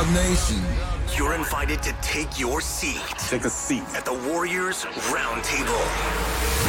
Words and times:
Dub 0.00 0.14
Nation. 0.14 0.64
You're 1.14 1.34
invited 1.34 1.82
to 1.82 1.92
take 2.00 2.40
your 2.40 2.62
seat. 2.62 3.04
Take 3.28 3.44
a 3.44 3.50
seat. 3.50 3.82
At 3.92 4.06
the 4.06 4.14
Warriors 4.32 4.86
Roundtable. 5.12 5.84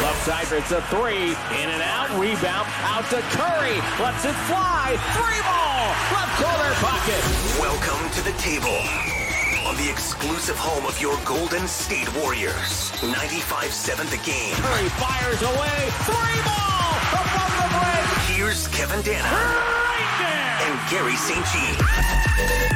Left 0.04 0.20
side, 0.26 0.52
it's 0.52 0.70
a 0.70 0.82
three. 0.92 1.32
In 1.56 1.68
and 1.72 1.80
out. 1.80 2.12
Rebound. 2.20 2.68
Out 2.92 3.08
to 3.08 3.24
Curry. 3.32 3.80
Lets 4.04 4.26
it 4.28 4.36
fly. 4.52 5.00
Three 5.16 5.40
ball. 5.48 5.96
Left 6.12 6.34
corner 6.44 6.74
pocket. 6.84 7.22
Welcome 7.56 8.04
to 8.12 8.20
the 8.20 8.36
table. 8.36 8.76
On 9.64 9.80
the 9.80 9.88
exclusive 9.88 10.58
home 10.58 10.84
of 10.84 11.00
your 11.00 11.16
Golden 11.24 11.66
State 11.66 12.12
Warriors. 12.20 12.92
95-7 13.00 14.12
the 14.12 14.20
game. 14.28 14.52
Curry 14.60 14.90
fires 15.00 15.40
away. 15.40 15.80
Three 16.04 16.40
ball. 16.44 16.92
Above 17.16 17.54
the 17.64 17.68
break. 17.80 18.36
Here's 18.36 18.68
Kevin 18.68 19.00
Danna. 19.00 19.24
Right 19.24 20.12
there. 20.20 20.68
And 20.68 20.76
Garry 20.92 21.16
St. 21.16 21.46
Jean. 21.48 22.71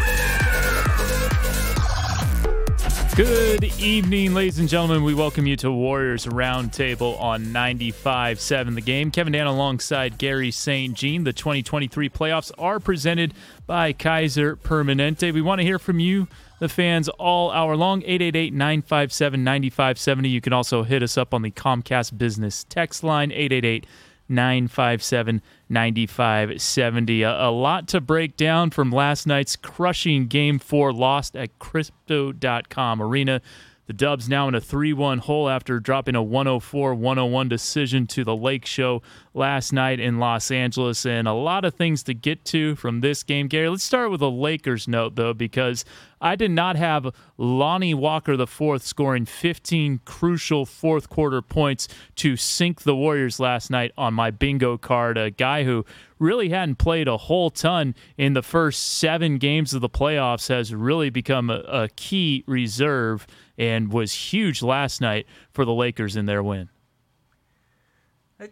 Good 3.16 3.64
evening, 3.80 4.34
ladies 4.34 4.58
and 4.58 4.68
gentlemen. 4.68 5.02
We 5.02 5.14
welcome 5.14 5.46
you 5.46 5.56
to 5.56 5.72
Warriors 5.72 6.26
Roundtable 6.26 7.18
on 7.18 7.46
95.7 7.46 8.74
The 8.74 8.82
Game. 8.82 9.10
Kevin 9.10 9.32
Danna 9.32 9.46
alongside 9.46 10.18
Garry 10.18 10.50
St. 10.50 10.92
Jean. 10.92 11.24
The 11.24 11.32
2023 11.32 12.10
playoffs 12.10 12.52
are 12.58 12.78
presented 12.78 13.32
by 13.66 13.94
Kaiser 13.94 14.54
Permanente. 14.54 15.32
We 15.32 15.40
want 15.40 15.60
to 15.60 15.64
hear 15.64 15.78
from 15.78 15.98
you, 15.98 16.28
the 16.58 16.68
fans, 16.68 17.08
all 17.08 17.50
hour 17.52 17.74
long. 17.74 18.02
888-957-9570. 18.02 20.30
You 20.30 20.42
can 20.42 20.52
also 20.52 20.82
hit 20.82 21.02
us 21.02 21.16
up 21.16 21.32
on 21.32 21.40
the 21.40 21.50
Comcast 21.50 22.18
Business 22.18 22.66
text 22.68 23.02
line, 23.02 23.32
888 23.32 23.86
957 24.28 25.42
9570. 25.68 27.22
A, 27.22 27.50
lot 27.50 27.88
to 27.88 28.00
break 28.00 28.36
down 28.36 28.70
from 28.70 28.90
last 28.90 29.26
night's 29.26 29.56
crushing 29.56 30.26
game 30.26 30.58
four 30.58 30.92
lost 30.92 31.36
at 31.36 31.58
crypto.com 31.58 33.02
arena. 33.02 33.40
The 33.86 33.92
Dubs 33.92 34.28
now 34.28 34.48
in 34.48 34.54
a 34.56 34.60
3 34.60 34.92
1 34.92 35.18
hole 35.18 35.48
after 35.48 35.78
dropping 35.78 36.16
a 36.16 36.22
104 36.22 36.94
101 36.94 37.48
decision 37.48 38.08
to 38.08 38.24
the 38.24 38.34
Lake 38.34 38.66
Show 38.66 39.00
last 39.32 39.72
night 39.72 40.00
in 40.00 40.18
Los 40.18 40.50
Angeles. 40.50 41.06
And 41.06 41.28
a 41.28 41.32
lot 41.32 41.64
of 41.64 41.74
things 41.74 42.02
to 42.04 42.14
get 42.14 42.44
to 42.46 42.74
from 42.74 43.00
this 43.00 43.22
game, 43.22 43.46
Garry. 43.46 43.68
Let's 43.68 43.84
start 43.84 44.10
with 44.10 44.22
a 44.22 44.28
Lakers 44.28 44.88
note, 44.88 45.14
though, 45.14 45.32
because 45.32 45.84
I 46.20 46.34
did 46.34 46.50
not 46.50 46.74
have 46.74 47.14
Lonnie 47.36 47.94
Walker 47.94 48.32
IV 48.32 48.82
scoring 48.82 49.24
15 49.24 50.00
crucial 50.04 50.66
fourth 50.66 51.08
quarter 51.08 51.40
points 51.40 51.86
to 52.16 52.36
sink 52.36 52.82
the 52.82 52.96
Warriors 52.96 53.38
last 53.38 53.70
night 53.70 53.92
on 53.96 54.14
my 54.14 54.32
bingo 54.32 54.76
card. 54.78 55.16
A 55.16 55.30
guy 55.30 55.62
who 55.62 55.84
really 56.18 56.48
hadn't 56.48 56.76
played 56.76 57.06
a 57.06 57.16
whole 57.18 57.50
ton 57.50 57.94
in 58.16 58.32
the 58.32 58.42
first 58.42 58.82
seven 58.98 59.38
games 59.38 59.74
of 59.74 59.80
the 59.80 59.88
playoffs 59.88 60.48
has 60.48 60.74
really 60.74 61.10
become 61.10 61.50
a, 61.50 61.60
a 61.68 61.88
key 61.94 62.42
reserve 62.46 63.26
and 63.58 63.92
was 63.92 64.12
huge 64.12 64.62
last 64.62 65.00
night 65.00 65.26
for 65.50 65.64
the 65.64 65.72
Lakers 65.72 66.16
in 66.16 66.26
their 66.26 66.42
win. 66.42 66.68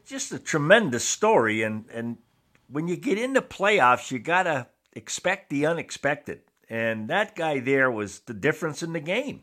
Just 0.06 0.33
a 0.33 0.38
tremendous 0.38 1.05
story, 1.05 1.62
and 1.62 1.84
and 1.92 2.16
when 2.69 2.88
you 2.88 2.96
get 2.96 3.19
into 3.19 3.42
playoffs, 3.42 4.11
you 4.11 4.19
gotta 4.19 4.69
expect 4.94 5.50
the 5.50 5.66
unexpected, 5.66 6.41
and 6.70 7.08
that 7.08 7.36
guy 7.36 7.61
there 7.61 7.91
was 7.91 8.20
the 8.20 8.34
difference 8.34 8.83
in 8.83 8.94
the 8.94 9.00
game. 9.00 9.42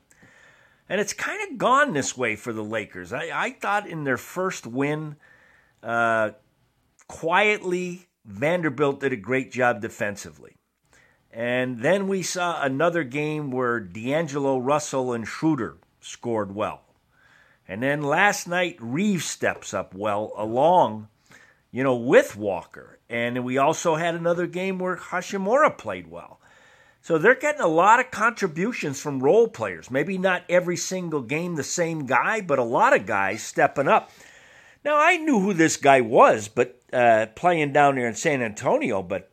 And 0.90 1.00
it's 1.00 1.14
kind 1.14 1.40
of 1.50 1.58
gone 1.58 1.94
this 1.94 2.18
way 2.18 2.36
for 2.36 2.52
the 2.52 2.64
Lakers. 2.64 3.14
I, 3.14 3.30
I 3.34 3.52
thought 3.52 3.88
in 3.88 4.03
their 4.03 4.18
first 4.18 4.68
win, 4.68 5.16
uh, 5.81 6.31
quietly, 7.08 8.08
Vanderbilt 8.25 9.00
did 9.00 9.14
a 9.14 9.18
great 9.18 9.52
job 9.53 9.80
defensively. 9.80 10.58
And 11.34 11.82
then 11.82 12.08
we 12.08 12.24
saw 12.24 12.62
another 12.62 13.04
game 13.04 13.52
where 13.52 13.80
D'Angelo 13.80 14.58
Russell 14.58 15.14
and 15.14 15.26
Schroeder 15.26 15.78
scored 16.02 16.54
well. 16.54 16.82
And 17.68 17.82
then 17.82 18.02
last 18.02 18.48
night, 18.48 18.76
Reaves 18.80 19.26
steps 19.26 19.74
up 19.74 19.94
well 19.94 20.34
along, 20.36 21.08
you 21.72 21.84
know, 21.84 21.96
with 21.96 22.36
Walker. 22.36 23.00
And 23.09 23.46
we 23.46 23.58
also 23.58 23.96
had 23.96 24.14
another 24.14 24.46
game 24.46 24.78
where 24.78 24.97
Hachimura 24.97 25.78
played 25.78 26.08
well. 26.12 26.41
So 27.02 27.18
they're 27.18 27.34
getting 27.34 27.62
a 27.62 27.68
lot 27.68 28.00
of 28.00 28.12
contributions 28.12 29.02
from 29.02 29.24
role 29.24 29.47
players. 29.47 29.90
Maybe 29.90 30.18
not 30.18 30.44
every 30.50 30.78
single 30.78 31.22
game 31.22 31.56
the 31.56 31.64
same 31.64 32.06
guy, 32.06 32.41
but 32.41 32.59
a 32.59 32.64
lot 32.64 32.96
of 32.96 33.06
guys 33.06 33.41
stepping 33.41 33.88
up. 33.88 34.12
Now, 34.84 34.97
I 34.97 35.18
knew 35.18 35.40
who 35.40 35.53
this 35.53 35.78
guy 35.78 36.02
was, 36.02 36.47
but 36.47 36.80
uh, 36.91 37.28
playing 37.36 37.74
down 37.74 37.96
there 37.96 38.08
in 38.08 38.16
San 38.16 38.41
Antonio, 38.41 39.02
but 39.02 39.31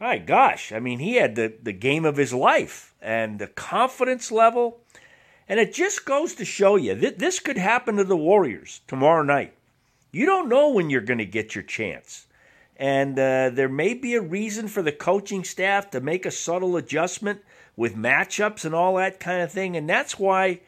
my 0.00 0.18
gosh, 0.18 0.72
I 0.72 0.78
mean, 0.78 0.98
he 0.98 1.16
had 1.16 1.34
the, 1.34 1.52
the 1.62 1.72
game 1.72 2.04
of 2.04 2.16
his 2.16 2.32
life 2.32 2.94
and 3.00 3.38
the 3.38 3.46
confidence 3.46 4.30
level. 4.30 4.80
And 5.48 5.58
it 5.58 5.72
just 5.72 6.04
goes 6.04 6.34
to 6.34 6.44
show 6.44 6.76
you 6.76 6.94
that 6.94 7.18
this 7.18 7.40
could 7.40 7.56
happen 7.56 7.96
to 7.96 8.04
the 8.04 8.16
Warriors 8.16 8.80
tomorrow 8.86 9.22
night. 9.22 9.54
You 10.12 10.26
don't 10.26 10.48
know 10.48 10.70
when 10.70 10.90
you're 10.90 11.00
going 11.00 11.18
to 11.18 11.26
get 11.26 11.54
your 11.54 11.64
chance. 11.64 12.26
And 12.76 13.18
uh, 13.18 13.50
there 13.50 13.68
may 13.68 13.94
be 13.94 14.14
a 14.14 14.20
reason 14.20 14.68
for 14.68 14.82
the 14.82 14.92
coaching 14.92 15.42
staff 15.42 15.90
to 15.90 16.00
make 16.00 16.24
a 16.24 16.30
subtle 16.30 16.76
adjustment 16.76 17.40
with 17.76 17.96
matchups 17.96 18.64
and 18.64 18.74
all 18.74 18.96
that 18.96 19.20
kind 19.20 19.42
of 19.42 19.50
thing. 19.50 19.76
And 19.76 19.88
that's 19.88 20.18
why 20.18 20.60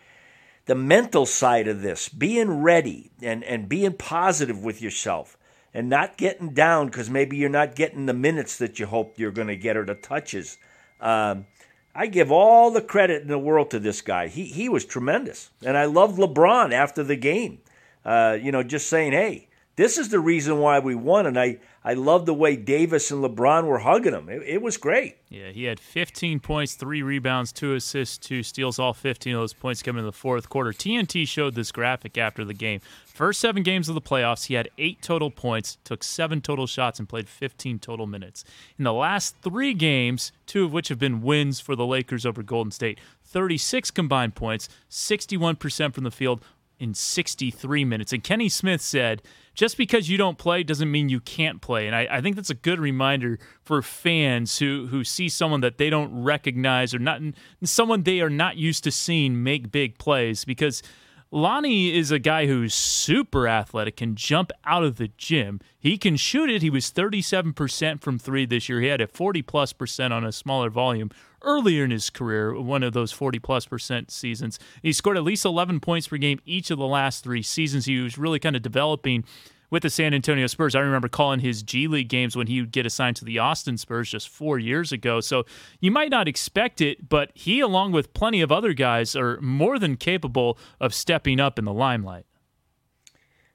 the 0.67 0.75
mental 0.75 1.27
side 1.27 1.69
of 1.69 1.83
this, 1.83 2.09
being 2.09 2.63
ready 2.63 3.11
and, 3.23 3.45
and 3.45 3.69
being 3.69 3.93
positive 3.93 4.63
with 4.65 4.83
yourself, 4.83 5.37
and 5.73 5.89
not 5.89 6.17
getting 6.17 6.53
down 6.53 6.87
because 6.87 7.09
maybe 7.09 7.37
you're 7.37 7.49
not 7.49 7.75
getting 7.75 8.07
the 8.07 8.15
minutes 8.15 8.59
that 8.59 8.79
you 8.79 8.87
hoped 8.87 9.19
you're 9.19 9.31
going 9.31 9.49
to 9.49 9.57
get 9.57 9.77
or 9.77 9.85
the 9.85 9.95
touches. 9.95 10.59
Um, 11.01 11.47
I 11.95 12.07
give 12.07 12.31
all 12.31 12.71
the 12.71 12.83
credit 12.83 13.23
in 13.23 13.29
the 13.29 13.39
world 13.39 13.71
to 13.71 13.79
this 13.79 14.01
guy. 14.01 14.29
He 14.29 14.45
he 14.45 14.69
was 14.69 14.85
tremendous, 14.85 15.51
and 15.65 15.77
I 15.77 15.87
love 15.87 16.17
LeBron 16.17 16.73
after 16.73 17.03
the 17.03 17.17
game. 17.17 17.59
Uh, 18.05 18.39
you 18.41 18.53
know, 18.53 18.63
just 18.63 18.89
saying, 18.89 19.13
hey, 19.13 19.49
this 19.77 19.99
is 19.99 20.09
the 20.09 20.21
reason 20.21 20.59
why 20.59 20.79
we 20.79 20.95
won, 20.95 21.27
and 21.27 21.39
I 21.39 21.59
I 21.83 21.95
love 21.95 22.27
the 22.27 22.35
way 22.35 22.57
Davis 22.57 23.11
and 23.11 23.25
LeBron 23.25 23.65
were 23.65 23.79
hugging 23.79 24.13
him. 24.13 24.29
It, 24.29 24.43
it, 24.43 24.63
was 24.63 24.77
great. 24.77 25.17
Yeah, 25.31 25.49
he 25.49 25.65
had 25.65 25.81
15 25.81 26.39
points, 26.41 26.75
three 26.75 27.03
rebounds, 27.03 27.53
two 27.53 27.75
assists, 27.75 28.19
two 28.19 28.43
steals. 28.43 28.79
All 28.79 28.93
15 28.93 29.35
of 29.35 29.41
those 29.41 29.55
points 29.55 29.83
coming 29.83 30.01
in 30.01 30.07
the 30.07 30.13
fourth 30.13 30.51
quarter. 30.51 30.73
TNT 30.73 31.27
showed 31.27 31.55
this 31.55 31.73
graphic 31.73 32.19
after 32.19 32.45
the 32.45 32.53
game. 32.53 32.81
First 33.21 33.41
seven 33.41 33.63
games 33.63 33.91
of 33.91 33.95
the 33.95 34.01
playoffs, 34.01 34.47
he 34.47 34.55
had 34.55 34.71
eight 34.79 35.03
total 35.03 35.31
points, 35.31 35.77
took 35.85 36.03
seven 36.03 36.41
total 36.41 36.67
shots, 36.67 36.99
and 36.99 37.07
played 37.07 37.29
15 37.29 37.79
total 37.79 38.07
minutes. 38.07 38.45
In 38.79 38.85
the 38.85 38.95
last 38.95 39.37
three 39.43 39.75
games, 39.75 40.33
two 40.47 40.65
of 40.65 40.73
which 40.73 40.89
have 40.89 40.99
been 40.99 41.21
wins 41.21 41.61
for 41.61 41.77
the 41.77 41.85
Lakers 41.85 42.25
over 42.25 42.43
Golden 42.43 42.71
State, 42.71 42.99
36 43.25 43.91
combined 43.91 44.37
points, 44.37 44.71
61% 44.89 45.93
from 45.93 46.05
the 46.05 46.11
field, 46.11 46.41
in 46.79 46.95
63 46.95 47.85
minutes. 47.85 48.15
And 48.15 48.25
Kenny 48.25 48.49
Smith 48.49 48.81
said, 48.81 49.21
just 49.53 49.77
because 49.77 50.09
you 50.09 50.17
don't 50.17 50.39
play 50.39 50.63
doesn't 50.63 50.91
mean 50.91 51.11
you 51.11 51.21
can't 51.21 51.61
play. 51.61 51.87
And 51.87 51.95
I, 51.95 52.09
I, 52.11 52.21
think 52.23 52.37
that's 52.37 52.49
a 52.49 52.55
good 52.55 52.81
reminder 52.81 53.39
for 53.63 53.83
fans 53.83 54.61
who, 54.61 54.87
who 54.87 55.05
see 55.05 55.29
someone 55.29 55.61
that 55.61 55.77
they 55.77 55.91
don't 55.91 56.23
recognize 56.23 56.95
or 56.95 56.99
not 56.99 57.21
someone 57.65 58.05
they 58.05 58.23
are 58.23 58.31
not 58.31 58.57
used 58.57 58.83
to 58.85 58.91
seeing 58.91 59.43
make 59.43 59.71
big 59.71 59.99
plays 59.99 60.47
because– 60.47 60.83
Lonnie 61.33 61.97
is 61.97 62.11
a 62.11 62.19
guy 62.19 62.47
who's 62.47 62.75
super 62.75 63.47
athletic, 63.47 63.99
can 63.99 64.17
jump 64.17 64.51
out 64.65 64.83
of 64.83 64.97
the 64.97 65.13
gym. 65.17 65.61
He 65.79 65.97
can 65.97 66.17
shoot 66.17 66.51
it. 66.51 66.61
He 66.61 66.71
was 66.71 66.91
37% 66.91 68.01
from 68.01 68.19
three 68.19 68.47
this 68.47 68.69
year. 68.69 68.81
He 68.81 68.89
had 68.89 69.01
a 69.01 69.07
40 69.07 69.43
plus 69.43 69.73
percent 69.73 70.13
on 70.13 70.25
a 70.25 70.33
smaller 70.33 70.71
volume 70.71 71.09
earlier 71.43 71.85
in 71.85 71.93
his 71.93 72.11
career, 72.11 72.61
one 72.61 72.83
of 72.83 72.95
those 72.95 73.13
40 73.13 73.39
plus 73.39 73.65
percent 73.65 74.11
seasons. 74.11 74.59
He 74.83 74.93
scored 74.93 75.17
at 75.17 75.23
least 75.23 75.45
11 75.45 75.79
points 75.79 76.09
per 76.09 76.17
game 76.17 76.41
each 76.45 76.73
of 76.73 76.79
the 76.79 76.87
last 76.87 77.23
three 77.23 77.43
seasons. 77.43 77.85
He 77.85 78.01
was 78.01 78.19
really 78.19 78.41
kind 78.41 78.57
of 78.57 78.63
developing 78.63 79.25
with 79.71 79.83
the 79.83 79.91
San 79.91 80.13
Antonio 80.13 80.47
Spurs. 80.47 80.75
I 80.75 80.81
remember 80.81 81.09
calling 81.09 81.41
his 81.41 81.63
G 81.63 81.89
League 81.89 82.09
games 82.09 82.37
when 82.37 82.49
he 82.49 82.61
would 82.61 82.73
get 82.73 82.87
assigned 82.87 83.17
to 83.17 83.25
the 83.25 83.39
Austin 83.39 83.79
Spurs 83.79 84.11
just 84.11 84.29
four 84.29 84.59
years 84.59 84.93
ago. 84.93 85.21
So 85.21 85.45
you 85.81 85.91
might 85.91 86.11
not 86.11 86.29
expect 86.29 86.81
it, 86.81 87.09
but 87.09 87.31
he, 87.35 87.61
along 87.61 87.93
with 87.93 88.13
plenty 88.13 88.41
of 88.41 88.53
other 88.53 88.73
guys, 88.73 89.17
are 89.17 89.41
more 89.41 89.79
than 89.79 89.97
capable 89.97 90.59
of 90.81 90.93
stepping 90.93 91.41
up 91.41 91.59
in 91.59 91.65
the 91.65 91.73
limelight. 91.73 92.27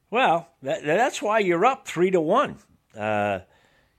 Well, 0.10 0.50
that, 0.62 0.84
that's 0.84 1.22
why 1.22 1.40
you're 1.40 1.66
up 1.66 1.88
three 1.88 2.12
to 2.12 2.22
one. 2.22 2.58
Uh, 2.98 3.40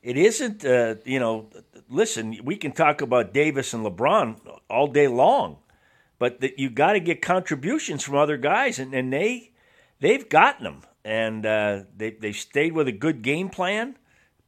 it 0.02 0.16
isn't, 0.16 0.64
uh, 0.64 0.94
you 1.04 1.18
know, 1.18 1.50
listen, 1.90 2.38
we 2.44 2.56
can 2.56 2.72
talk 2.72 3.00
about 3.00 3.34
Davis 3.34 3.74
and 3.74 3.84
LeBron 3.84 4.38
all 4.70 4.86
day 4.86 5.08
long, 5.08 5.58
but 6.18 6.40
that 6.40 6.58
you 6.58 6.70
got 6.70 6.92
to 6.92 7.00
get 7.00 7.20
contributions 7.20 8.04
from 8.04 8.14
other 8.14 8.36
guys, 8.36 8.78
and, 8.78 8.94
and 8.94 9.12
they 9.12 9.52
they've 10.00 10.28
gotten 10.28 10.64
them 10.64 10.82
and 11.06 11.46
uh, 11.46 11.82
they 11.96 12.10
they 12.10 12.32
stayed 12.32 12.72
with 12.72 12.88
a 12.88 12.92
good 12.92 13.22
game 13.22 13.48
plan. 13.48 13.96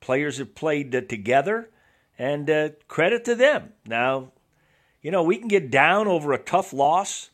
Players 0.00 0.38
have 0.38 0.56
played 0.56 0.94
uh, 0.94 1.02
together, 1.02 1.70
and 2.19 2.50
uh, 2.50 2.70
credit 2.88 3.25
to 3.26 3.37
them. 3.37 3.72
Now, 3.87 4.32
you 5.00 5.12
know 5.12 5.22
we 5.22 5.38
can 5.38 5.46
get 5.46 5.70
down 5.70 6.08
over 6.08 6.32
a 6.32 6.38
tough 6.38 6.72
loss, 6.72 7.31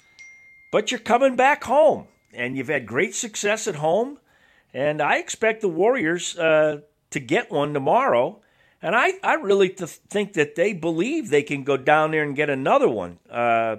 but 0.70 0.90
you're 0.90 1.00
coming 1.00 1.36
back 1.36 1.64
home, 1.64 2.06
and 2.34 2.54
you've 2.54 2.68
had 2.68 2.86
great 2.86 3.14
success 3.14 3.66
at 3.66 3.76
home, 3.76 4.18
and 4.74 5.00
I 5.00 5.16
expect 5.16 5.62
the 5.62 5.68
Warriors 5.68 6.36
uh, 6.36 6.82
to 7.10 7.18
get 7.18 7.50
one 7.50 7.72
tomorrow. 7.72 8.40
And 8.82 8.94
I, 8.94 9.12
I 9.22 9.36
really 9.36 9.70
th- 9.70 9.88
think 10.10 10.34
that 10.34 10.56
they 10.56 10.74
believe 10.74 11.30
they 11.30 11.42
can 11.42 11.64
go 11.64 11.78
down 11.78 12.10
there 12.10 12.22
and 12.22 12.36
get 12.36 12.50
another 12.50 12.86
one, 12.86 13.18
uh, 13.30 13.76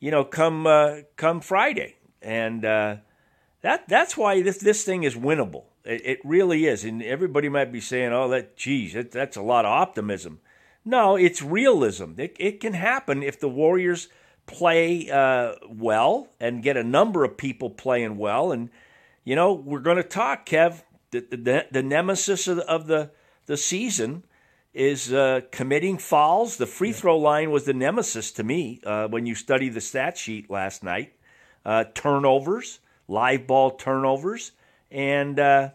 you 0.00 0.10
know, 0.10 0.24
come 0.24 0.66
uh, 0.66 1.02
come 1.14 1.40
Friday. 1.40 1.94
And 2.20 2.64
uh, 2.64 2.96
that 3.62 3.88
that's 3.88 4.16
why 4.16 4.42
this, 4.42 4.58
this 4.58 4.84
thing 4.84 5.02
is 5.02 5.14
winnable. 5.14 5.64
It, 5.84 6.02
it, 6.04 6.20
really 6.24 6.66
is. 6.66 6.84
And 6.84 7.02
everybody 7.02 7.48
might 7.48 7.72
be 7.72 7.80
saying, 7.80 8.12
oh, 8.12 8.28
that, 8.28 8.56
geez, 8.56 8.94
that, 8.94 9.12
that's 9.12 9.36
a 9.36 9.42
lot 9.42 9.64
of 9.64 9.72
optimism. 9.72 10.40
No, 10.84 11.16
it's 11.16 11.42
realism. 11.42 12.12
It, 12.18 12.36
it 12.38 12.60
can 12.60 12.74
happen 12.74 13.22
if 13.22 13.40
the 13.40 13.48
Warriors 13.48 14.08
play 14.46 15.10
uh, 15.10 15.54
well 15.68 16.28
and 16.38 16.62
get 16.62 16.76
a 16.76 16.84
number 16.84 17.24
of 17.24 17.36
people 17.36 17.70
playing 17.70 18.18
well. 18.18 18.52
And, 18.52 18.70
you 19.24 19.34
know, 19.34 19.52
we're 19.52 19.80
going 19.80 19.96
to 19.96 20.02
talk, 20.02 20.46
Kev. 20.46 20.82
The, 21.10 21.20
the, 21.20 21.66
the 21.70 21.82
nemesis 21.82 22.48
of 22.48 22.56
the, 22.56 22.68
of 22.68 22.86
the 22.88 23.10
the 23.46 23.56
season 23.56 24.24
is 24.74 25.12
uh, 25.12 25.40
committing 25.50 25.98
fouls. 25.98 26.58
The 26.58 26.66
free 26.66 26.92
throw 26.92 27.16
line 27.16 27.50
was 27.50 27.64
the 27.64 27.72
nemesis 27.72 28.30
to 28.32 28.44
me 28.44 28.80
uh, 28.84 29.08
when 29.08 29.24
you 29.24 29.34
study 29.34 29.68
the 29.68 29.80
stat 29.80 30.18
sheet 30.18 30.50
last 30.50 30.84
night. 30.84 31.14
Uh, 31.64 31.84
turnovers, 31.94 32.80
live 33.08 33.46
ball 33.46 33.72
turnovers, 33.72 34.52
and 34.90 35.38
uh, 35.38 35.70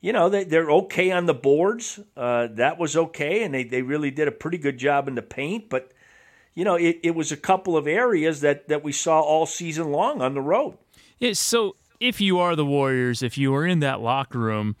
you 0.00 0.12
know 0.12 0.28
they, 0.28 0.44
they're 0.44 0.70
okay 0.70 1.10
on 1.10 1.26
the 1.26 1.34
boards. 1.34 2.00
Uh, 2.16 2.48
that 2.52 2.78
was 2.78 2.96
okay, 2.96 3.42
and 3.42 3.54
they, 3.54 3.64
they 3.64 3.82
really 3.82 4.10
did 4.10 4.28
a 4.28 4.32
pretty 4.32 4.58
good 4.58 4.78
job 4.78 5.08
in 5.08 5.14
the 5.14 5.22
paint. 5.22 5.68
But 5.68 5.92
you 6.54 6.64
know 6.64 6.74
it, 6.74 7.00
it 7.02 7.14
was 7.14 7.32
a 7.32 7.36
couple 7.36 7.76
of 7.76 7.86
areas 7.86 8.40
that, 8.40 8.68
that 8.68 8.84
we 8.84 8.92
saw 8.92 9.20
all 9.20 9.46
season 9.46 9.90
long 9.90 10.20
on 10.20 10.34
the 10.34 10.42
road. 10.42 10.78
Yeah. 11.18 11.32
So 11.34 11.76
if 12.00 12.20
you 12.20 12.38
are 12.38 12.56
the 12.56 12.66
Warriors, 12.66 13.22
if 13.22 13.38
you 13.38 13.54
are 13.54 13.66
in 13.66 13.80
that 13.80 14.00
locker 14.00 14.38
room 14.38 14.76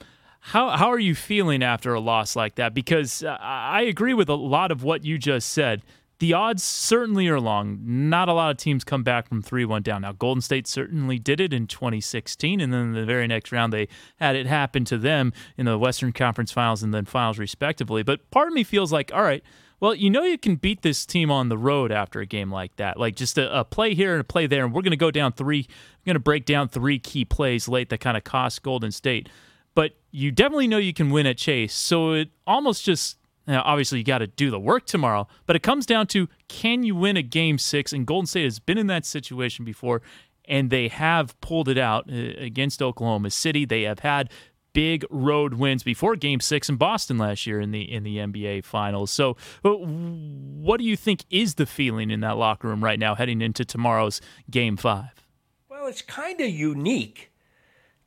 how 0.50 0.70
how 0.76 0.92
are 0.92 0.98
you 0.98 1.16
feeling 1.16 1.62
after 1.62 1.92
a 1.92 1.98
loss 1.98 2.36
like 2.36 2.54
that? 2.54 2.72
Because 2.72 3.24
uh, 3.24 3.36
I 3.40 3.82
agree 3.82 4.14
with 4.14 4.28
a 4.28 4.34
lot 4.34 4.70
of 4.70 4.84
what 4.84 5.04
you 5.04 5.18
just 5.18 5.48
said. 5.48 5.82
The 6.18 6.32
odds 6.32 6.62
certainly 6.62 7.28
are 7.28 7.38
long. 7.38 7.78
Not 7.82 8.28
a 8.28 8.32
lot 8.32 8.50
of 8.50 8.56
teams 8.56 8.84
come 8.84 9.02
back 9.02 9.28
from 9.28 9.42
3 9.42 9.64
1 9.66 9.82
down. 9.82 10.02
Now, 10.02 10.12
Golden 10.12 10.40
State 10.40 10.66
certainly 10.66 11.18
did 11.18 11.40
it 11.40 11.52
in 11.52 11.66
2016, 11.66 12.60
and 12.60 12.72
then 12.72 12.92
the 12.92 13.04
very 13.04 13.26
next 13.26 13.52
round, 13.52 13.72
they 13.72 13.88
had 14.16 14.34
it 14.34 14.46
happen 14.46 14.84
to 14.86 14.96
them 14.96 15.32
in 15.56 15.66
the 15.66 15.78
Western 15.78 16.12
Conference 16.12 16.52
finals 16.52 16.82
and 16.82 16.94
then 16.94 17.04
finals, 17.04 17.38
respectively. 17.38 18.02
But 18.02 18.30
part 18.30 18.48
of 18.48 18.54
me 18.54 18.64
feels 18.64 18.92
like, 18.92 19.12
all 19.12 19.22
right, 19.22 19.42
well, 19.78 19.94
you 19.94 20.08
know, 20.08 20.22
you 20.22 20.38
can 20.38 20.56
beat 20.56 20.80
this 20.80 21.04
team 21.04 21.30
on 21.30 21.50
the 21.50 21.58
road 21.58 21.92
after 21.92 22.20
a 22.20 22.26
game 22.26 22.50
like 22.50 22.76
that. 22.76 22.98
Like 22.98 23.14
just 23.14 23.36
a, 23.36 23.60
a 23.60 23.64
play 23.64 23.94
here 23.94 24.12
and 24.12 24.22
a 24.22 24.24
play 24.24 24.46
there, 24.46 24.64
and 24.64 24.72
we're 24.72 24.82
going 24.82 24.92
to 24.92 24.96
go 24.96 25.10
down 25.10 25.32
three, 25.32 25.66
we're 25.68 26.06
going 26.06 26.14
to 26.14 26.20
break 26.20 26.46
down 26.46 26.68
three 26.68 26.98
key 26.98 27.26
plays 27.26 27.68
late 27.68 27.90
that 27.90 28.00
kind 28.00 28.16
of 28.16 28.24
cost 28.24 28.62
Golden 28.62 28.90
State 28.90 29.28
but 29.76 29.92
you 30.10 30.32
definitely 30.32 30.66
know 30.66 30.78
you 30.78 30.94
can 30.94 31.10
win 31.10 31.26
at 31.26 31.36
Chase. 31.36 31.74
So 31.74 32.12
it 32.12 32.30
almost 32.46 32.82
just 32.82 33.18
now, 33.46 33.62
obviously, 33.64 33.98
you 33.98 34.04
got 34.04 34.18
to 34.18 34.26
do 34.26 34.50
the 34.50 34.58
work 34.58 34.86
tomorrow, 34.86 35.28
but 35.46 35.56
it 35.56 35.62
comes 35.62 35.86
down 35.86 36.06
to 36.08 36.28
can 36.48 36.82
you 36.82 36.96
win 36.96 37.16
a 37.16 37.22
game 37.22 37.58
six? 37.58 37.92
And 37.92 38.06
Golden 38.06 38.26
State 38.26 38.44
has 38.44 38.58
been 38.58 38.78
in 38.78 38.88
that 38.88 39.06
situation 39.06 39.64
before, 39.64 40.02
and 40.46 40.70
they 40.70 40.88
have 40.88 41.40
pulled 41.40 41.68
it 41.68 41.78
out 41.78 42.10
uh, 42.10 42.14
against 42.38 42.82
Oklahoma 42.82 43.30
City. 43.30 43.64
They 43.64 43.82
have 43.82 44.00
had 44.00 44.30
big 44.72 45.06
road 45.08 45.54
wins 45.54 45.82
before 45.82 46.16
Game 46.16 46.38
Six 46.40 46.68
in 46.68 46.76
Boston 46.76 47.16
last 47.16 47.46
year 47.46 47.60
in 47.60 47.70
the 47.70 47.80
in 47.80 48.02
the 48.02 48.18
NBA 48.18 48.64
Finals. 48.64 49.10
So, 49.10 49.36
what 49.62 50.78
do 50.78 50.84
you 50.84 50.96
think 50.96 51.24
is 51.30 51.54
the 51.54 51.66
feeling 51.66 52.10
in 52.10 52.20
that 52.20 52.36
locker 52.36 52.68
room 52.68 52.82
right 52.82 52.98
now, 52.98 53.14
heading 53.14 53.40
into 53.40 53.64
tomorrow's 53.64 54.20
Game 54.50 54.76
Five? 54.76 55.24
Well, 55.70 55.86
it's 55.86 56.02
kind 56.02 56.40
of 56.40 56.50
unique 56.50 57.30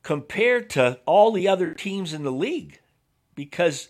compared 0.04 0.70
to 0.72 1.00
all 1.06 1.32
the 1.32 1.48
other 1.48 1.74
teams 1.74 2.14
in 2.14 2.24
the 2.24 2.32
league 2.32 2.80
because 3.36 3.90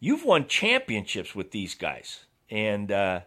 you've 0.00 0.24
won 0.24 0.46
championships 0.46 1.34
with 1.34 1.50
these 1.50 1.74
guys. 1.74 2.24
And 2.50 2.90
uh, 2.90 3.20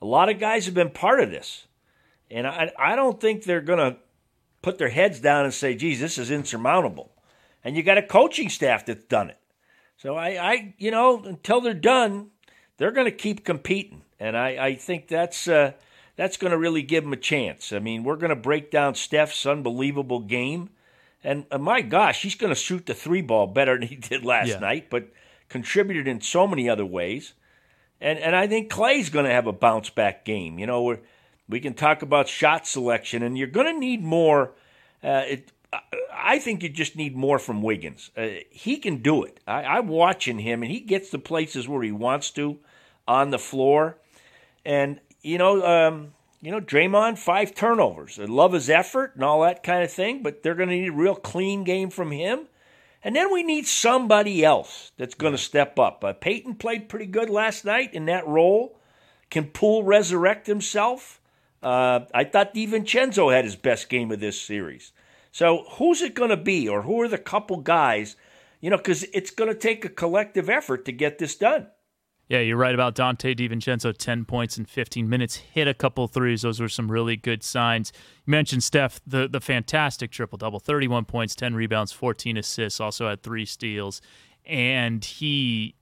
a 0.00 0.06
lot 0.06 0.28
of 0.28 0.38
guys 0.38 0.66
have 0.66 0.74
been 0.74 0.90
part 0.90 1.20
of 1.20 1.30
this. 1.30 1.66
And 2.30 2.46
I, 2.46 2.72
I 2.78 2.96
don't 2.96 3.20
think 3.20 3.44
they're 3.44 3.60
going 3.60 3.78
to 3.78 3.98
put 4.62 4.78
their 4.78 4.88
heads 4.88 5.20
down 5.20 5.44
and 5.44 5.54
say, 5.54 5.74
geez, 5.74 6.00
this 6.00 6.18
is 6.18 6.30
insurmountable. 6.30 7.12
And 7.62 7.76
you 7.76 7.82
got 7.82 7.98
a 7.98 8.02
coaching 8.02 8.48
staff 8.48 8.86
that's 8.86 9.04
done 9.04 9.30
it. 9.30 9.38
So 9.96 10.16
I, 10.16 10.28
I 10.52 10.74
you 10.78 10.90
know, 10.90 11.22
until 11.24 11.60
they're 11.60 11.74
done, 11.74 12.30
they're 12.76 12.92
going 12.92 13.06
to 13.06 13.16
keep 13.16 13.44
competing. 13.44 14.02
And 14.18 14.36
I, 14.36 14.66
I 14.66 14.74
think 14.74 15.08
that's. 15.08 15.48
Uh, 15.48 15.72
that's 16.16 16.38
going 16.38 16.50
to 16.50 16.58
really 16.58 16.82
give 16.82 17.04
them 17.04 17.12
a 17.12 17.18
chance. 17.18 17.72
I 17.72 17.78
mean, 17.78 18.02
we're 18.02 18.16
going 18.16 18.30
to 18.30 18.36
break 18.36 18.70
down 18.70 18.94
Steph's 18.94 19.46
unbelievable 19.46 20.20
game. 20.20 20.70
And 21.22 21.44
uh, 21.50 21.58
my 21.58 21.82
gosh, 21.82 22.22
he's 22.22 22.34
going 22.34 22.50
to 22.52 22.58
shoot 22.58 22.86
the 22.86 22.94
three 22.94 23.20
ball 23.20 23.46
better 23.46 23.78
than 23.78 23.88
he 23.88 23.96
did 23.96 24.24
last 24.24 24.48
yeah. 24.48 24.58
night, 24.58 24.88
but 24.90 25.08
contributed 25.48 26.08
in 26.08 26.20
so 26.20 26.46
many 26.46 26.68
other 26.68 26.86
ways. 26.86 27.34
And 28.00 28.18
and 28.18 28.36
I 28.36 28.46
think 28.46 28.70
Klay's 28.70 29.10
going 29.10 29.24
to 29.24 29.30
have 29.30 29.46
a 29.46 29.52
bounce 29.52 29.90
back 29.90 30.24
game. 30.24 30.58
You 30.58 30.66
know, 30.66 30.82
we 30.82 30.96
we 31.48 31.60
can 31.60 31.74
talk 31.74 32.02
about 32.02 32.28
shot 32.28 32.66
selection, 32.66 33.22
and 33.22 33.38
you're 33.38 33.46
going 33.46 33.72
to 33.72 33.78
need 33.78 34.02
more. 34.02 34.52
Uh, 35.02 35.22
it, 35.26 35.52
I 36.12 36.38
think 36.38 36.62
you 36.62 36.68
just 36.68 36.96
need 36.96 37.16
more 37.16 37.38
from 37.38 37.62
Wiggins. 37.62 38.10
Uh, 38.16 38.28
he 38.50 38.78
can 38.78 39.02
do 39.02 39.24
it. 39.24 39.40
I, 39.46 39.62
I'm 39.64 39.88
watching 39.88 40.38
him, 40.38 40.62
and 40.62 40.70
he 40.70 40.80
gets 40.80 41.10
the 41.10 41.18
places 41.18 41.68
where 41.68 41.82
he 41.82 41.92
wants 41.92 42.30
to 42.32 42.58
on 43.06 43.30
the 43.30 43.38
floor. 43.38 43.98
And 44.64 45.00
you 45.22 45.38
know, 45.38 45.64
um, 45.64 46.12
you 46.42 46.50
know, 46.50 46.60
Draymond, 46.60 47.18
five 47.18 47.54
turnovers. 47.54 48.18
I 48.18 48.24
love 48.24 48.52
his 48.52 48.68
effort 48.68 49.14
and 49.14 49.24
all 49.24 49.42
that 49.42 49.62
kind 49.62 49.82
of 49.82 49.90
thing, 49.90 50.22
but 50.22 50.42
they're 50.42 50.54
going 50.54 50.68
to 50.68 50.74
need 50.76 50.88
a 50.88 50.92
real 50.92 51.16
clean 51.16 51.64
game 51.64 51.90
from 51.90 52.10
him. 52.10 52.46
And 53.06 53.14
then 53.14 53.32
we 53.32 53.44
need 53.44 53.68
somebody 53.68 54.44
else 54.44 54.90
that's 54.96 55.14
going 55.14 55.32
to 55.32 55.38
step 55.38 55.78
up. 55.78 56.02
Uh, 56.02 56.12
Payton 56.12 56.56
played 56.56 56.88
pretty 56.88 57.06
good 57.06 57.30
last 57.30 57.64
night 57.64 57.94
in 57.94 58.06
that 58.06 58.26
role. 58.26 58.80
Can 59.30 59.44
Poole 59.44 59.84
resurrect 59.84 60.48
himself? 60.48 61.20
Uh, 61.62 62.00
I 62.12 62.24
thought 62.24 62.52
DiVincenzo 62.52 63.32
had 63.32 63.44
his 63.44 63.54
best 63.54 63.88
game 63.88 64.10
of 64.10 64.18
this 64.18 64.42
series. 64.42 64.90
So 65.30 65.66
who's 65.74 66.02
it 66.02 66.16
going 66.16 66.30
to 66.30 66.36
be, 66.36 66.68
or 66.68 66.82
who 66.82 67.00
are 67.00 67.06
the 67.06 67.16
couple 67.16 67.58
guys? 67.58 68.16
You 68.60 68.70
know, 68.70 68.76
because 68.76 69.04
it's 69.14 69.30
going 69.30 69.52
to 69.52 69.58
take 69.58 69.84
a 69.84 69.88
collective 69.88 70.50
effort 70.50 70.84
to 70.86 70.92
get 70.92 71.20
this 71.20 71.36
done. 71.36 71.68
Yeah, 72.28 72.40
you're 72.40 72.56
right 72.56 72.74
about 72.74 72.96
Donte 72.96 73.36
DiVincenzo, 73.36 73.96
10 73.96 74.24
points 74.24 74.58
in 74.58 74.64
15 74.64 75.08
minutes, 75.08 75.36
hit 75.36 75.68
a 75.68 75.74
couple 75.74 76.08
threes. 76.08 76.42
Those 76.42 76.58
were 76.58 76.68
some 76.68 76.90
really 76.90 77.16
good 77.16 77.44
signs. 77.44 77.92
You 78.26 78.32
mentioned 78.32 78.64
Steph, 78.64 79.00
the, 79.06 79.28
the 79.28 79.40
fantastic 79.40 80.10
triple 80.10 80.36
double 80.36 80.58
31 80.58 81.04
points, 81.04 81.36
10 81.36 81.54
rebounds, 81.54 81.92
14 81.92 82.36
assists, 82.36 82.80
also 82.80 83.08
had 83.08 83.22
three 83.22 83.44
steals. 83.44 84.02
And 84.44 85.04
he 85.04 85.76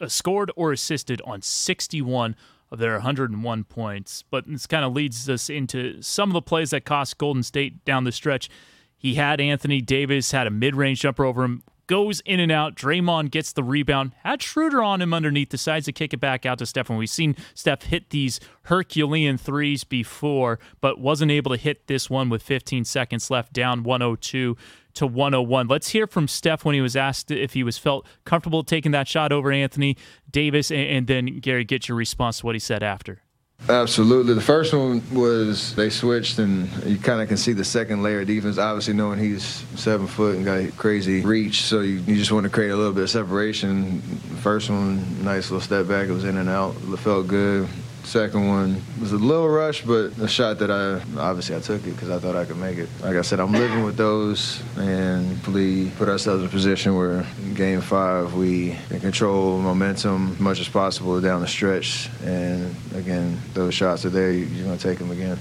uh, 0.00 0.06
scored 0.06 0.52
or 0.54 0.70
assisted 0.70 1.20
on 1.24 1.42
61 1.42 2.36
of 2.70 2.78
their 2.78 2.92
101 2.92 3.64
points. 3.64 4.22
But 4.30 4.46
this 4.46 4.68
kind 4.68 4.84
of 4.84 4.92
leads 4.92 5.28
us 5.28 5.50
into 5.50 6.00
some 6.00 6.28
of 6.30 6.34
the 6.34 6.42
plays 6.42 6.70
that 6.70 6.84
cost 6.84 7.18
Golden 7.18 7.42
State 7.42 7.84
down 7.84 8.04
the 8.04 8.12
stretch. 8.12 8.48
He 8.96 9.14
had 9.14 9.40
Anthony 9.40 9.80
Davis, 9.80 10.30
had 10.30 10.46
a 10.46 10.50
mid 10.50 10.76
range 10.76 11.00
jumper 11.00 11.24
over 11.24 11.42
him, 11.42 11.64
goes 11.88 12.20
in 12.20 12.38
and 12.38 12.52
out. 12.52 12.76
Draymond 12.76 13.32
gets 13.32 13.52
the 13.52 13.64
rebound, 13.64 14.12
had 14.22 14.40
Schroeder 14.40 14.80
on 14.80 15.02
him 15.02 15.12
underneath, 15.12 15.48
decides 15.48 15.86
to 15.86 15.92
kick 15.92 16.14
it 16.14 16.20
back 16.20 16.46
out 16.46 16.58
to 16.58 16.66
Steph. 16.66 16.88
And 16.88 16.98
we've 16.98 17.10
seen 17.10 17.34
Steph 17.54 17.82
hit 17.82 18.10
these 18.10 18.38
Herculean 18.62 19.36
threes 19.36 19.82
before, 19.82 20.60
but 20.80 21.00
wasn't 21.00 21.32
able 21.32 21.50
to 21.50 21.56
hit 21.56 21.88
this 21.88 22.08
one 22.08 22.28
with 22.28 22.42
15 22.42 22.84
seconds 22.84 23.30
left, 23.30 23.52
down 23.52 23.82
102 23.82 24.56
to 24.94 25.06
101. 25.06 25.66
Let's 25.66 25.88
hear 25.88 26.06
from 26.06 26.28
Steph 26.28 26.64
when 26.64 26.74
he 26.74 26.80
was 26.80 26.96
asked 26.96 27.30
if 27.30 27.54
he 27.54 27.64
was 27.64 27.78
felt 27.78 28.06
comfortable 28.24 28.62
taking 28.62 28.92
that 28.92 29.08
shot 29.08 29.32
over 29.32 29.50
Anthony 29.50 29.96
Davis, 30.30 30.70
and 30.70 31.06
then 31.06 31.40
Garry, 31.40 31.64
get 31.64 31.88
your 31.88 31.96
response 31.96 32.40
to 32.40 32.46
what 32.46 32.54
he 32.54 32.60
said 32.60 32.82
after. 32.82 33.22
Absolutely. 33.68 34.32
The 34.32 34.40
first 34.40 34.72
one 34.72 35.02
was 35.12 35.74
they 35.74 35.90
switched, 35.90 36.38
and 36.38 36.70
you 36.84 36.96
kind 36.96 37.20
of 37.20 37.28
can 37.28 37.36
see 37.36 37.52
the 37.52 37.64
second 37.64 38.02
layer 38.02 38.22
of 38.22 38.26
defense. 38.26 38.56
Obviously, 38.56 38.94
knowing 38.94 39.18
he's 39.18 39.44
seven 39.76 40.06
foot 40.06 40.36
and 40.36 40.44
got 40.44 40.74
crazy 40.78 41.20
reach, 41.20 41.62
so 41.62 41.80
you, 41.80 41.96
you 42.06 42.16
just 42.16 42.32
want 42.32 42.44
to 42.44 42.50
create 42.50 42.70
a 42.70 42.76
little 42.76 42.94
bit 42.94 43.02
of 43.02 43.10
separation. 43.10 44.00
First 44.40 44.70
one, 44.70 45.22
nice 45.22 45.50
little 45.50 45.60
step 45.60 45.86
back. 45.86 46.08
It 46.08 46.12
was 46.12 46.24
in 46.24 46.38
and 46.38 46.48
out. 46.48 46.76
It 46.76 46.96
felt 46.98 47.28
good. 47.28 47.68
Second 48.08 48.48
one 48.48 48.82
was 49.02 49.12
a 49.12 49.18
little 49.18 49.50
rush, 49.50 49.82
but 49.82 50.16
a 50.16 50.26
shot 50.26 50.60
that 50.60 50.70
I 50.70 50.94
obviously 51.20 51.54
I 51.56 51.60
took 51.60 51.86
it 51.86 51.90
because 51.90 52.08
I 52.08 52.18
thought 52.18 52.36
I 52.36 52.46
could 52.46 52.56
make 52.56 52.78
it. 52.78 52.88
Like 53.02 53.16
I 53.16 53.20
said, 53.20 53.38
I'm 53.38 53.52
living 53.52 53.84
with 53.84 53.98
those 53.98 54.62
and 54.78 55.28
hopefully 55.28 55.90
put 55.98 56.08
ourselves 56.08 56.40
in 56.40 56.48
a 56.48 56.50
position 56.50 56.96
where 56.96 57.26
game 57.54 57.82
five 57.82 58.32
we 58.32 58.78
can 58.88 59.00
control 59.00 59.58
momentum 59.58 60.32
as 60.32 60.40
much 60.40 60.58
as 60.58 60.70
possible 60.70 61.20
down 61.20 61.42
the 61.42 61.46
stretch. 61.46 62.08
And 62.24 62.74
again, 62.94 63.38
those 63.52 63.74
shots 63.74 64.06
are 64.06 64.10
there. 64.10 64.32
You're 64.32 64.64
going 64.64 64.78
to 64.78 64.82
take 64.82 64.98
them 64.98 65.10
again. 65.10 65.38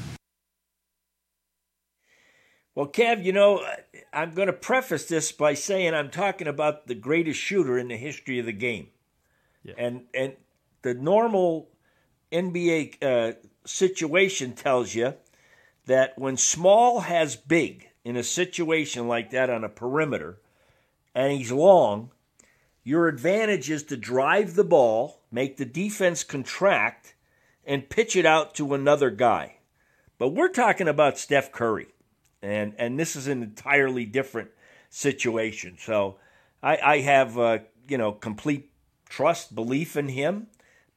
Well, 2.76 2.88
Kev, 2.88 3.24
you 3.24 3.32
know, 3.32 3.66
I'm 4.12 4.32
going 4.32 4.48
to 4.48 4.54
preface 4.54 5.06
this 5.06 5.32
by 5.32 5.54
saying 5.54 5.94
I'm 5.94 6.10
talking 6.10 6.48
about 6.50 6.88
the 6.88 6.96
greatest 6.96 7.40
shooter 7.40 7.78
in 7.78 7.88
the 7.88 7.96
history 7.96 8.40
of 8.40 8.46
the 8.46 8.52
game. 8.52 8.90
Yeah. 9.64 9.76
And 9.78 10.02
and 10.14 10.34
the 10.82 10.94
normal 10.94 11.70
NBA 12.31 13.03
uh, 13.03 13.34
situation 13.65 14.53
tells 14.53 14.96
you 14.96 15.13
that 15.86 16.17
when 16.17 16.38
small 16.38 17.01
has 17.01 17.36
big 17.36 17.89
in 18.03 18.15
a 18.15 18.24
situation 18.24 19.07
like 19.07 19.31
that 19.31 19.50
on 19.50 19.63
a 19.63 19.69
perimeter, 19.69 20.39
and 21.15 21.34
he's 21.34 21.51
long, 21.51 22.12
your 22.84 23.07
advantage 23.07 23.69
is 23.69 23.84
to 23.84 23.98
drive 23.98 24.55
the 24.55 24.63
ball, 24.63 25.22
make 25.31 25.57
the 25.57 25.65
defense 25.65 26.24
contract, 26.24 27.15
and 27.65 27.89
pitch 27.89 28.15
it 28.15 28.25
out 28.25 28.55
to 28.55 28.74
another 28.74 29.10
guy. 29.10 29.57
But 30.17 30.29
we're 30.29 30.48
talking 30.48 30.88
about 30.88 31.17
Steph 31.17 31.51
Curry, 31.51 31.88
and 32.41 32.74
and 32.77 33.00
this 33.00 33.15
is 33.15 33.27
an 33.27 33.43
entirely 33.43 34.05
different 34.05 34.51
situation. 34.89 35.77
So 35.79 36.17
I, 36.63 36.77
I 36.77 37.00
have 37.00 37.38
uh, 37.38 37.60
you 37.88 37.98
know 37.98 38.13
complete 38.13 38.72
trust, 39.10 39.53
belief 39.53 39.96
in 39.96 40.10
him. 40.10 40.48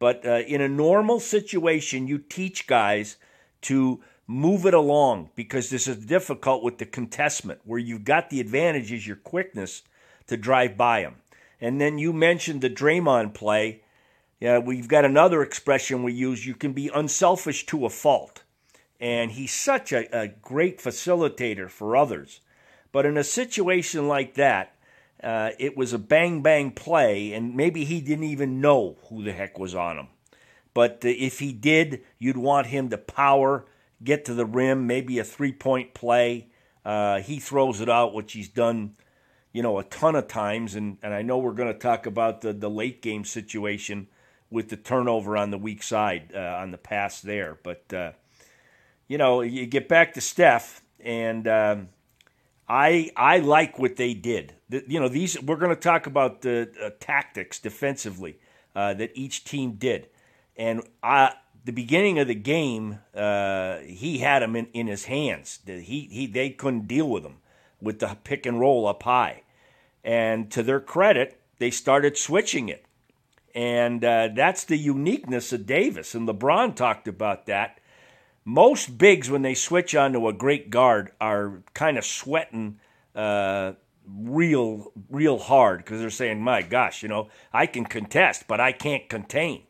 But 0.00 0.26
uh, 0.26 0.42
in 0.48 0.60
a 0.60 0.68
normal 0.68 1.20
situation, 1.20 2.08
you 2.08 2.18
teach 2.18 2.66
guys 2.66 3.18
to 3.62 4.00
move 4.26 4.64
it 4.64 4.74
along 4.74 5.30
because 5.36 5.68
this 5.68 5.86
is 5.86 6.06
difficult 6.06 6.64
with 6.64 6.78
the 6.78 6.86
contestment, 6.86 7.60
where 7.64 7.78
you've 7.78 8.04
got 8.04 8.30
the 8.30 8.40
advantage 8.40 8.90
is 8.90 9.06
your 9.06 9.16
quickness 9.16 9.82
to 10.26 10.36
drive 10.36 10.76
by 10.76 11.02
them. 11.02 11.16
And 11.60 11.78
then 11.80 11.98
you 11.98 12.14
mentioned 12.14 12.62
the 12.62 12.70
Draymond 12.70 13.34
play. 13.34 13.82
Yeah, 14.40 14.58
we've 14.58 14.88
got 14.88 15.04
another 15.04 15.42
expression 15.42 16.02
we 16.02 16.14
use. 16.14 16.46
You 16.46 16.54
can 16.54 16.72
be 16.72 16.88
unselfish 16.88 17.66
to 17.66 17.84
a 17.84 17.90
fault. 17.90 18.42
And 18.98 19.32
he's 19.32 19.52
such 19.52 19.92
a, 19.92 20.08
a 20.18 20.28
great 20.28 20.78
facilitator 20.78 21.68
for 21.68 21.94
others. 21.94 22.40
But 22.90 23.04
in 23.04 23.18
a 23.18 23.24
situation 23.24 24.08
like 24.08 24.34
that, 24.34 24.74
uh, 25.22 25.50
it 25.58 25.76
was 25.76 25.92
a 25.92 25.98
bang 25.98 26.42
bang 26.42 26.70
play, 26.70 27.32
and 27.32 27.54
maybe 27.54 27.84
he 27.84 28.00
didn't 28.00 28.24
even 28.24 28.60
know 28.60 28.96
who 29.08 29.22
the 29.22 29.32
heck 29.32 29.58
was 29.58 29.74
on 29.74 29.98
him. 29.98 30.08
But 30.74 31.04
uh, 31.04 31.08
if 31.08 31.38
he 31.38 31.52
did, 31.52 32.02
you'd 32.18 32.36
want 32.36 32.68
him 32.68 32.90
to 32.90 32.98
power, 32.98 33.66
get 34.02 34.24
to 34.26 34.34
the 34.34 34.46
rim, 34.46 34.86
maybe 34.86 35.18
a 35.18 35.24
three 35.24 35.52
point 35.52 35.94
play. 35.94 36.48
Uh, 36.84 37.20
he 37.20 37.38
throws 37.38 37.80
it 37.80 37.90
out, 37.90 38.14
which 38.14 38.32
he's 38.32 38.48
done 38.48 38.96
you 39.52 39.62
know, 39.62 39.78
a 39.78 39.84
ton 39.84 40.14
of 40.14 40.28
times. 40.28 40.74
And, 40.74 40.98
and 41.02 41.12
I 41.12 41.22
know 41.22 41.38
we're 41.38 41.52
going 41.52 41.72
to 41.72 41.78
talk 41.78 42.06
about 42.06 42.40
the, 42.40 42.52
the 42.52 42.70
late 42.70 43.02
game 43.02 43.24
situation 43.24 44.08
with 44.50 44.68
the 44.68 44.76
turnover 44.76 45.36
on 45.36 45.50
the 45.50 45.58
weak 45.58 45.82
side 45.82 46.32
uh, 46.34 46.58
on 46.60 46.70
the 46.70 46.78
pass 46.78 47.20
there. 47.20 47.58
But, 47.62 47.92
uh, 47.92 48.12
you 49.08 49.18
know, 49.18 49.40
you 49.42 49.66
get 49.66 49.88
back 49.88 50.14
to 50.14 50.20
Steph, 50.20 50.82
and 51.00 51.46
um, 51.48 51.88
I, 52.70 53.10
I 53.16 53.38
like 53.38 53.80
what 53.80 53.96
they 53.96 54.14
did. 54.14 54.54
The, 54.68 54.84
you 54.86 55.00
know, 55.00 55.08
these 55.08 55.42
we're 55.42 55.56
going 55.56 55.74
to 55.74 55.80
talk 55.80 56.06
about 56.06 56.42
the 56.42 56.70
uh, 56.80 56.90
tactics 57.00 57.58
defensively 57.58 58.38
uh, 58.76 58.94
that 58.94 59.10
each 59.14 59.42
team 59.42 59.72
did. 59.72 60.06
And 60.56 60.82
I, 61.02 61.32
the 61.64 61.72
beginning 61.72 62.20
of 62.20 62.28
the 62.28 62.36
game, 62.36 63.00
uh, 63.12 63.78
he 63.78 64.18
had 64.18 64.42
them 64.42 64.54
in, 64.54 64.66
in 64.72 64.86
his 64.86 65.06
hands. 65.06 65.58
He, 65.66 66.08
he, 66.12 66.28
they 66.28 66.50
couldn't 66.50 66.86
deal 66.86 67.08
with 67.08 67.24
him 67.24 67.38
with 67.82 67.98
the 67.98 68.16
pick 68.22 68.46
and 68.46 68.60
roll 68.60 68.86
up 68.86 69.02
high. 69.02 69.42
And 70.04 70.48
to 70.52 70.62
their 70.62 70.80
credit, 70.80 71.40
they 71.58 71.72
started 71.72 72.16
switching 72.16 72.68
it. 72.68 72.86
And 73.52 74.04
uh, 74.04 74.28
that's 74.32 74.62
the 74.62 74.78
uniqueness 74.78 75.52
of 75.52 75.66
Davis. 75.66 76.14
And 76.14 76.28
LeBron 76.28 76.76
talked 76.76 77.08
about 77.08 77.46
that. 77.46 77.80
Most 78.44 78.98
bigs, 78.98 79.30
when 79.30 79.42
they 79.42 79.54
switch 79.54 79.94
onto 79.94 80.26
a 80.26 80.32
great 80.32 80.70
guard, 80.70 81.12
are 81.20 81.62
kind 81.74 81.98
of 81.98 82.04
sweating 82.04 82.80
uh, 83.14 83.72
real, 84.06 84.92
real 85.10 85.38
hard 85.38 85.78
because 85.78 86.00
they're 86.00 86.10
saying, 86.10 86.42
my 86.42 86.62
gosh, 86.62 87.02
you 87.02 87.08
know, 87.08 87.28
I 87.52 87.66
can 87.66 87.84
contest, 87.84 88.44
but 88.48 88.60
I 88.60 88.72
can't 88.72 89.08
contain. 89.08 89.64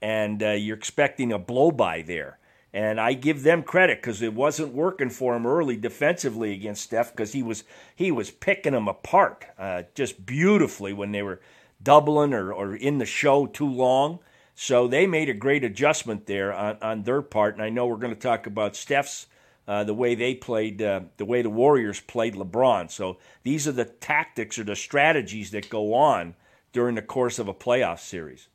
And 0.00 0.42
uh, 0.42 0.50
you're 0.50 0.76
expecting 0.76 1.32
a 1.32 1.38
blow 1.38 1.70
by 1.70 2.02
there. 2.02 2.38
And 2.72 3.00
I 3.00 3.12
give 3.12 3.44
them 3.44 3.62
credit 3.62 4.02
because 4.02 4.20
it 4.20 4.34
wasn't 4.34 4.74
working 4.74 5.10
for 5.10 5.36
him 5.36 5.46
early 5.46 5.76
defensively 5.76 6.52
against 6.52 6.82
Steph 6.82 7.12
because 7.12 7.32
he 7.32 7.40
was 7.40 7.62
he 7.94 8.10
was 8.10 8.32
picking 8.32 8.72
them 8.72 8.88
apart 8.88 9.44
uh, 9.56 9.84
just 9.94 10.26
beautifully 10.26 10.92
when 10.92 11.12
they 11.12 11.22
were 11.22 11.40
doubling 11.80 12.34
or, 12.34 12.52
or 12.52 12.74
in 12.74 12.98
the 12.98 13.06
show 13.06 13.46
too 13.46 13.68
long. 13.68 14.18
So 14.54 14.86
they 14.86 15.06
made 15.06 15.28
a 15.28 15.34
great 15.34 15.64
adjustment 15.64 16.26
there 16.26 16.52
on, 16.52 16.78
on 16.80 17.02
their 17.02 17.22
part. 17.22 17.54
And 17.54 17.62
I 17.62 17.70
know 17.70 17.86
we're 17.86 17.96
going 17.96 18.14
to 18.14 18.20
talk 18.20 18.46
about 18.46 18.76
Steph's 18.76 19.26
uh, 19.66 19.82
the 19.84 19.94
way 19.94 20.14
they 20.14 20.34
played, 20.34 20.82
uh, 20.82 21.00
the 21.16 21.24
way 21.24 21.42
the 21.42 21.50
Warriors 21.50 22.00
played 22.00 22.34
LeBron. 22.34 22.90
So 22.90 23.18
these 23.42 23.66
are 23.66 23.72
the 23.72 23.86
tactics 23.86 24.58
or 24.58 24.64
the 24.64 24.76
strategies 24.76 25.50
that 25.52 25.70
go 25.70 25.94
on 25.94 26.34
during 26.72 26.96
the 26.96 27.02
course 27.02 27.38
of 27.38 27.48
a 27.48 27.54
playoff 27.54 28.00
series. 28.00 28.48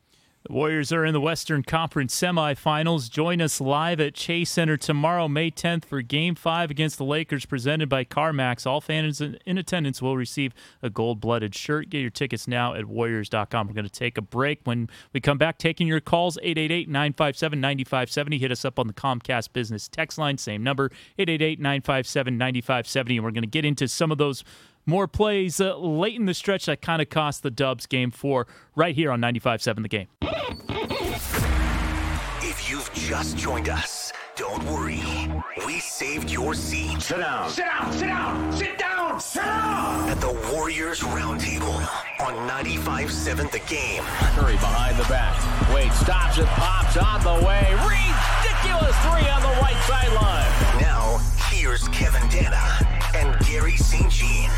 The 0.48 0.54
Warriors 0.54 0.94
are 0.94 1.04
in 1.04 1.12
the 1.12 1.20
Western 1.20 1.64
Conference 1.64 2.16
semifinals. 2.16 3.12
Join 3.12 3.42
us 3.42 3.60
live 3.60 4.00
at 4.00 4.14
Chase 4.14 4.50
Center 4.50 4.78
tomorrow, 4.78 5.28
May 5.28 5.52
10th, 5.52 5.84
for 5.84 6.02
Game 6.02 6.34
5 6.34 6.72
against 6.72 6.98
the 6.98 7.04
Lakers, 7.04 7.46
presented 7.46 7.90
by 7.90 8.06
CarMax. 8.06 8.66
All 8.66 8.80
fans 8.80 9.20
in 9.20 9.58
attendance 9.58 10.02
will 10.02 10.16
receive 10.16 10.54
a 10.82 10.90
gold 10.90 11.20
blooded 11.20 11.54
shirt. 11.54 11.90
Get 11.90 12.00
your 12.00 12.10
tickets 12.10 12.48
now 12.48 12.74
at 12.74 12.86
Warriors.com. 12.86 13.68
We're 13.68 13.74
going 13.74 13.84
to 13.84 13.92
take 13.92 14.18
a 14.18 14.22
break. 14.22 14.62
When 14.64 14.90
we 15.12 15.20
come 15.20 15.38
back, 15.38 15.58
taking 15.58 15.88
your 15.88 16.00
calls 16.00 16.38
888 16.38 16.88
957 16.88 17.60
9570. 17.60 18.38
Hit 18.38 18.52
us 18.54 18.64
up 18.64 18.80
on 18.80 18.88
the 18.88 18.94
Comcast 18.94 19.52
Business 19.52 19.90
text 19.90 20.18
line, 20.18 20.38
same 20.38 20.64
number 20.64 20.86
888 21.18 21.60
957 21.60 22.38
9570. 22.38 23.18
And 23.18 23.26
we're 23.26 23.32
going 23.32 23.42
to 23.42 23.48
get 23.48 23.66
into 23.66 23.90
some 23.90 24.10
of 24.10 24.18
those 24.18 24.46
more 24.90 25.08
plays 25.08 25.62
uh, 25.62 25.78
late 25.78 26.16
in 26.16 26.26
the 26.26 26.34
stretch 26.34 26.66
that 26.66 26.82
kind 26.82 27.02
of 27.02 27.10
cost 27.10 27.44
the 27.44 27.52
Dubs 27.52 27.86
game 27.86 28.12
four 28.12 28.48
right 28.76 28.96
here 28.96 29.12
on 29.12 29.22
95.7 29.22 29.84
The 29.84 29.88
Game. 29.88 30.08
If 32.42 32.70
you've 32.70 32.92
just 32.94 33.38
joined 33.38 33.70
us, 33.70 34.12
don't 34.36 34.64
worry. 34.66 35.02
We 35.66 35.80
saved 35.80 36.32
your 36.32 36.54
seat. 36.54 37.02
Sit 37.02 37.18
down. 37.18 37.50
Sit 37.50 37.66
down. 37.66 37.94
Sit 37.94 38.08
down. 38.08 38.54
Sit 38.54 38.78
down. 38.80 39.20
Sit 39.20 39.44
down. 39.44 40.10
At 40.10 40.22
the 40.22 40.34
Warriors 40.54 41.02
Roundtable 41.02 41.76
on 42.20 42.50
95.7 42.50 43.52
The 43.52 43.60
Game. 43.60 44.04
Curry 44.36 44.54
behind 44.54 44.98
the 44.98 45.04
back. 45.04 45.36
Wade 45.74 45.92
stops 45.94 46.38
it, 46.38 46.48
pops 46.48 46.98
on 46.98 47.22
the 47.24 47.46
way. 47.46 47.68
Ridiculous 47.86 48.96
three 49.06 49.30
on 49.30 49.42
the 49.42 49.56
right 49.62 49.78
sideline. 49.86 50.82
Now, 50.82 51.18
here's 51.50 51.88
Kevin 51.90 52.22
Danna 52.30 52.86
and 53.16 53.38
Garry 53.46 53.76
St. 53.78 54.10
Jean. 54.10 54.50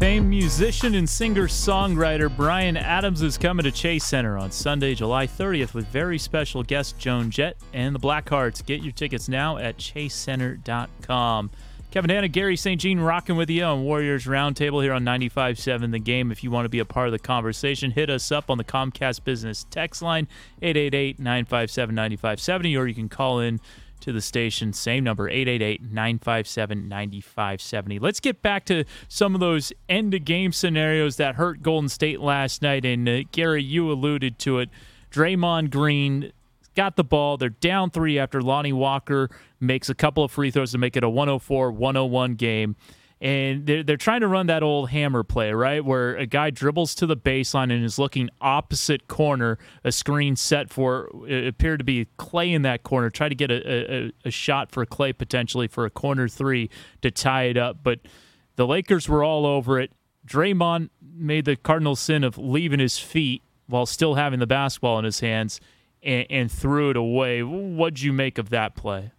Famed 0.00 0.28
musician 0.30 0.94
and 0.94 1.06
singer 1.06 1.46
songwriter 1.46 2.34
Bryan 2.34 2.78
Adams 2.78 3.20
is 3.20 3.36
coming 3.36 3.64
to 3.64 3.70
Chase 3.70 4.02
Center 4.02 4.38
on 4.38 4.50
Sunday, 4.50 4.94
July 4.94 5.26
30th, 5.26 5.74
with 5.74 5.86
very 5.88 6.16
special 6.16 6.62
guest 6.62 6.98
Joan 6.98 7.30
Jett 7.30 7.58
and 7.74 7.94
the 7.94 7.98
Blackhearts. 7.98 8.64
Get 8.64 8.82
your 8.82 8.92
tickets 8.92 9.28
now 9.28 9.58
at 9.58 9.76
chasecenter.com. 9.76 11.50
Kevin 11.90 12.10
Danna, 12.10 12.32
Garry 12.32 12.56
St. 12.56 12.80
Jean 12.80 12.98
rocking 12.98 13.36
with 13.36 13.50
you 13.50 13.62
on 13.62 13.84
Warriors 13.84 14.24
Roundtable 14.24 14.82
here 14.82 14.94
on 14.94 15.04
95.7 15.04 15.90
The 15.90 15.98
Game. 15.98 16.32
If 16.32 16.42
you 16.42 16.50
want 16.50 16.64
to 16.64 16.70
be 16.70 16.78
a 16.78 16.86
part 16.86 17.08
of 17.08 17.12
the 17.12 17.18
conversation, 17.18 17.90
hit 17.90 18.08
us 18.08 18.32
up 18.32 18.48
on 18.48 18.56
the 18.56 18.64
Comcast 18.64 19.24
Business 19.24 19.66
text 19.70 20.00
line, 20.00 20.28
888-957-9570, 20.62 22.80
or 22.80 22.86
you 22.86 22.94
can 22.94 23.10
call 23.10 23.40
in 23.40 23.60
to 24.00 24.12
the 24.12 24.20
station. 24.20 24.72
Same 24.72 25.04
number, 25.04 25.28
888 25.28 25.82
957 25.82 26.88
9570. 26.88 27.98
Let's 27.98 28.20
get 28.20 28.42
back 28.42 28.64
to 28.66 28.84
some 29.08 29.34
of 29.34 29.40
those 29.40 29.72
end 29.88 30.14
of 30.14 30.24
game 30.24 30.52
scenarios 30.52 31.16
that 31.16 31.36
hurt 31.36 31.62
Golden 31.62 31.88
State 31.88 32.20
last 32.20 32.62
night. 32.62 32.84
And 32.84 33.08
uh, 33.08 33.22
Garry, 33.32 33.62
you 33.62 33.90
alluded 33.90 34.38
to 34.40 34.58
it. 34.58 34.70
Draymond 35.10 35.70
Green 35.70 36.32
got 36.74 36.96
the 36.96 37.04
ball. 37.04 37.36
They're 37.36 37.48
down 37.48 37.90
three 37.90 38.18
after 38.18 38.40
Lonnie 38.40 38.72
Walker 38.72 39.28
makes 39.60 39.88
a 39.88 39.94
couple 39.94 40.24
of 40.24 40.30
free 40.30 40.50
throws 40.50 40.72
to 40.72 40.78
make 40.78 40.96
it 40.96 41.04
a 41.04 41.08
104 41.08 41.70
101 41.72 42.34
game 42.34 42.76
and 43.20 43.66
they're, 43.66 43.82
they're 43.82 43.98
trying 43.98 44.22
to 44.22 44.28
run 44.28 44.46
that 44.46 44.62
old 44.62 44.90
hammer 44.90 45.22
play, 45.22 45.52
right? 45.52 45.84
Where 45.84 46.16
a 46.16 46.24
guy 46.24 46.48
dribbles 46.50 46.94
to 46.96 47.06
the 47.06 47.16
baseline 47.16 47.64
and 47.64 47.84
is 47.84 47.98
looking 47.98 48.30
opposite 48.40 49.08
corner, 49.08 49.58
a 49.84 49.92
screen 49.92 50.36
set 50.36 50.70
for 50.70 51.10
uh, 51.14 51.24
it 51.24 51.46
appeared 51.46 51.80
to 51.80 51.84
be 51.84 52.06
Klay 52.18 52.54
in 52.54 52.62
that 52.62 52.82
corner, 52.82 53.10
try 53.10 53.28
to 53.28 53.34
get 53.34 53.50
a, 53.50 54.06
a, 54.06 54.12
a 54.24 54.30
shot 54.30 54.72
for 54.72 54.86
Klay 54.86 55.16
potentially 55.16 55.68
for 55.68 55.84
a 55.84 55.90
corner 55.90 56.28
three 56.28 56.70
to 57.02 57.10
tie 57.10 57.44
it 57.44 57.58
up. 57.58 57.78
But 57.82 58.00
the 58.56 58.66
Lakers 58.66 59.08
were 59.08 59.22
all 59.22 59.44
over 59.44 59.78
it. 59.78 59.92
Draymond 60.26 60.88
made 61.02 61.44
the 61.44 61.56
cardinal 61.56 61.96
sin 61.96 62.24
of 62.24 62.38
leaving 62.38 62.80
his 62.80 62.98
feet 62.98 63.42
while 63.66 63.84
still 63.84 64.14
having 64.14 64.40
the 64.40 64.46
basketball 64.46 64.98
in 64.98 65.04
his 65.04 65.20
hands 65.20 65.60
and, 66.02 66.26
and 66.30 66.50
threw 66.50 66.90
it 66.90 66.96
away. 66.96 67.42
What'd 67.42 68.00
you 68.00 68.12
make 68.14 68.38
of 68.38 68.48
that 68.50 68.74
play? 68.74 69.12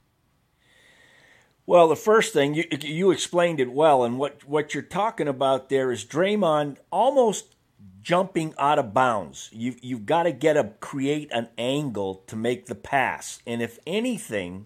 Well, 1.72 1.88
the 1.88 1.96
first 1.96 2.34
thing 2.34 2.54
you 2.54 2.66
you 2.82 3.12
explained 3.12 3.62
it 3.62 3.72
well, 3.72 4.04
and 4.04 4.20
what 4.20 4.44
what 4.44 4.74
you're 4.74 4.84
talking 4.84 5.30
about 5.30 5.70
there 5.70 5.90
is 5.90 6.04
Draymond 6.04 6.76
almost 6.92 7.56
jumping 8.02 8.54
out 8.58 8.78
of 8.78 8.94
bounds. 8.94 9.48
You 9.54 9.76
you've 9.82 10.06
got 10.06 10.24
to 10.24 10.34
get 10.34 10.58
a 10.58 10.74
create 10.82 11.32
an 11.32 11.48
angle 11.58 12.26
to 12.28 12.36
make 12.36 12.66
the 12.66 12.76
pass, 12.76 13.42
and 13.48 13.62
if 13.62 13.80
anything, 13.88 14.66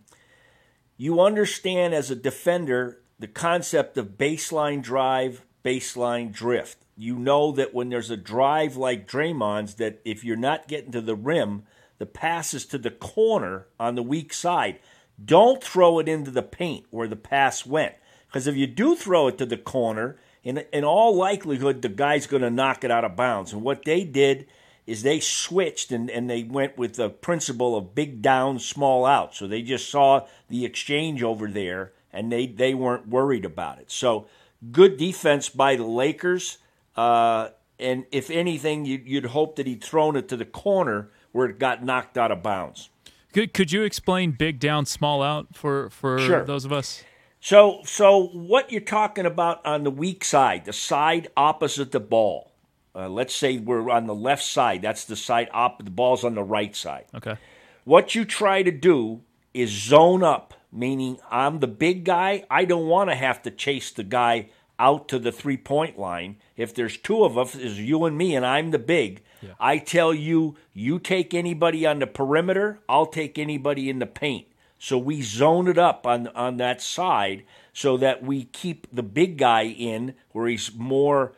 you 0.98 1.22
understand 1.22 1.94
as 1.94 2.10
a 2.10 2.16
defender 2.16 3.04
the 3.20 3.28
concept 3.28 4.00
of 4.00 4.18
baseline 4.18 4.82
drive, 4.82 5.46
baseline 5.64 6.32
drift. 6.32 6.88
You 6.98 7.20
know 7.20 7.52
that 7.52 7.72
when 7.72 7.90
there's 7.90 8.10
a 8.10 8.18
drive 8.18 8.78
like 8.78 9.08
Draymond's, 9.08 9.76
that 9.76 10.02
if 10.06 10.24
you're 10.24 10.36
not 10.36 10.68
getting 10.68 10.92
to 10.94 11.02
the 11.02 11.16
rim, 11.16 11.66
the 12.00 12.08
pass 12.08 12.56
is 12.56 12.66
to 12.66 12.80
the 12.80 12.90
corner 12.90 13.68
on 13.80 13.94
the 13.94 14.02
weak 14.02 14.34
side 14.34 14.80
don't 15.24 15.64
throw 15.64 16.00
it 16.00 16.08
into 16.10 16.32
the 16.32 16.42
paint 16.42 16.86
where 16.90 17.08
the 17.08 17.16
pass 17.16 17.66
went. 17.66 17.96
Because 18.28 18.48
if 18.48 18.56
you 18.56 18.68
do 18.68 18.96
throw 18.96 19.28
it 19.28 19.38
to 19.38 19.46
the 19.46 19.58
corner 19.58 20.18
in 20.44 20.64
in 20.74 20.84
all 20.84 21.16
likelihood 21.16 21.82
the 21.82 21.90
guy's 21.90 22.28
going 22.28 22.42
to 22.42 22.50
knock 22.50 22.84
it 22.84 22.92
out 22.92 23.06
of 23.06 23.16
bounds. 23.16 23.54
And 23.54 23.62
what 23.62 23.86
they 23.86 24.04
did 24.04 24.48
is 24.86 25.02
they 25.02 25.20
switched 25.20 25.92
and, 25.92 26.10
and 26.10 26.30
they 26.30 26.44
went 26.44 26.78
with 26.78 26.96
the 26.96 27.10
principle 27.10 27.76
of 27.76 27.96
big 27.96 28.22
down, 28.22 28.60
small 28.60 29.06
out. 29.06 29.34
So 29.34 29.48
they 29.48 29.62
just 29.62 29.90
saw 29.90 30.28
the 30.50 30.66
exchange 30.66 31.24
over 31.24 31.48
there 31.48 31.94
and 32.14 32.32
they, 32.32 32.46
they 32.46 32.74
weren't 32.74 33.08
worried 33.08 33.46
about 33.46 33.80
it. 33.80 33.92
So 33.92 34.28
good 34.72 34.98
defense 34.98 35.50
by 35.50 35.76
the 35.76 35.86
Lakers. 35.86 36.60
Uh, 36.96 37.50
and 37.80 38.06
if 38.12 38.30
anything, 38.30 38.86
you'd, 38.86 39.08
you'd 39.08 39.26
hope 39.26 39.56
that 39.56 39.68
he'd 39.68 39.84
thrown 39.84 40.16
it 40.16 40.30
to 40.30 40.38
the 40.38 40.46
corner 40.46 41.10
where 41.32 41.48
it 41.48 41.60
got 41.60 41.84
knocked 41.84 42.18
out 42.18 42.32
of 42.32 42.44
bounds. 42.44 42.90
Could, 43.36 43.54
could 43.54 43.70
you 43.74 43.84
explain 43.84 44.32
big 44.32 44.62
down, 44.62 44.86
small 44.86 45.22
out 45.22 45.58
for, 45.58 45.90
for 45.90 46.18
Sure. 46.20 46.46
those 46.46 46.64
of 46.64 46.72
us? 46.72 47.04
So, 47.42 47.82
so 47.84 48.28
what 48.28 48.72
you're 48.72 48.80
talking 48.80 49.26
about 49.26 49.64
on 49.66 49.84
the 49.84 49.92
weak 49.92 50.24
side, 50.24 50.64
the 50.64 50.72
side 50.72 51.28
opposite 51.36 51.92
the 51.92 52.00
ball. 52.00 52.54
Uh, 52.96 53.10
let's 53.10 53.36
say 53.36 53.58
we're 53.58 53.90
on 53.90 54.08
the 54.08 54.16
left 54.16 54.42
side. 54.42 54.82
That's 54.82 55.04
the 55.04 55.18
side 55.18 55.50
op. 55.54 55.84
The 55.84 55.92
ball's 55.92 56.24
on 56.24 56.36
the 56.36 56.44
right 56.46 56.74
side. 56.74 57.08
Okay. 57.14 57.36
What 57.84 58.16
you 58.16 58.24
try 58.24 58.64
to 58.64 58.72
do 58.72 59.20
is 59.54 59.70
zone 59.70 60.24
up, 60.24 60.54
meaning 60.72 61.20
I'm 61.30 61.60
the 61.60 61.68
big 61.68 62.06
guy. 62.06 62.46
I 62.50 62.64
don't 62.64 62.88
want 62.88 63.10
to 63.10 63.16
have 63.18 63.42
to 63.42 63.52
chase 63.52 63.92
the 63.92 64.04
guy 64.04 64.48
out 64.80 65.10
to 65.10 65.20
the 65.20 65.34
three 65.34 65.58
point 65.58 66.00
line. 66.00 66.38
If 66.56 66.74
there's 66.74 66.96
two 66.96 67.26
of 67.26 67.38
us, 67.38 67.54
is 67.54 67.82
you 67.82 68.06
and 68.06 68.18
me, 68.18 68.34
and 68.34 68.46
I'm 68.46 68.72
the 68.72 68.80
big. 68.80 69.24
I 69.60 69.78
tell 69.78 70.14
you, 70.14 70.56
you 70.74 71.00
take 71.00 71.34
anybody 71.34 71.86
on 71.86 72.00
the 72.00 72.08
perimeter, 72.08 72.80
I'll 72.88 73.06
take 73.06 73.38
anybody 73.38 73.90
in 73.90 74.00
the 74.00 74.06
paint. 74.06 74.48
So 74.78 74.98
we 74.98 75.22
zone 75.22 75.68
it 75.68 75.78
up 75.78 76.06
on 76.06 76.28
on 76.30 76.58
that 76.58 76.82
side 76.82 77.44
so 77.74 77.98
that 77.98 78.24
we 78.24 78.46
keep 78.46 78.88
the 78.94 79.04
big 79.04 79.38
guy 79.38 79.64
in 79.64 80.16
where 80.32 80.48
he's 80.48 80.74
more 80.76 81.34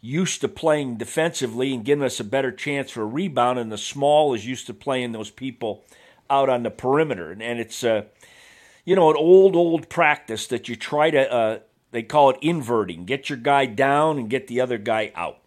used 0.00 0.40
to 0.40 0.48
playing 0.48 0.96
defensively 0.96 1.74
and 1.74 1.84
giving 1.84 2.04
us 2.04 2.20
a 2.20 2.24
better 2.24 2.50
chance 2.52 2.90
for 2.90 3.02
a 3.02 3.06
rebound, 3.06 3.58
and 3.58 3.70
the 3.70 3.78
small 3.78 4.34
is 4.34 4.46
used 4.46 4.66
to 4.66 4.74
playing 4.74 5.12
those 5.12 5.30
people 5.30 5.84
out 6.28 6.48
on 6.48 6.62
the 6.62 6.70
perimeter. 6.70 7.30
And, 7.30 7.42
and 7.42 7.60
it's 7.60 7.84
uh, 7.84 8.04
you 8.84 8.96
know 8.96 9.10
an 9.10 9.16
old 9.16 9.56
old 9.56 9.88
practice 9.88 10.46
that 10.48 10.68
you 10.68 10.76
try 10.76 11.10
to 11.10 11.32
uh, 11.32 11.58
they 11.90 12.02
call 12.02 12.30
it 12.30 12.38
inverting. 12.40 13.04
Get 13.04 13.28
your 13.28 13.38
guy 13.38 13.66
down 13.66 14.18
and 14.18 14.30
get 14.30 14.46
the 14.46 14.60
other 14.60 14.78
guy 14.78 15.12
out. 15.14 15.39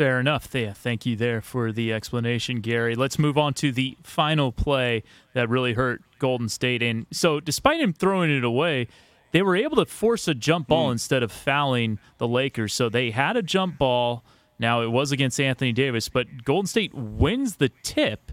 Fair 0.00 0.18
enough. 0.18 0.48
Yeah, 0.54 0.72
thank 0.72 1.04
you 1.04 1.14
there 1.14 1.42
for 1.42 1.72
the 1.72 1.92
explanation, 1.92 2.62
Garry. 2.62 2.94
Let's 2.94 3.18
move 3.18 3.36
on 3.36 3.52
to 3.52 3.70
the 3.70 3.98
final 4.02 4.50
play 4.50 5.02
that 5.34 5.50
really 5.50 5.74
hurt 5.74 6.00
Golden 6.18 6.48
State. 6.48 6.82
And 6.82 7.04
so, 7.10 7.38
despite 7.38 7.82
him 7.82 7.92
throwing 7.92 8.30
it 8.30 8.42
away, 8.42 8.88
they 9.32 9.42
were 9.42 9.54
able 9.54 9.76
to 9.76 9.84
force 9.84 10.26
a 10.26 10.32
jump 10.32 10.68
ball 10.68 10.86
hmm. 10.86 10.92
instead 10.92 11.22
of 11.22 11.30
fouling 11.30 11.98
the 12.16 12.26
Lakers. 12.26 12.72
So 12.72 12.88
they 12.88 13.10
had 13.10 13.36
a 13.36 13.42
jump 13.42 13.76
ball. 13.76 14.24
Now 14.58 14.80
it 14.80 14.90
was 14.90 15.12
against 15.12 15.38
Anthony 15.38 15.74
Davis, 15.74 16.08
but 16.08 16.44
Golden 16.44 16.66
State 16.66 16.94
wins 16.94 17.56
the 17.56 17.68
tip, 17.82 18.32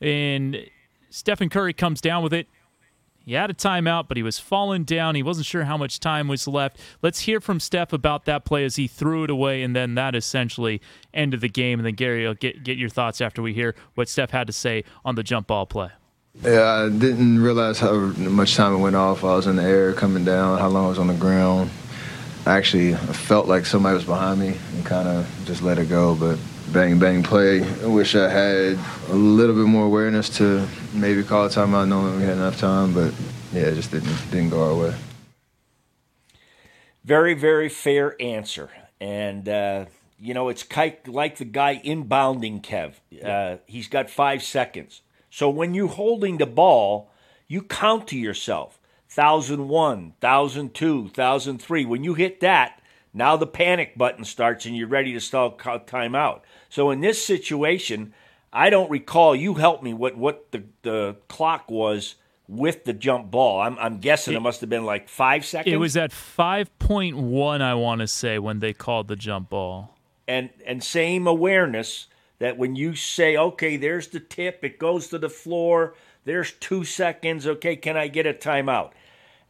and 0.00 0.70
Stephen 1.10 1.48
Curry 1.48 1.72
comes 1.72 2.00
down 2.00 2.22
with 2.22 2.32
it. 2.32 2.46
He 3.28 3.34
had 3.34 3.50
a 3.50 3.54
timeout, 3.54 4.08
but 4.08 4.16
he 4.16 4.22
was 4.22 4.38
falling 4.38 4.84
down. 4.84 5.14
He 5.14 5.22
wasn't 5.22 5.44
sure 5.44 5.64
how 5.64 5.76
much 5.76 6.00
time 6.00 6.28
was 6.28 6.48
left. 6.48 6.80
Let's 7.02 7.20
hear 7.20 7.42
from 7.42 7.60
Steph 7.60 7.92
about 7.92 8.24
that 8.24 8.46
play 8.46 8.64
as 8.64 8.76
he 8.76 8.86
threw 8.86 9.24
it 9.24 9.28
away, 9.28 9.62
and 9.62 9.76
then 9.76 9.96
that 9.96 10.14
essentially 10.14 10.80
ended 11.12 11.42
the 11.42 11.48
game. 11.50 11.78
And 11.78 11.84
then 11.84 11.92
Garry, 11.92 12.26
will 12.26 12.32
get 12.32 12.64
get 12.64 12.78
your 12.78 12.88
thoughts 12.88 13.20
after 13.20 13.42
we 13.42 13.52
hear 13.52 13.74
what 13.96 14.08
Steph 14.08 14.30
had 14.30 14.46
to 14.46 14.52
say 14.54 14.82
on 15.04 15.14
the 15.14 15.22
jump 15.22 15.48
ball 15.48 15.66
play. 15.66 15.90
Yeah, 16.42 16.86
I 16.86 16.88
didn't 16.88 17.42
realize 17.42 17.78
how 17.78 17.96
much 17.98 18.56
time 18.56 18.72
it 18.72 18.78
went 18.78 18.96
off. 18.96 19.22
I 19.22 19.36
was 19.36 19.46
in 19.46 19.56
the 19.56 19.62
air 19.62 19.92
coming 19.92 20.24
down, 20.24 20.58
how 20.58 20.68
long 20.68 20.86
I 20.86 20.88
was 20.88 20.98
on 20.98 21.08
the 21.08 21.14
ground. 21.14 21.68
I 22.46 22.56
actually 22.56 22.94
felt 22.94 23.46
like 23.46 23.66
somebody 23.66 23.92
was 23.92 24.06
behind 24.06 24.40
me 24.40 24.56
and 24.74 24.86
kind 24.86 25.06
of 25.06 25.28
just 25.44 25.60
let 25.60 25.78
it 25.78 25.90
go, 25.90 26.14
but 26.14 26.38
bang, 26.72 26.98
bang 26.98 27.22
play. 27.22 27.62
I 27.82 27.86
wish 27.86 28.14
I 28.14 28.28
had 28.28 28.78
a 29.08 29.14
little 29.14 29.54
bit 29.54 29.66
more 29.66 29.86
awareness 29.86 30.28
to 30.38 30.66
maybe 30.92 31.22
call 31.22 31.46
a 31.46 31.48
timeout 31.48 31.88
knowing 31.88 32.16
we 32.16 32.22
had 32.22 32.36
enough 32.36 32.58
time, 32.58 32.92
but 32.92 33.12
yeah, 33.52 33.62
it 33.62 33.74
just 33.74 33.90
didn't, 33.90 34.16
didn't 34.30 34.50
go 34.50 34.62
our 34.62 34.74
way. 34.74 34.94
Very, 37.04 37.34
very 37.34 37.68
fair 37.68 38.20
answer. 38.20 38.70
And, 39.00 39.48
uh, 39.48 39.86
you 40.20 40.34
know, 40.34 40.48
it's 40.48 40.66
like 41.06 41.36
the 41.36 41.44
guy 41.44 41.80
inbounding 41.84 42.62
Kev. 42.62 42.94
Uh, 43.24 43.58
he's 43.66 43.88
got 43.88 44.10
five 44.10 44.42
seconds. 44.42 45.02
So 45.30 45.48
when 45.48 45.74
you're 45.74 45.88
holding 45.88 46.38
the 46.38 46.46
ball, 46.46 47.10
you 47.46 47.62
count 47.62 48.08
to 48.08 48.18
yourself 48.18 48.78
1001, 49.14 50.14
1002, 50.20 51.02
1003. 51.02 51.84
When 51.86 52.04
you 52.04 52.14
hit 52.14 52.40
that, 52.40 52.82
now 53.14 53.36
the 53.36 53.46
panic 53.46 53.96
button 53.96 54.24
starts 54.24 54.66
and 54.66 54.76
you're 54.76 54.88
ready 54.88 55.12
to 55.12 55.20
start 55.20 55.58
call 55.58 55.78
timeout. 55.80 56.40
So 56.68 56.90
in 56.90 57.00
this 57.00 57.24
situation, 57.24 58.12
I 58.52 58.70
don't 58.70 58.90
recall. 58.90 59.34
You 59.36 59.54
helped 59.54 59.82
me 59.82 59.94
what 59.94 60.16
what 60.16 60.50
the, 60.52 60.64
the 60.82 61.16
clock 61.28 61.70
was 61.70 62.16
with 62.46 62.84
the 62.84 62.94
jump 62.94 63.30
ball. 63.30 63.60
I'm, 63.60 63.78
I'm 63.78 63.98
guessing 63.98 64.34
it, 64.34 64.40
must 64.40 64.60
have 64.62 64.70
been 64.70 64.86
like 64.86 65.08
five 65.08 65.44
seconds. 65.44 65.72
It 65.72 65.76
was 65.76 65.96
at 65.96 66.12
five 66.12 66.76
point 66.78 67.16
one, 67.16 67.60
I 67.60 67.74
want 67.74 68.00
to 68.00 68.06
say, 68.06 68.38
when 68.38 68.60
they 68.60 68.72
called 68.72 69.08
the 69.08 69.16
jump 69.16 69.50
ball. 69.50 69.94
and 70.28 70.50
and 70.64 70.84
same 70.84 71.26
awareness 71.26 72.06
that 72.38 72.56
when 72.56 72.76
you 72.76 72.94
say, 72.94 73.36
okay, 73.36 73.76
there's 73.76 74.08
the 74.08 74.20
tip, 74.20 74.62
it 74.62 74.78
goes 74.78 75.08
to 75.08 75.18
the 75.18 75.28
floor, 75.28 75.94
there's 76.24 76.52
two 76.52 76.84
seconds, 76.84 77.48
okay, 77.48 77.74
can 77.74 77.96
I 77.96 78.06
get 78.06 78.26
a 78.26 78.32
timeout? 78.32 78.92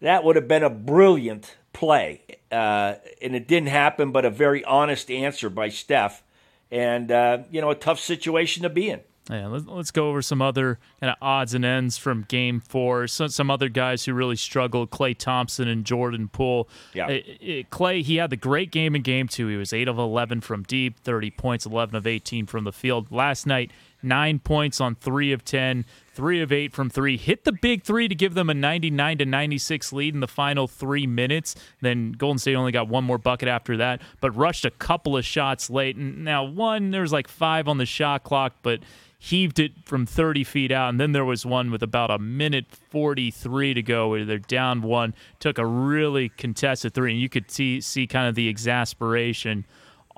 That 0.01 0.25
would 0.25 0.37
have 0.37 0.49
been 0.49 0.63
a 0.63 0.71
brilliant 0.71 1.57
play. 1.75 2.23
Uh, 2.51 2.95
and 3.21 3.37
it 3.37 3.47
didn't 3.47 3.69
happen, 3.69 4.11
but 4.11 4.25
a 4.25 4.31
very 4.31 4.65
honest 4.65 5.11
answer 5.11 5.51
by 5.51 5.69
Steph. 5.69 6.23
And, 6.71 7.11
uh, 7.11 7.39
you 7.51 7.61
know, 7.61 7.71
a 7.71 7.75
tough 7.75 7.99
situation 8.01 8.63
to 8.65 8.69
be 8.69 8.91
in. 8.91 9.01
Yeah, 9.31 9.49
let's, 9.49 9.67
let's 9.67 9.91
go 9.91 10.09
over 10.09 10.23
some 10.23 10.41
other 10.41 10.79
kind 11.01 11.11
of 11.11 11.17
odds 11.21 11.53
and 11.53 11.63
ends 11.63 11.99
from 11.99 12.25
Game 12.29 12.61
Four. 12.61 13.07
Some 13.09 13.29
some 13.29 13.51
other 13.51 13.69
guys 13.69 14.07
who 14.07 14.15
really 14.15 14.37
struggled: 14.37 14.89
Klay 14.91 15.15
Thompson 15.15 15.69
and 15.69 15.85
Jordan 15.85 16.29
Poole. 16.29 16.67
Yeah. 16.95 17.09
It- 17.09 17.39
it- 17.43 17.71
Klay, 17.71 18.03
he 18.03 18.17
had 18.17 18.31
the 18.31 18.37
great 18.39 18.71
game 18.71 18.97
in 18.97 19.03
Game 19.03 19.29
Two. 19.29 19.49
He 19.49 19.57
was 19.57 19.75
eight 19.75 19.87
of 19.87 19.99
eleven 19.99 20.41
from 20.41 20.63
deep, 20.63 20.99
thirty 21.01 21.31
points, 21.31 21.67
eleven 21.67 21.95
of 21.95 22.07
eighteen 22.07 22.47
from 22.47 22.65
the 22.65 22.73
field. 22.73 23.13
Last 23.13 23.47
night, 23.47 23.71
nine 24.03 24.39
points 24.39 24.81
on 24.81 24.95
three 24.95 25.33
of 25.33 25.45
ten, 25.45 25.85
three 26.13 26.41
of 26.41 26.53
eight 26.53 26.73
from 26.73 26.91
three. 26.91 27.17
Hit 27.17 27.45
the 27.45 27.53
big 27.53 27.83
three 27.83 28.09
to 28.09 28.15
give 28.15 28.35
them 28.35 28.51
a 28.51 28.55
ninety-nine 28.55 29.19
to 29.19 29.27
ninety-six 29.27 29.93
lead 29.93 30.15
in 30.15 30.21
the 30.21 30.29
final 30.29 30.67
three 30.69 31.07
minutes. 31.07 31.55
Then 31.81 32.13
Golden 32.13 32.39
State 32.39 32.55
only 32.55 32.73
got 32.73 32.89
one 32.89 33.05
more 33.05 33.19
bucket 33.19 33.49
after 33.49 33.77
that, 33.79 34.01
but 34.21 34.31
rushed 34.33 34.65
a 34.65 34.71
couple 34.71 35.17
of 35.17 35.25
shots 35.25 35.71
late. 35.71 35.97
And 35.97 36.25
now 36.25 36.45
one, 36.45 36.91
there 36.91 37.03
was 37.03 37.13
like 37.13 37.29
five 37.29 37.69
on 37.69 37.79
the 37.79 37.87
shot 37.87 38.25
clock, 38.25 38.55
but 38.63 38.81
heaved 39.19 39.59
it 39.59 39.73
from 39.85 40.07
30 40.07 40.45
feet 40.45 40.71
out. 40.71 40.91
And 40.91 41.01
then 41.01 41.13
there 41.13 41.25
was 41.25 41.45
one 41.45 41.71
with 41.71 41.83
about 41.83 42.11
a 42.11 42.19
minute 42.19 42.67
43 42.71 43.75
to 43.75 43.83
go 43.83 44.11
where 44.11 44.25
they're 44.25 44.39
down 44.39 44.81
one, 44.83 45.15
took 45.41 45.59
a 45.59 45.67
really 45.67 46.29
contested 46.29 46.95
three. 46.95 47.13
And 47.13 47.21
you 47.21 47.29
could 47.29 47.51
see, 47.51 47.81
see 47.81 48.07
kind 48.07 48.29
of 48.29 48.37
the 48.37 48.49
exasperation 48.49 49.65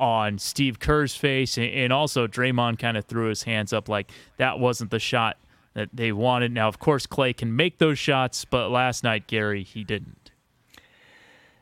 on 0.00 0.38
Steve 0.38 0.80
Kerr's 0.80 1.14
face. 1.14 1.56
And, 1.56 1.66
and 1.66 1.92
also, 1.92 2.26
Draymond 2.26 2.78
kind 2.78 2.96
of 2.96 3.04
threw 3.04 3.28
his 3.28 3.44
hands 3.44 3.72
up 3.72 3.88
like 3.88 4.10
that 4.38 4.58
wasn't 4.58 4.90
the 4.90 4.98
shot 4.98 5.36
that 5.74 5.90
they 5.92 6.10
wanted. 6.10 6.52
Now, 6.52 6.66
of 6.66 6.78
course, 6.78 7.06
Klay 7.06 7.36
can 7.36 7.54
make 7.54 7.78
those 7.78 7.98
shots, 7.98 8.44
but 8.44 8.70
last 8.70 9.04
night, 9.04 9.26
Garry, 9.26 9.62
he 9.62 9.84
didn't. 9.84 10.30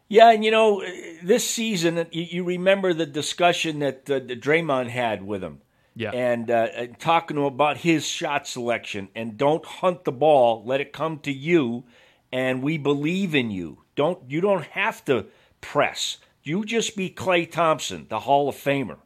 Yeah, 0.09 0.31
and 0.31 0.43
you 0.43 0.51
know, 0.51 0.83
this 1.23 1.49
season, 1.49 2.07
you, 2.13 2.43
remember 2.43 2.95
the 2.95 3.05
discussion 3.05 3.81
that 3.81 4.09
uh, 4.09 4.21
Draymond 4.21 4.89
had 4.89 5.23
with 5.23 5.45
him. 5.45 5.61
Yeah. 5.95 6.13
And 6.13 6.51
uh, 6.51 6.69
and 6.75 6.99
talking 6.99 7.35
to 7.37 7.43
him 7.43 7.53
about 7.53 7.79
his 7.79 8.07
shot 8.07 8.47
selection 8.47 9.09
and 9.17 9.37
don't 9.37 9.65
hunt 9.65 10.05
the 10.05 10.13
ball, 10.13 10.63
let 10.65 10.81
it 10.81 10.93
come 10.93 11.19
to 11.21 11.33
you, 11.33 11.85
and 12.33 12.63
we 12.63 12.79
believe 12.79 13.35
in 13.35 13.51
you. 13.51 13.83
Don't 13.97 14.31
you 14.31 14.41
don't 14.41 14.65
have 14.67 15.05
to 15.07 15.27
press. 15.61 16.19
You 16.49 16.65
just 16.65 16.97
be 16.97 17.11
Klay 17.11 17.51
Thompson, 17.51 18.07
the 18.09 18.21
Hall 18.21 18.49
of 18.49 18.55
Famer, 18.55 18.97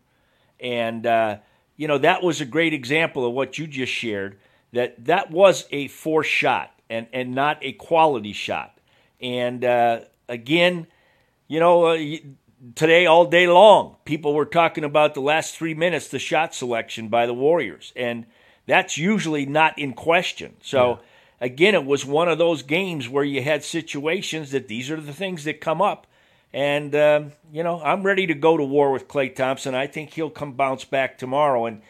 and 0.61 1.05
uh, 1.05 1.39
you 1.77 1.89
know 1.89 1.99
that 1.99 2.23
was 2.23 2.41
a 2.41 2.45
great 2.45 2.73
example 2.73 3.27
of 3.27 3.33
what 3.33 3.59
you 3.59 3.67
just 3.67 3.93
shared. 3.93 4.39
That 4.73 5.05
that 5.07 5.31
was 5.33 5.67
a 5.71 5.89
forced 5.89 6.31
shot 6.31 6.73
and 6.89 7.09
and 7.13 7.35
not 7.35 7.59
a 7.61 7.73
quality 7.73 8.33
shot. 8.33 8.79
And 9.21 9.65
uh, 9.65 10.01
again, 10.29 10.87
you 11.49 11.59
know, 11.59 11.87
uh, 11.87 11.99
today 12.77 13.07
all 13.07 13.27
day 13.27 13.49
long, 13.49 13.97
people 14.05 14.35
were 14.35 14.47
talking 14.47 14.85
about 14.85 15.15
the 15.15 15.21
last 15.21 15.57
three 15.57 15.75
minutes, 15.75 16.09
the 16.09 16.21
shot 16.21 16.55
selection 16.55 17.09
by 17.09 17.27
the 17.27 17.35
Warriors, 17.35 17.93
and 17.97 18.27
that's 18.67 18.97
usually 18.97 19.47
not 19.47 19.79
in 19.79 19.95
question. 19.95 20.57
So. 20.63 21.01
Again, 21.41 21.75
it 21.75 21.85
was 21.85 22.07
one 22.07 22.29
of 22.29 22.39
those 22.39 22.63
games 22.63 23.09
where 23.09 23.25
you 23.25 23.43
had 23.43 23.65
situations 23.65 24.53
that 24.53 24.69
these 24.69 24.93
are 24.93 25.01
the 25.01 25.13
things 25.13 25.43
that 25.43 25.61
come 25.61 25.83
up, 25.83 26.07
and 26.53 26.95
um, 26.95 27.33
you 27.53 27.63
know 27.63 27.81
I'm 27.83 28.03
ready 28.03 28.27
to 28.27 28.35
go 28.35 28.57
to 28.57 28.65
war 28.65 28.93
with 28.93 29.09
Klay 29.09 29.35
Thompson. 29.35 29.75
I 29.75 29.87
think 29.87 30.11
he'll 30.15 30.31
come 30.31 30.53
bounce 30.53 30.85
back 30.85 31.19
tomorrow. 31.19 31.67
And 31.67 31.83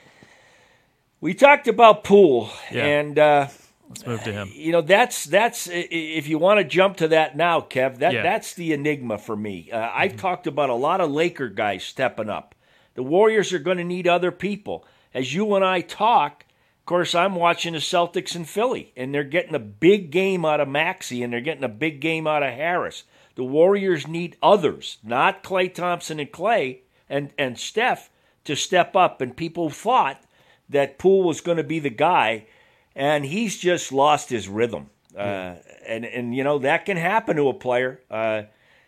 we 1.20 1.35
talked 1.35 1.68
about 1.68 2.05
Poole, 2.05 2.51
Yeah. 2.70 2.85
and 2.85 3.18
uh, 3.18 3.48
Let's 3.88 4.07
move 4.07 4.22
to 4.25 4.33
him. 4.33 4.51
You 4.55 4.72
know, 4.72 4.81
that's 4.81 5.25
that's 5.27 5.68
if 5.70 6.27
you 6.27 6.38
want 6.38 6.59
to 6.61 6.64
jump 6.64 6.96
to 6.98 7.09
that 7.09 7.37
now, 7.37 7.61
Kev. 7.61 7.98
That 7.98 8.14
Yeah. 8.14 8.22
that's 8.22 8.55
the 8.55 8.72
enigma 8.72 9.18
for 9.18 9.37
me. 9.37 9.70
Uh, 9.70 9.90
I've 9.92 10.16
talked 10.16 10.46
about 10.46 10.70
a 10.70 10.75
lot 10.75 11.01
of 11.01 11.11
Laker 11.11 11.48
guys 11.48 11.85
stepping 11.85 12.31
up. 12.31 12.55
The 12.94 13.03
Warriors 13.03 13.53
are 13.53 13.59
going 13.59 13.79
to 13.79 13.85
need 13.85 14.07
other 14.09 14.31
people. 14.31 14.87
As 15.14 15.35
you 15.35 15.55
and 15.55 15.64
I 15.64 15.83
talk, 15.83 16.46
of 16.81 16.87
course, 16.87 17.14
I'm 17.14 17.35
watching 17.35 17.75
the 17.75 17.79
Celtics 17.81 18.35
in 18.35 18.44
Philly, 18.44 18.92
and 18.96 19.14
they're 19.14 19.25
getting 19.25 19.55
a 19.55 19.59
big 19.59 20.11
game 20.11 20.44
out 20.44 20.61
of 20.61 20.68
Maxey, 20.68 21.22
and 21.22 21.33
they're 21.33 21.40
getting 21.40 21.64
a 21.64 21.68
big 21.68 22.01
game 22.01 22.27
out 22.27 22.42
of 22.42 22.53
Harris. 22.55 23.05
The 23.35 23.45
Warriors 23.45 24.07
need 24.07 24.37
others, 24.42 24.99
not 25.03 25.42
Klay 25.42 25.73
Thompson 25.73 26.21
and 26.21 26.31
Klay 26.31 26.81
and 27.09 27.33
and 27.38 27.59
Steph, 27.59 28.11
to 28.45 28.55
step 28.55 28.95
up. 28.97 29.21
And 29.21 29.37
people 29.37 29.71
thought 29.71 30.23
that 30.68 30.99
Poole 30.99 31.23
was 31.23 31.40
going 31.40 31.59
to 31.59 31.64
be 31.64 31.79
the 31.79 31.90
guy 31.90 32.47
and 32.95 33.25
he's 33.25 33.59
just 33.59 33.92
lost 33.92 34.31
his 34.31 34.49
rhythm. 34.49 34.90
Uh, 35.16 35.57
and 35.87 36.05
and 36.05 36.35
you 36.35 36.42
know 36.42 36.59
that 36.59 36.87
can 36.87 36.97
happen 36.97 37.37
to 37.37 37.49
a 37.49 37.55
player. 37.55 38.01
Uh, 38.11 38.42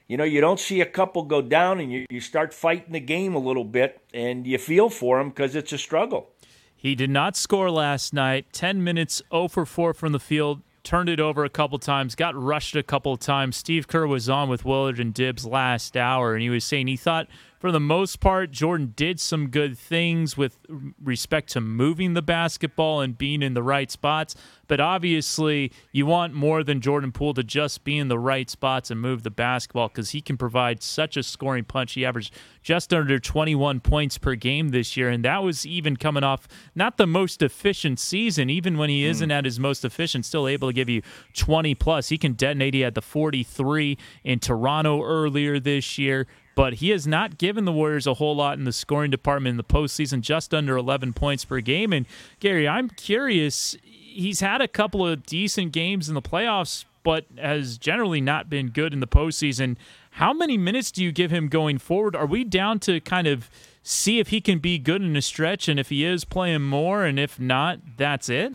you 0.08 0.16
know, 0.16 0.24
you 0.24 0.40
don't 0.40 0.60
see 0.60 0.80
a 0.80 0.86
couple 0.86 1.22
go 1.22 1.40
down, 1.40 1.80
and 1.80 1.90
you, 1.90 2.04
you 2.10 2.20
start 2.20 2.52
fighting 2.52 2.92
the 2.92 3.00
game 3.00 3.34
a 3.34 3.38
little 3.38 3.64
bit, 3.64 4.02
and 4.12 4.46
you 4.46 4.58
feel 4.58 4.90
for 4.90 5.18
him 5.18 5.30
because 5.30 5.54
it's 5.54 5.72
a 5.72 5.78
struggle. 5.78 6.30
He 6.76 6.94
did 6.94 7.08
not 7.08 7.36
score 7.36 7.70
last 7.70 8.12
night. 8.12 8.46
10 8.52 8.84
minutes, 8.84 9.22
0 9.32 9.48
for 9.48 9.64
4 9.64 9.94
from 9.94 10.12
the 10.12 10.20
field. 10.20 10.60
Turned 10.84 11.08
it 11.08 11.18
over 11.18 11.44
a 11.44 11.48
couple 11.48 11.78
times, 11.78 12.14
got 12.14 12.34
rushed 12.34 12.76
a 12.76 12.82
couple 12.82 13.16
times. 13.16 13.56
Steve 13.56 13.88
Kerr 13.88 14.06
was 14.06 14.28
on 14.28 14.50
with 14.50 14.66
Willard 14.66 15.00
and 15.00 15.14
Dibs 15.14 15.46
last 15.46 15.96
hour, 15.96 16.34
and 16.34 16.42
he 16.42 16.50
was 16.50 16.62
saying 16.62 16.88
he 16.88 16.96
thought, 16.98 17.26
for 17.64 17.72
the 17.72 17.80
most 17.80 18.20
part, 18.20 18.50
Jordan 18.50 18.92
did 18.94 19.18
some 19.18 19.48
good 19.48 19.78
things 19.78 20.36
with 20.36 20.58
respect 21.02 21.48
to 21.52 21.62
moving 21.62 22.12
the 22.12 22.20
basketball 22.20 23.00
and 23.00 23.16
being 23.16 23.40
in 23.40 23.54
the 23.54 23.62
right 23.62 23.90
spots. 23.90 24.34
But 24.66 24.80
obviously, 24.80 25.72
you 25.90 26.04
want 26.04 26.34
more 26.34 26.62
than 26.62 26.82
Jordan 26.82 27.10
Poole 27.10 27.32
to 27.32 27.42
just 27.42 27.82
be 27.82 27.96
in 27.96 28.08
the 28.08 28.18
right 28.18 28.50
spots 28.50 28.90
and 28.90 29.00
move 29.00 29.22
the 29.22 29.30
basketball 29.30 29.88
because 29.88 30.10
he 30.10 30.20
can 30.20 30.36
provide 30.36 30.82
such 30.82 31.16
a 31.16 31.22
scoring 31.22 31.64
punch. 31.64 31.94
He 31.94 32.04
averaged 32.04 32.34
just 32.62 32.92
under 32.92 33.18
21 33.18 33.80
points 33.80 34.18
per 34.18 34.34
game 34.34 34.68
this 34.68 34.94
year, 34.94 35.08
and 35.08 35.24
that 35.24 35.42
was 35.42 35.64
even 35.64 35.96
coming 35.96 36.22
off 36.22 36.46
not 36.74 36.98
the 36.98 37.06
most 37.06 37.40
efficient 37.40 37.98
season. 37.98 38.50
Even 38.50 38.76
when 38.76 38.90
he 38.90 39.04
hmm. 39.04 39.10
isn't 39.10 39.30
at 39.30 39.46
his 39.46 39.58
most 39.58 39.86
efficient, 39.86 40.26
still 40.26 40.46
able 40.46 40.68
to 40.68 40.74
give 40.74 40.90
you 40.90 41.00
20 41.32 41.74
plus. 41.76 42.10
He 42.10 42.18
can 42.18 42.34
detonate. 42.34 42.74
He 42.74 42.80
had 42.80 42.94
the 42.94 43.00
43 43.00 43.96
in 44.22 44.38
Toronto 44.38 45.02
earlier 45.02 45.58
this 45.58 45.96
year 45.96 46.26
but 46.54 46.74
he 46.74 46.90
has 46.90 47.06
not 47.06 47.38
given 47.38 47.64
the 47.64 47.72
Warriors 47.72 48.06
a 48.06 48.14
whole 48.14 48.36
lot 48.36 48.58
in 48.58 48.64
the 48.64 48.72
scoring 48.72 49.10
department 49.10 49.52
in 49.52 49.56
the 49.56 49.64
postseason, 49.64 50.20
just 50.20 50.54
under 50.54 50.76
11 50.76 51.12
points 51.12 51.44
per 51.44 51.60
game. 51.60 51.92
And 51.92 52.06
Garry, 52.40 52.68
I'm 52.68 52.88
curious. 52.88 53.76
He's 53.82 54.40
had 54.40 54.60
a 54.60 54.68
couple 54.68 55.06
of 55.06 55.24
decent 55.26 55.72
games 55.72 56.08
in 56.08 56.14
the 56.14 56.22
playoffs, 56.22 56.84
but 57.02 57.26
has 57.38 57.78
generally 57.78 58.20
not 58.20 58.48
been 58.48 58.70
good 58.70 58.92
in 58.92 59.00
the 59.00 59.06
postseason. 59.06 59.76
How 60.12 60.32
many 60.32 60.56
minutes 60.56 60.92
do 60.92 61.02
you 61.02 61.10
give 61.10 61.30
him 61.30 61.48
going 61.48 61.78
forward? 61.78 62.14
Are 62.14 62.26
we 62.26 62.44
down 62.44 62.78
to 62.80 63.00
kind 63.00 63.26
of 63.26 63.50
see 63.82 64.20
if 64.20 64.28
he 64.28 64.40
can 64.40 64.58
be 64.60 64.78
good 64.78 65.02
in 65.02 65.16
a 65.16 65.22
stretch, 65.22 65.68
and 65.68 65.78
if 65.78 65.88
he 65.88 66.04
is 66.04 66.24
playing 66.24 66.62
more, 66.62 67.04
and 67.04 67.18
if 67.18 67.38
not, 67.40 67.80
that's 67.96 68.28
it? 68.28 68.54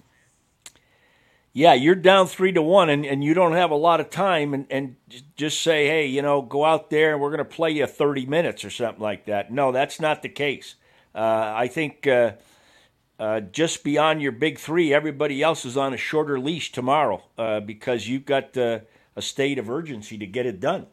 Yeah, 1.52 1.74
you're 1.74 1.96
down 1.96 2.28
three 2.28 2.52
to 2.52 2.62
one, 2.62 2.90
and, 2.90 3.06
and 3.06 3.24
you 3.24 3.34
don't 3.34 3.54
have 3.54 3.72
a 3.72 3.76
lot 3.76 4.00
of 4.00 4.10
time, 4.10 4.54
and, 4.54 4.68
and 4.70 4.96
just 5.36 5.62
say, 5.62 5.88
hey, 5.88 6.06
you 6.06 6.22
know, 6.22 6.42
go 6.42 6.64
out 6.64 6.90
there 6.90 7.14
and 7.14 7.22
we're 7.22 7.32
going 7.32 7.40
to 7.40 7.46
play 7.46 7.72
you 7.72 7.88
30 7.88 8.28
minutes 8.28 8.64
or 8.64 8.70
something 8.70 9.02
like 9.02 9.26
that. 9.26 9.52
No, 9.52 9.72
that's 9.72 10.00
not 10.00 10.22
the 10.22 10.30
case. 10.30 10.76
Uh, 11.16 11.54
I 11.56 11.68
think 11.68 12.06
uh, 12.06 12.34
uh, 13.20 13.42
just 13.42 13.84
beyond 13.84 14.22
your 14.22 14.32
big 14.32 14.60
three, 14.60 14.94
everybody 14.94 15.42
else 15.42 15.66
is 15.66 15.76
on 15.76 15.94
a 15.94 15.98
shorter 15.98 16.40
leash 16.40 16.72
tomorrow 16.72 17.24
uh, 17.38 17.60
because 17.60 18.08
you've 18.08 18.26
got 18.26 18.56
uh, 18.56 18.80
a 19.16 19.22
state 19.22 19.58
of 19.58 19.70
urgency 19.70 20.18
to 20.20 20.28
get 20.28 20.46
it 20.46 20.60
done. 20.60 20.86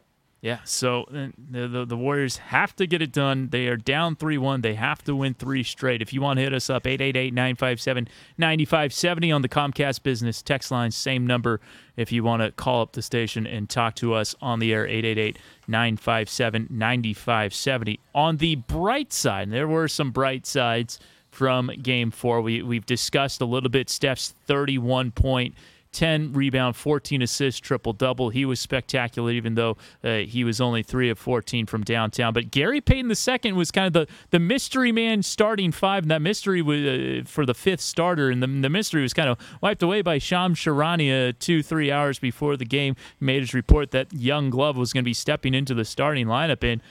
Yeah, 0.46 0.60
so 0.62 1.06
the, 1.10 1.66
the 1.66 1.84
the 1.84 1.96
Warriors 1.96 2.36
have 2.36 2.76
to 2.76 2.86
get 2.86 3.02
it 3.02 3.10
done. 3.10 3.48
They 3.50 3.66
are 3.66 3.76
down 3.76 4.14
3 4.14 4.38
1. 4.38 4.60
They 4.60 4.74
have 4.74 5.02
to 5.02 5.16
win 5.16 5.34
three 5.34 5.64
straight. 5.64 6.00
If 6.00 6.12
you 6.12 6.20
want 6.20 6.36
to 6.36 6.44
hit 6.44 6.54
us 6.54 6.70
up, 6.70 6.86
888 6.86 7.34
957 7.34 8.06
9570 8.38 9.32
on 9.32 9.42
the 9.42 9.48
Comcast 9.48 10.04
Business 10.04 10.42
text 10.42 10.70
line, 10.70 10.92
same 10.92 11.26
number 11.26 11.60
if 11.96 12.12
you 12.12 12.22
want 12.22 12.42
to 12.42 12.52
call 12.52 12.80
up 12.80 12.92
the 12.92 13.02
station 13.02 13.44
and 13.44 13.68
talk 13.68 13.96
to 13.96 14.14
us 14.14 14.36
on 14.40 14.60
the 14.60 14.72
air, 14.72 14.86
888 14.86 15.36
957 15.66 16.68
9570. 16.70 17.98
On 18.14 18.36
the 18.36 18.54
bright 18.54 19.12
side, 19.12 19.50
there 19.50 19.66
were 19.66 19.88
some 19.88 20.12
bright 20.12 20.46
sides 20.46 21.00
from 21.32 21.72
game 21.82 22.12
four. 22.12 22.40
We, 22.40 22.62
we've 22.62 22.86
discussed 22.86 23.40
a 23.40 23.46
little 23.46 23.68
bit 23.68 23.90
Steph's 23.90 24.32
31 24.46 25.10
point 25.10 25.56
10 25.96 26.34
rebound, 26.34 26.76
14 26.76 27.22
assists, 27.22 27.58
triple 27.58 27.94
double. 27.94 28.28
He 28.28 28.44
was 28.44 28.60
spectacular, 28.60 29.30
even 29.30 29.54
though 29.54 29.78
uh, 30.04 30.18
he 30.18 30.44
was 30.44 30.60
only 30.60 30.82
three 30.82 31.08
of 31.08 31.18
14 31.18 31.64
from 31.64 31.84
downtown. 31.84 32.34
But 32.34 32.50
Gary 32.50 32.82
Payton 32.82 33.10
II 33.10 33.52
was 33.52 33.70
kind 33.70 33.86
of 33.86 33.92
the, 33.94 34.12
the 34.30 34.38
mystery 34.38 34.92
man 34.92 35.22
starting 35.22 35.72
five, 35.72 36.04
and 36.04 36.10
that 36.10 36.20
mystery 36.20 36.60
was 36.60 36.80
uh, 36.82 37.22
for 37.26 37.46
the 37.46 37.54
fifth 37.54 37.80
starter. 37.80 38.28
And 38.28 38.42
the, 38.42 38.46
the 38.46 38.68
mystery 38.68 39.00
was 39.00 39.14
kind 39.14 39.30
of 39.30 39.38
wiped 39.62 39.82
away 39.82 40.02
by 40.02 40.18
Shams 40.18 40.58
Charania 40.58 41.30
uh, 41.30 41.32
two, 41.38 41.62
three 41.62 41.90
hours 41.90 42.18
before 42.18 42.58
the 42.58 42.66
game. 42.66 42.94
Made 43.18 43.40
his 43.40 43.54
report 43.54 43.90
that 43.92 44.12
Young 44.12 44.50
Glove 44.50 44.76
was 44.76 44.92
going 44.92 45.02
to 45.02 45.08
be 45.08 45.14
stepping 45.14 45.54
into 45.54 45.72
the 45.72 45.86
starting 45.86 46.26
lineup. 46.26 46.62
And 46.62 46.82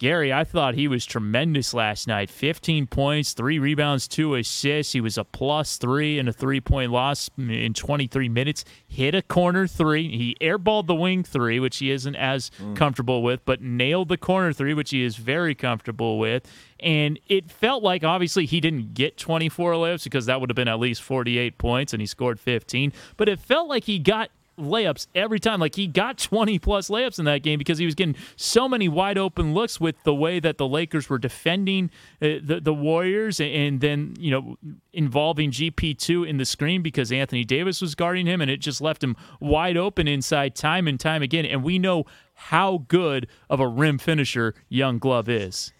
Garry, 0.00 0.32
I 0.32 0.44
thought 0.44 0.76
he 0.76 0.88
was 0.88 1.04
tremendous 1.04 1.74
last 1.74 2.08
night. 2.08 2.30
15 2.30 2.86
points, 2.86 3.34
three 3.34 3.58
rebounds, 3.58 4.08
two 4.08 4.34
assists. 4.34 4.94
He 4.94 5.00
was 5.02 5.18
a 5.18 5.24
plus 5.24 5.76
three 5.76 6.18
in 6.18 6.26
a 6.26 6.32
three 6.32 6.58
point 6.58 6.90
loss 6.90 7.28
in 7.36 7.74
23 7.74 8.30
minutes. 8.30 8.64
Hit 8.88 9.14
a 9.14 9.20
corner 9.20 9.66
three. 9.66 10.08
He 10.08 10.36
airballed 10.40 10.86
the 10.86 10.94
wing 10.94 11.22
three, 11.22 11.60
which 11.60 11.76
he 11.76 11.90
isn't 11.90 12.16
as 12.16 12.50
mm. 12.58 12.74
comfortable 12.74 13.22
with, 13.22 13.44
but 13.44 13.60
nailed 13.60 14.08
the 14.08 14.16
corner 14.16 14.54
three, 14.54 14.72
which 14.72 14.88
he 14.88 15.04
is 15.04 15.16
very 15.16 15.54
comfortable 15.54 16.18
with. 16.18 16.50
And 16.80 17.20
it 17.28 17.50
felt 17.50 17.82
like 17.82 18.02
obviously 18.02 18.46
he 18.46 18.58
didn't 18.58 18.94
get 18.94 19.18
24 19.18 19.74
layups 19.74 20.04
because 20.04 20.24
that 20.24 20.40
would 20.40 20.48
have 20.48 20.56
been 20.56 20.66
at 20.66 20.80
least 20.80 21.02
48 21.02 21.58
points 21.58 21.92
and 21.92 22.00
he 22.00 22.06
scored 22.06 22.40
15. 22.40 22.94
But 23.18 23.28
it 23.28 23.38
felt 23.38 23.68
like 23.68 23.84
he 23.84 23.98
got 23.98 24.30
layups 24.60 25.06
every 25.14 25.40
time. 25.40 25.60
Like 25.60 25.74
he 25.74 25.86
got 25.86 26.18
20 26.30 26.58
plus 26.58 26.88
layups 26.88 27.18
in 27.18 27.24
that 27.26 27.42
game 27.42 27.58
because 27.58 27.78
he 27.78 27.84
was 27.84 27.94
getting 27.94 28.16
so 28.36 28.68
many 28.68 28.88
wide 28.88 29.18
open 29.18 29.54
looks 29.54 29.80
with 29.80 30.02
the 30.04 30.14
way 30.14 30.40
that 30.40 30.58
the 30.58 30.66
Lakers 30.66 31.08
were 31.08 31.18
defending 31.18 31.90
uh, 32.22 32.40
the 32.42 32.60
the 32.62 32.74
Warriors, 32.74 33.40
and 33.40 33.80
then 33.80 34.14
you 34.18 34.30
know 34.30 34.56
involving 34.92 35.50
GP 35.50 35.98
two 35.98 36.24
in 36.24 36.36
the 36.36 36.44
screen 36.44 36.82
because 36.82 37.12
Anthony 37.12 37.44
Davis 37.44 37.80
was 37.80 37.94
guarding 37.94 38.26
him, 38.26 38.40
and 38.40 38.50
it 38.50 38.58
just 38.58 38.80
left 38.80 39.02
him 39.02 39.16
wide 39.40 39.76
open 39.76 40.08
inside 40.08 40.54
time 40.54 40.86
and 40.86 40.98
time 40.98 41.22
again. 41.22 41.44
And 41.44 41.62
we 41.62 41.78
know 41.78 42.04
how 42.34 42.84
good 42.88 43.28
of 43.48 43.60
a 43.60 43.68
rim 43.68 43.98
finisher 43.98 44.54
Young 44.68 44.98
Glove 44.98 45.28
is. 45.28 45.72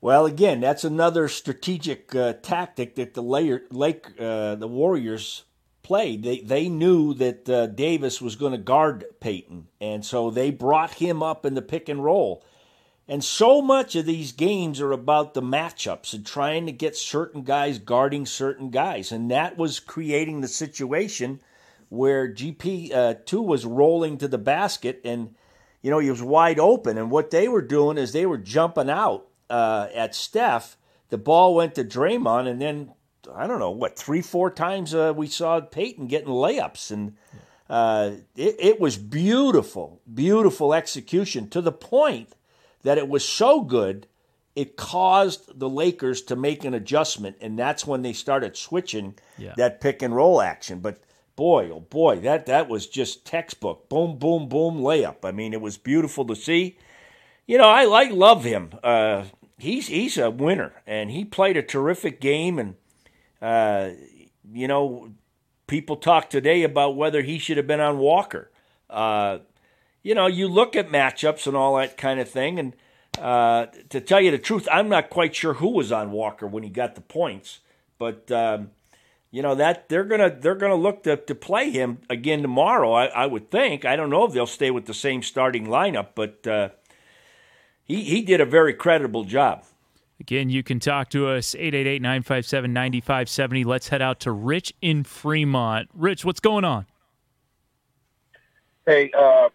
Well, 0.00 0.26
again, 0.26 0.60
that's 0.60 0.82
another 0.82 1.28
strategic 1.28 2.12
uh, 2.14 2.32
tactic 2.42 2.96
that 2.96 3.14
the 3.14 3.22
layer, 3.22 3.62
Lake, 3.70 4.06
uh, 4.18 4.56
the 4.56 4.66
Warriors 4.66 5.44
played. 5.92 6.22
They 6.22 6.40
they 6.40 6.70
knew 6.70 7.12
that 7.14 7.46
uh, 7.50 7.66
Davis 7.66 8.22
was 8.22 8.34
going 8.34 8.52
to 8.52 8.58
guard 8.58 9.04
Payton, 9.20 9.68
and 9.78 10.02
so 10.02 10.30
they 10.30 10.50
brought 10.50 10.94
him 10.94 11.22
up 11.22 11.44
in 11.44 11.52
the 11.52 11.60
pick 11.60 11.86
and 11.90 12.02
roll. 12.02 12.42
And 13.06 13.22
so 13.22 13.60
much 13.60 13.94
of 13.94 14.06
these 14.06 14.32
games 14.32 14.80
are 14.80 14.92
about 14.92 15.34
the 15.34 15.42
matchups 15.42 16.14
and 16.14 16.24
trying 16.24 16.64
to 16.64 16.72
get 16.72 16.96
certain 16.96 17.42
guys 17.42 17.78
guarding 17.78 18.24
certain 18.24 18.70
guys, 18.70 19.12
and 19.12 19.30
that 19.30 19.58
was 19.58 19.80
creating 19.80 20.40
the 20.40 20.48
situation 20.48 21.42
where 21.90 22.26
GP 22.26 22.94
uh, 22.94 23.14
two 23.26 23.42
was 23.42 23.66
rolling 23.66 24.16
to 24.16 24.28
the 24.28 24.38
basket, 24.38 24.98
and 25.04 25.34
you 25.82 25.90
know 25.90 25.98
he 25.98 26.08
was 26.08 26.22
wide 26.22 26.58
open. 26.58 26.96
And 26.96 27.10
what 27.10 27.30
they 27.30 27.48
were 27.48 27.60
doing 27.60 27.98
is 27.98 28.14
they 28.14 28.24
were 28.24 28.38
jumping 28.38 28.88
out 28.88 29.26
uh, 29.50 29.88
at 29.94 30.14
Steph. 30.14 30.78
The 31.10 31.18
ball 31.18 31.54
went 31.54 31.74
to 31.74 31.84
Draymond, 31.84 32.48
and 32.48 32.62
then 32.62 32.92
I 33.34 33.46
don't 33.46 33.58
know 33.58 33.70
what 33.70 33.98
three, 33.98 34.22
four 34.22 34.50
times 34.50 34.94
uh, 34.94 35.12
we 35.16 35.26
saw 35.26 35.60
Payton 35.60 36.06
getting 36.08 36.28
layups, 36.28 36.90
and 36.90 37.14
uh, 37.70 38.12
it, 38.36 38.56
it 38.58 38.80
was 38.80 38.96
beautiful, 38.98 40.00
beautiful 40.12 40.74
execution 40.74 41.48
to 41.50 41.60
the 41.60 41.72
point 41.72 42.30
that 42.82 42.98
it 42.98 43.08
was 43.08 43.26
so 43.28 43.60
good 43.62 44.06
it 44.54 44.76
caused 44.76 45.58
the 45.58 45.68
Lakers 45.68 46.20
to 46.22 46.36
make 46.36 46.62
an 46.64 46.74
adjustment, 46.74 47.36
and 47.40 47.58
that's 47.58 47.86
when 47.86 48.02
they 48.02 48.12
started 48.12 48.54
switching 48.56 49.14
Yeah. 49.38 49.54
that 49.56 49.80
pick 49.80 50.02
and 50.02 50.14
roll 50.14 50.42
action. 50.42 50.80
But 50.80 50.98
boy, 51.36 51.70
oh 51.72 51.80
boy, 51.80 52.20
that 52.20 52.44
that 52.46 52.68
was 52.68 52.86
just 52.86 53.24
textbook, 53.24 53.88
boom, 53.88 54.18
boom, 54.18 54.48
boom, 54.48 54.78
layup. 54.78 55.24
I 55.24 55.32
mean, 55.32 55.54
it 55.54 55.62
was 55.62 55.78
beautiful 55.78 56.26
to 56.26 56.36
see. 56.36 56.76
You 57.46 57.56
know, 57.56 57.68
I 57.68 57.84
like 57.86 58.10
love 58.12 58.44
him. 58.44 58.72
Uh, 58.82 59.24
he's 59.58 59.86
he's 59.88 60.18
a 60.18 60.30
winner, 60.30 60.82
and 60.86 61.10
he 61.10 61.24
played 61.24 61.56
a 61.56 61.62
terrific 61.62 62.20
game, 62.20 62.58
and 62.58 62.74
uh, 63.42 63.90
you 64.50 64.68
know, 64.68 65.12
people 65.66 65.96
talk 65.96 66.30
today 66.30 66.62
about 66.62 66.96
whether 66.96 67.22
he 67.22 67.38
should 67.38 67.56
have 67.56 67.66
been 67.66 67.80
on 67.80 67.98
Walker. 67.98 68.50
Uh, 68.88 69.38
you 70.02 70.14
know, 70.14 70.26
you 70.26 70.48
look 70.48 70.76
at 70.76 70.88
matchups 70.88 71.46
and 71.46 71.56
all 71.56 71.76
that 71.76 71.96
kind 71.96 72.20
of 72.20 72.28
thing, 72.28 72.58
and 72.58 72.76
uh, 73.18 73.66
to 73.90 74.00
tell 74.00 74.20
you 74.20 74.30
the 74.30 74.38
truth, 74.38 74.68
I'm 74.70 74.88
not 74.88 75.10
quite 75.10 75.34
sure 75.34 75.54
who 75.54 75.70
was 75.70 75.92
on 75.92 76.12
Walker 76.12 76.46
when 76.46 76.62
he 76.62 76.70
got 76.70 76.94
the 76.94 77.00
points, 77.00 77.60
but 77.98 78.30
um, 78.30 78.70
you 79.30 79.42
know 79.42 79.54
that 79.54 79.88
they're 79.88 80.04
gonna 80.04 80.30
they're 80.30 80.54
gonna 80.54 80.74
look 80.76 81.02
to, 81.04 81.16
to 81.16 81.34
play 81.34 81.70
him 81.70 81.98
again 82.08 82.42
tomorrow. 82.42 82.92
I, 82.92 83.06
I 83.06 83.26
would 83.26 83.50
think. 83.50 83.84
I 83.84 83.96
don't 83.96 84.10
know 84.10 84.24
if 84.24 84.32
they'll 84.32 84.46
stay 84.46 84.70
with 84.70 84.86
the 84.86 84.94
same 84.94 85.22
starting 85.22 85.66
lineup, 85.66 86.08
but 86.14 86.46
uh, 86.46 86.70
he 87.84 88.02
he 88.02 88.22
did 88.22 88.40
a 88.40 88.46
very 88.46 88.74
creditable 88.74 89.24
job. 89.24 89.64
Again, 90.22 90.48
you 90.50 90.62
can 90.62 90.78
talk 90.78 91.10
to 91.10 91.26
us 91.26 91.56
888-957-9570. 91.58 93.66
Let's 93.66 93.88
head 93.88 94.00
out 94.00 94.20
to 94.20 94.30
Rich 94.30 94.72
in 94.80 95.02
Fremont. 95.02 95.88
Rich, 95.92 96.24
what's 96.24 96.38
going 96.38 96.64
on? 96.64 96.86
Hey, 98.86 99.10
uh, 99.18 99.48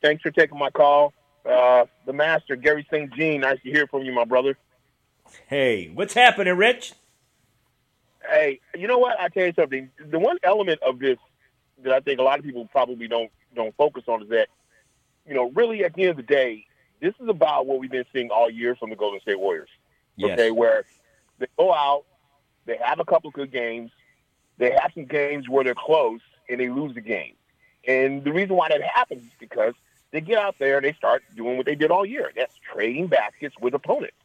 thanks 0.00 0.22
for 0.22 0.30
taking 0.30 0.60
my 0.60 0.70
call. 0.70 1.12
Uh, 1.44 1.86
the 2.06 2.12
master, 2.12 2.54
Garry 2.54 2.86
St. 2.88 3.12
Jean, 3.14 3.40
nice 3.40 3.60
to 3.64 3.68
hear 3.68 3.88
from 3.88 4.02
you, 4.02 4.12
my 4.12 4.24
brother. 4.24 4.56
Hey, 5.48 5.90
what's 5.92 6.14
happening, 6.14 6.56
Rich? 6.56 6.92
Hey, 8.30 8.60
you 8.76 8.86
know 8.86 8.98
what? 8.98 9.18
I 9.18 9.26
tell 9.26 9.46
you 9.46 9.54
something. 9.56 9.90
The 10.08 10.20
one 10.20 10.38
element 10.44 10.78
of 10.86 11.00
this 11.00 11.18
that 11.82 11.92
I 11.92 11.98
think 11.98 12.20
a 12.20 12.22
lot 12.22 12.38
of 12.38 12.44
people 12.44 12.68
probably 12.70 13.08
don't 13.08 13.32
don't 13.56 13.74
focus 13.76 14.04
on 14.06 14.22
is 14.22 14.28
that, 14.28 14.46
you 15.26 15.34
know, 15.34 15.50
really 15.50 15.84
at 15.84 15.94
the 15.94 16.02
end 16.02 16.12
of 16.12 16.18
the 16.18 16.22
day, 16.22 16.64
this 17.00 17.14
is 17.20 17.28
about 17.28 17.66
what 17.66 17.78
we've 17.78 17.90
been 17.90 18.06
seeing 18.12 18.30
all 18.30 18.50
year 18.50 18.76
from 18.76 18.90
the 18.90 18.96
Golden 18.96 19.20
State 19.20 19.38
Warriors. 19.38 19.68
Yes. 20.16 20.38
Okay, 20.38 20.50
where 20.50 20.84
they 21.38 21.46
go 21.58 21.72
out, 21.72 22.04
they 22.66 22.78
have 22.82 23.00
a 23.00 23.04
couple 23.04 23.30
good 23.30 23.52
games, 23.52 23.90
they 24.58 24.70
have 24.70 24.92
some 24.94 25.04
games 25.04 25.48
where 25.48 25.64
they're 25.64 25.74
close 25.74 26.20
and 26.48 26.60
they 26.60 26.68
lose 26.68 26.94
the 26.94 27.00
game. 27.00 27.34
And 27.86 28.24
the 28.24 28.32
reason 28.32 28.56
why 28.56 28.68
that 28.68 28.82
happens 28.82 29.22
is 29.22 29.32
because 29.38 29.74
they 30.10 30.20
get 30.20 30.38
out 30.38 30.56
there 30.58 30.76
and 30.76 30.84
they 30.84 30.92
start 30.92 31.22
doing 31.36 31.56
what 31.56 31.66
they 31.66 31.74
did 31.74 31.90
all 31.90 32.06
year. 32.06 32.30
That's 32.34 32.54
trading 32.72 33.08
baskets 33.08 33.56
with 33.60 33.74
opponents. 33.74 34.16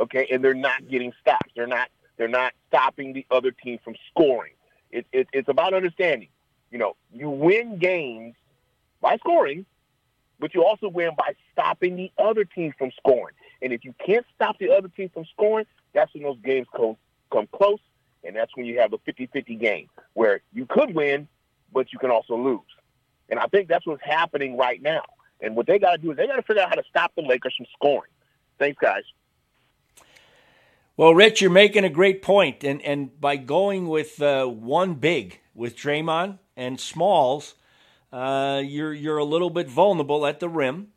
Okay, 0.00 0.26
and 0.30 0.42
they're 0.42 0.54
not 0.54 0.88
getting 0.88 1.12
stops. 1.20 1.50
They're 1.54 1.66
not 1.66 1.88
they're 2.16 2.28
not 2.28 2.52
stopping 2.68 3.12
the 3.12 3.26
other 3.30 3.50
team 3.50 3.78
from 3.82 3.94
scoring. 4.10 4.52
It, 4.90 5.06
it, 5.12 5.28
it's 5.32 5.48
about 5.48 5.74
understanding. 5.74 6.28
You 6.70 6.78
know, 6.78 6.96
you 7.12 7.28
win 7.28 7.78
games 7.78 8.34
by 9.00 9.16
scoring, 9.18 9.66
but 10.38 10.54
you 10.54 10.64
also 10.64 10.88
win 10.88 11.10
by 11.16 11.34
stopping 11.52 11.96
the 11.96 12.12
other 12.18 12.44
team 12.44 12.72
from 12.76 12.90
scoring. 12.96 13.34
And 13.62 13.72
if 13.72 13.84
you 13.84 13.94
can't 14.04 14.26
stop 14.34 14.58
the 14.58 14.70
other 14.70 14.88
team 14.88 15.10
from 15.12 15.24
scoring, 15.26 15.66
that's 15.92 16.12
when 16.14 16.22
those 16.22 16.38
games 16.44 16.66
come, 16.76 16.96
come 17.32 17.48
close, 17.52 17.80
and 18.24 18.34
that's 18.34 18.54
when 18.56 18.66
you 18.66 18.78
have 18.80 18.92
a 18.92 18.98
50-50 18.98 19.58
game 19.58 19.88
where 20.14 20.40
you 20.52 20.66
could 20.66 20.94
win, 20.94 21.28
but 21.72 21.92
you 21.92 21.98
can 21.98 22.10
also 22.10 22.36
lose. 22.36 22.60
And 23.28 23.38
I 23.38 23.46
think 23.46 23.68
that's 23.68 23.86
what's 23.86 24.02
happening 24.04 24.56
right 24.56 24.80
now. 24.82 25.02
And 25.40 25.56
what 25.56 25.66
they 25.66 25.78
got 25.78 25.92
to 25.92 25.98
do 25.98 26.10
is 26.10 26.16
they 26.16 26.26
got 26.26 26.36
to 26.36 26.42
figure 26.42 26.62
out 26.62 26.68
how 26.68 26.76
to 26.76 26.84
stop 26.88 27.12
the 27.14 27.22
Lakers 27.22 27.54
from 27.56 27.66
scoring. 27.74 28.10
Thanks, 28.58 28.78
guys. 28.80 29.02
Well, 30.96 31.14
Rich, 31.14 31.40
you're 31.40 31.50
making 31.50 31.84
a 31.84 31.90
great 31.90 32.22
point, 32.22 32.62
and 32.62 32.80
and 32.82 33.20
by 33.20 33.36
going 33.36 33.88
with 33.88 34.22
uh, 34.22 34.46
one 34.46 34.94
big 34.94 35.40
with 35.52 35.76
Draymond 35.76 36.38
and 36.56 36.80
Smalls, 36.80 37.54
uh, 38.14 38.60
you're 38.64 38.92
you're 38.92 39.18
a 39.18 39.24
little 39.24 39.50
bit 39.50 39.68
vulnerable 39.68 40.24
at 40.24 40.38
the 40.38 40.48
rim, 40.48 40.88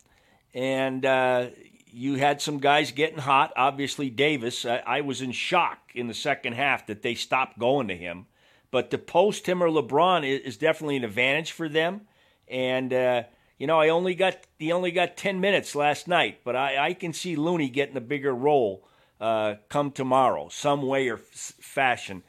and 0.53 1.03
uh, 1.03 1.47
you 1.87 2.15
had 2.15 2.41
some 2.41 2.59
guys 2.59 2.91
getting 2.91 3.17
hot. 3.17 3.51
Obviously, 3.57 4.11
Davis. 4.11 4.65
I, 4.65 4.83
I, 4.85 5.01
was 5.01 5.21
in 5.21 5.31
shock 5.31 5.79
in 5.95 6.07
the 6.07 6.13
second 6.13 6.53
half 6.53 6.85
that 6.85 7.01
they 7.01 7.15
stopped 7.15 7.57
going 7.57 7.87
to 7.87 7.97
him, 7.97 8.27
but 8.69 8.91
to 8.91 8.99
post 8.99 9.47
him 9.49 9.63
or 9.63 9.69
LeBron 9.69 10.29
is, 10.29 10.41
is 10.41 10.57
definitely 10.57 10.97
an 10.97 11.03
advantage 11.03 11.51
for 11.51 11.67
them, 11.67 12.01
and. 12.47 12.93
Uh, 12.93 13.23
you 13.59 13.65
know, 13.65 13.79
I 13.79 13.89
only 13.89 14.13
got 14.13 14.37
he 14.59 14.71
only 14.71 14.91
got 14.91 15.17
ten 15.17 15.39
minutes 15.39 15.73
last 15.73 16.07
night, 16.07 16.41
but 16.43 16.55
I, 16.55 16.89
I 16.89 16.93
can 16.93 17.11
see 17.11 17.35
Looney 17.35 17.69
getting 17.69 17.97
a 17.97 18.01
bigger 18.01 18.31
role 18.31 18.87
uh, 19.19 19.55
come 19.67 19.89
tomorrow, 19.89 20.47
some 20.49 20.83
way 20.83 21.09
or 21.09 21.15
f- 21.15 21.55
fashion. 21.59 22.21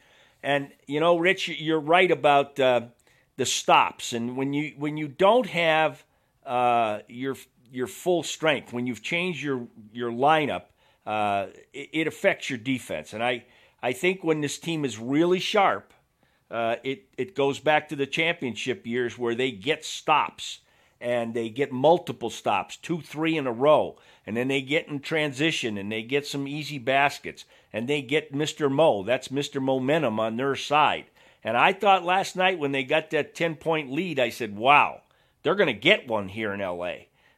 And 0.42 0.70
you 0.87 1.01
know, 1.01 1.18
Rich, 1.18 1.48
you're 1.48 1.81
right 1.81 2.11
about 2.11 2.59
uh, 2.59 2.81
the 3.38 3.46
stops. 3.46 4.12
And 4.12 4.37
when 4.37 4.53
you 4.53 4.74
when 4.77 4.98
you 4.98 5.09
don't 5.09 5.46
have 5.46 6.05
uh, 6.44 6.98
your 7.09 7.37
your 7.72 7.87
full 7.87 8.22
strength, 8.22 8.72
when 8.74 8.87
you've 8.87 9.03
changed 9.03 9.42
your 9.42 9.66
your 9.92 10.11
lineup, 10.11 10.64
uh, 11.07 11.46
it, 11.72 11.88
it, 11.92 12.07
affects 12.07 12.51
your 12.51 12.59
defense. 12.59 13.14
And 13.14 13.24
I 13.24 13.44
I 13.83 13.92
think 13.92 14.22
when 14.22 14.42
this 14.42 14.59
team 14.59 14.85
is 14.85 14.98
really 14.98 15.38
sharp, 15.38 15.94
uh, 16.51 16.77
it 16.83 17.07
it 17.16 17.35
goes 17.35 17.61
back 17.61 17.88
to 17.88 17.96
the 17.96 18.07
championship 18.07 18.87
years 18.87 19.16
where 19.16 19.35
they 19.35 19.53
get 19.53 19.85
stops 19.85 20.59
and 21.01 21.33
they 21.33 21.48
get 21.48 21.70
multiple 21.70 22.29
stops, 22.29 22.77
two, 22.77 23.01
three 23.01 23.37
in 23.37 23.46
a 23.46 23.53
row, 23.53 23.96
and 24.27 24.37
then 24.37 24.48
they 24.48 24.61
get 24.61 24.88
in 24.88 24.98
transition 24.98 25.79
and 25.79 25.92
they 25.92 26.03
get 26.03 26.27
some 26.27 26.48
easy 26.48 26.79
baskets, 26.79 27.44
and 27.72 27.87
they 27.87 28.03
get 28.03 28.33
Mr. 28.33 28.68
Mo. 28.68 29.05
That's 29.05 29.29
Mr. 29.29 29.62
Momentum 29.62 30.18
on 30.18 30.37
their 30.37 30.57
side. 30.57 31.05
And 31.48 31.56
I 31.56 31.72
thought 31.72 32.04
last 32.04 32.37
night 32.37 32.58
when 32.58 32.72
they 32.72 32.84
got 32.84 33.08
that 33.08 33.34
10 33.34 33.56
point 33.56 33.90
lead, 33.90 34.20
I 34.20 34.28
said, 34.28 34.54
wow, 34.54 35.00
they're 35.42 35.54
going 35.54 35.68
to 35.68 35.72
get 35.72 36.06
one 36.06 36.28
here 36.28 36.52
in 36.52 36.61
LA. 36.61 36.92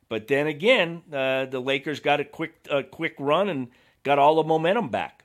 But 0.08 0.26
then 0.26 0.48
again, 0.48 1.02
uh, 1.12 1.44
the 1.44 1.60
Lakers 1.60 2.00
got 2.00 2.18
a 2.18 2.24
quick, 2.24 2.54
a 2.68 2.82
quick 2.82 3.14
run 3.20 3.48
and 3.48 3.68
got 4.02 4.18
all 4.18 4.34
the 4.34 4.42
momentum 4.42 4.88
back. 4.88 5.22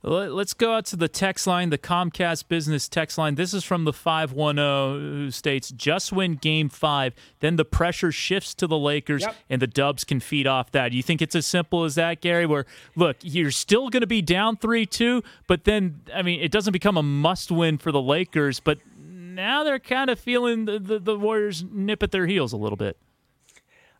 Let's 0.00 0.54
go 0.54 0.74
out 0.74 0.84
to 0.86 0.96
the 0.96 1.08
text 1.08 1.44
line, 1.48 1.70
the 1.70 1.78
Comcast 1.78 2.46
business 2.46 2.88
text 2.88 3.18
line. 3.18 3.34
This 3.34 3.52
is 3.52 3.64
from 3.64 3.82
the 3.82 3.92
510 3.92 4.56
who 4.56 5.30
states 5.32 5.70
just 5.70 6.12
win 6.12 6.36
game 6.36 6.68
five, 6.68 7.14
then 7.40 7.56
the 7.56 7.64
pressure 7.64 8.12
shifts 8.12 8.54
to 8.54 8.68
the 8.68 8.78
Lakers 8.78 9.22
yep. 9.22 9.34
and 9.50 9.60
the 9.60 9.66
Dubs 9.66 10.04
can 10.04 10.20
feed 10.20 10.46
off 10.46 10.70
that. 10.70 10.92
You 10.92 11.02
think 11.02 11.20
it's 11.20 11.34
as 11.34 11.46
simple 11.46 11.82
as 11.82 11.96
that, 11.96 12.20
Garry? 12.20 12.46
Where, 12.46 12.64
look, 12.94 13.16
you're 13.22 13.50
still 13.50 13.88
going 13.88 14.02
to 14.02 14.06
be 14.06 14.22
down 14.22 14.56
3 14.56 14.86
2, 14.86 15.20
but 15.48 15.64
then, 15.64 16.00
I 16.14 16.22
mean, 16.22 16.40
it 16.40 16.52
doesn't 16.52 16.72
become 16.72 16.96
a 16.96 17.02
must 17.02 17.50
win 17.50 17.76
for 17.76 17.90
the 17.90 18.00
Lakers, 18.00 18.60
but 18.60 18.78
now 18.96 19.64
they're 19.64 19.80
kind 19.80 20.10
of 20.10 20.20
feeling 20.20 20.66
the, 20.66 20.78
the, 20.78 21.00
the 21.00 21.18
Warriors 21.18 21.64
nip 21.68 22.04
at 22.04 22.12
their 22.12 22.26
heels 22.26 22.52
a 22.52 22.56
little 22.56 22.76
bit. 22.76 22.96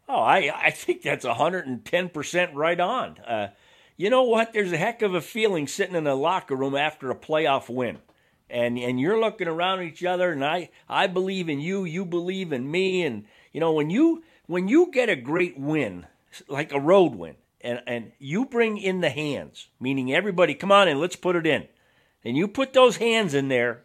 Oh, 0.08 0.20
I, 0.20 0.52
I 0.56 0.70
think 0.70 1.02
that's 1.02 1.24
110% 1.24 2.54
right 2.54 2.80
on. 2.80 3.18
Uh, 3.18 3.48
you 3.98 4.10
know 4.10 4.22
what? 4.22 4.52
There's 4.52 4.72
a 4.72 4.78
heck 4.78 5.02
of 5.02 5.14
a 5.14 5.20
feeling 5.20 5.66
sitting 5.66 5.96
in 5.96 6.06
a 6.06 6.14
locker 6.14 6.54
room 6.54 6.76
after 6.76 7.10
a 7.10 7.16
playoff 7.16 7.68
win. 7.68 7.98
And 8.48 8.78
and 8.78 8.98
you're 8.98 9.20
looking 9.20 9.48
around 9.48 9.82
each 9.82 10.02
other 10.04 10.32
and 10.32 10.42
I 10.42 10.70
I 10.88 11.08
believe 11.08 11.50
in 11.50 11.60
you, 11.60 11.84
you 11.84 12.06
believe 12.06 12.50
in 12.52 12.70
me 12.70 13.02
and 13.02 13.26
you 13.52 13.60
know 13.60 13.72
when 13.72 13.90
you 13.90 14.22
when 14.46 14.68
you 14.68 14.90
get 14.90 15.10
a 15.10 15.16
great 15.16 15.58
win, 15.58 16.06
like 16.48 16.72
a 16.72 16.80
road 16.80 17.14
win, 17.14 17.34
and 17.60 17.82
and 17.86 18.12
you 18.18 18.46
bring 18.46 18.78
in 18.78 19.02
the 19.02 19.10
hands, 19.10 19.68
meaning 19.78 20.14
everybody 20.14 20.54
come 20.54 20.72
on 20.72 20.88
and 20.88 20.98
let's 20.98 21.16
put 21.16 21.36
it 21.36 21.46
in. 21.46 21.66
And 22.24 22.36
you 22.36 22.48
put 22.48 22.72
those 22.72 22.96
hands 22.96 23.34
in 23.34 23.48
there, 23.48 23.82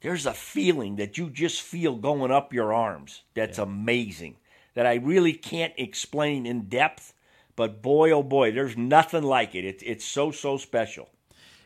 there's 0.00 0.26
a 0.26 0.34
feeling 0.34 0.96
that 0.96 1.18
you 1.18 1.30
just 1.30 1.62
feel 1.62 1.94
going 1.94 2.32
up 2.32 2.52
your 2.52 2.72
arms. 2.72 3.22
That's 3.34 3.58
yeah. 3.58 3.64
amazing. 3.64 4.36
That 4.74 4.86
I 4.86 4.94
really 4.94 5.32
can't 5.32 5.72
explain 5.76 6.44
in 6.44 6.68
depth 6.68 7.14
but 7.56 7.82
boy, 7.82 8.10
oh 8.10 8.22
boy, 8.22 8.52
there's 8.52 8.76
nothing 8.76 9.22
like 9.22 9.54
it. 9.54 9.64
it 9.64 9.82
it's 9.82 10.04
so, 10.04 10.30
so 10.30 10.56
special. 10.58 11.08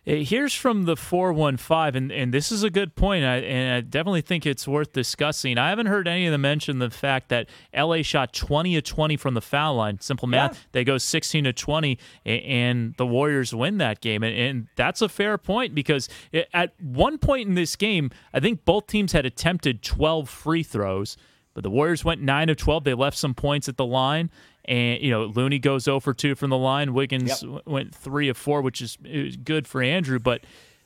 Here's 0.03 0.55
from 0.55 0.85
the 0.85 0.97
415, 0.97 1.95
and, 1.95 2.11
and 2.11 2.33
this 2.33 2.51
is 2.51 2.63
a 2.63 2.71
good 2.71 2.95
point, 2.95 3.23
I, 3.23 3.37
and 3.37 3.75
I 3.75 3.81
definitely 3.83 4.23
think 4.23 4.47
it's 4.47 4.67
worth 4.67 4.95
discussing. 4.95 5.59
I 5.59 5.69
haven't 5.69 5.87
heard 5.87 6.09
any 6.09 6.27
of 6.27 6.33
them 6.33 6.41
mention 6.41 6.79
the 6.79 6.89
fact 6.89 7.29
that 7.29 7.51
LA 7.77 8.01
shot 8.01 8.33
20 8.33 8.75
to 8.77 8.83
20 8.83 9.19
from 9.19 9.35
the 9.35 9.43
foul 9.43 9.75
line. 9.75 10.01
Simple 10.01 10.27
math, 10.27 10.55
yeah. 10.55 10.61
they 10.73 10.85
go 10.85 10.97
16 10.97 11.45
to 11.45 11.53
20, 11.53 11.99
and 12.25 12.95
the 12.97 13.07
Warriors 13.07 13.55
win 13.55 13.77
that 13.79 14.01
game. 14.01 14.23
And, 14.23 14.35
and 14.35 14.69
that's 14.75 15.03
a 15.03 15.09
fair 15.09 15.37
point 15.37 15.75
because 15.75 16.09
at 16.55 16.73
one 16.81 17.19
point 17.19 17.49
in 17.49 17.55
this 17.55 17.77
game, 17.77 18.11
I 18.33 18.41
think 18.41 18.65
both 18.65 18.87
teams 18.87 19.13
had 19.13 19.27
attempted 19.27 19.83
12 19.83 20.31
free 20.31 20.63
throws. 20.63 21.19
But 21.53 21.65
the 21.65 21.71
Warriors 21.71 22.05
went 22.05 22.23
9 22.23 22.49
of 22.49 22.57
12. 22.57 22.85
They 22.85 22.95
left 22.95 23.19
some 23.19 23.35
points 23.35 23.69
at 23.69 23.77
the 23.77 23.85
line. 23.85 24.31
And, 24.65 25.01
you 25.01 25.11
know, 25.11 25.25
Looney 25.25 25.59
goes 25.59 25.85
0 25.85 26.01
for 26.01 26.15
2 26.15 26.35
from 26.35 26.51
the 26.51 26.59
line. 26.59 26.93
Wiggins 26.95 27.43
yep. 27.43 27.67
went 27.67 27.95
3 27.95 28.29
of 28.29 28.37
4, 28.37 28.63
which 28.63 28.81
is, 28.83 28.97
good 29.45 29.67
for 29.67 29.83
Andrew. 29.83 30.19
But 30.19 30.43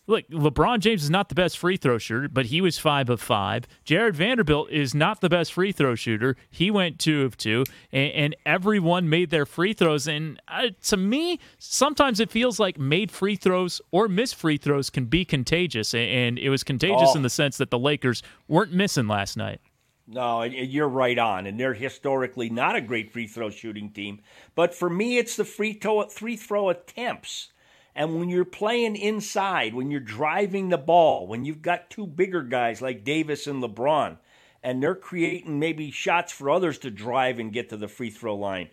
look, 0.06 0.28
LeBron 0.28 0.80
James 0.80 1.02
is 1.02 1.10
not 1.10 1.28
the 1.28 1.34
best 1.34 1.58
free 1.58 1.76
throw 1.76 1.98
shooter, 1.98 2.28
but 2.28 2.46
he 2.46 2.60
was 2.60 2.78
5 2.78 3.10
of 3.10 3.20
5. 3.20 3.64
Jarred 3.84 4.16
Vanderbilt 4.16 4.70
is 4.70 4.94
not 4.94 5.20
the 5.20 5.28
best 5.28 5.52
free 5.52 5.72
throw 5.72 5.94
shooter. 5.94 6.36
He 6.50 6.70
went 6.70 6.98
2 6.98 7.22
of 7.22 7.36
2. 7.36 7.64
And, 7.92 8.12
and 8.12 8.36
everyone 8.46 9.08
made 9.08 9.30
their 9.30 9.46
free 9.46 9.72
throws. 9.72 10.06
And 10.06 10.40
uh, 10.48 10.68
to 10.84 10.96
me, 10.96 11.40
sometimes 11.58 12.20
it 12.20 12.30
feels 12.30 12.60
like 12.60 12.78
made 12.78 13.10
free 13.10 13.36
throws 13.36 13.80
or 13.90 14.08
missed 14.08 14.36
free 14.36 14.56
throws 14.56 14.90
can 14.90 15.06
be 15.06 15.24
contagious. 15.24 15.94
And 15.94 16.38
it 16.38 16.50
was 16.50 16.62
contagious 16.62 17.10
oh. 17.12 17.16
in 17.16 17.22
the 17.22 17.30
sense 17.30 17.56
that 17.58 17.70
the 17.70 17.78
Lakers 17.78 18.22
weren't 18.48 18.72
missing 18.72 19.08
last 19.08 19.36
night. 19.36 19.60
No, 20.06 20.42
you're 20.42 20.88
right 20.88 21.18
on, 21.18 21.46
and 21.46 21.58
they're 21.58 21.74
historically 21.74 22.50
not 22.50 22.76
a 22.76 22.82
great 22.82 23.10
free 23.10 23.26
throw 23.26 23.48
shooting 23.48 23.90
team. 23.90 24.20
But 24.54 24.74
for 24.74 24.90
me, 24.90 25.16
it's 25.16 25.36
the 25.36 25.46
free 25.46 25.72
throw 25.72 26.06
free 26.08 26.36
throw 26.36 26.68
attempts. 26.68 27.52
And 27.94 28.18
when 28.18 28.28
you're 28.28 28.44
playing 28.44 28.96
inside, 28.96 29.72
when 29.72 29.90
you're 29.90 30.00
driving 30.00 30.68
the 30.68 30.78
ball, 30.78 31.26
when 31.26 31.44
you've 31.44 31.62
got 31.62 31.90
two 31.90 32.06
bigger 32.06 32.42
guys 32.42 32.82
like 32.82 33.04
Davis 33.04 33.46
and 33.46 33.62
LeBron, 33.62 34.18
and 34.62 34.82
they're 34.82 34.94
creating 34.94 35.58
maybe 35.58 35.90
shots 35.90 36.32
for 36.32 36.50
others 36.50 36.78
to 36.78 36.90
drive 36.90 37.38
and 37.38 37.52
get 37.52 37.68
to 37.70 37.76
the 37.76 37.88
free 37.88 38.10
throw 38.10 38.34
line, 38.34 38.68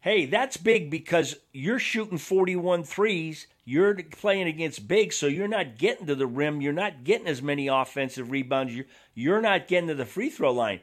hey, 0.00 0.24
that's 0.26 0.56
big 0.56 0.90
because 0.90 1.36
you're 1.52 1.78
shooting 1.78 2.18
41 2.18 2.84
threes. 2.84 3.46
You're 3.64 3.94
playing 4.02 4.48
against 4.48 4.88
big, 4.88 5.12
so 5.12 5.26
you're 5.26 5.46
not 5.46 5.78
getting 5.78 6.06
to 6.06 6.14
the 6.14 6.26
rim. 6.26 6.60
You're 6.60 6.72
not 6.72 7.04
getting 7.04 7.26
as 7.26 7.42
many 7.42 7.68
offensive 7.68 8.30
rebounds. 8.30 8.74
You're, 9.14 9.40
not 9.40 9.68
getting 9.68 9.88
to 9.88 9.94
the 9.94 10.06
free 10.06 10.30
throw 10.30 10.52
line. 10.52 10.80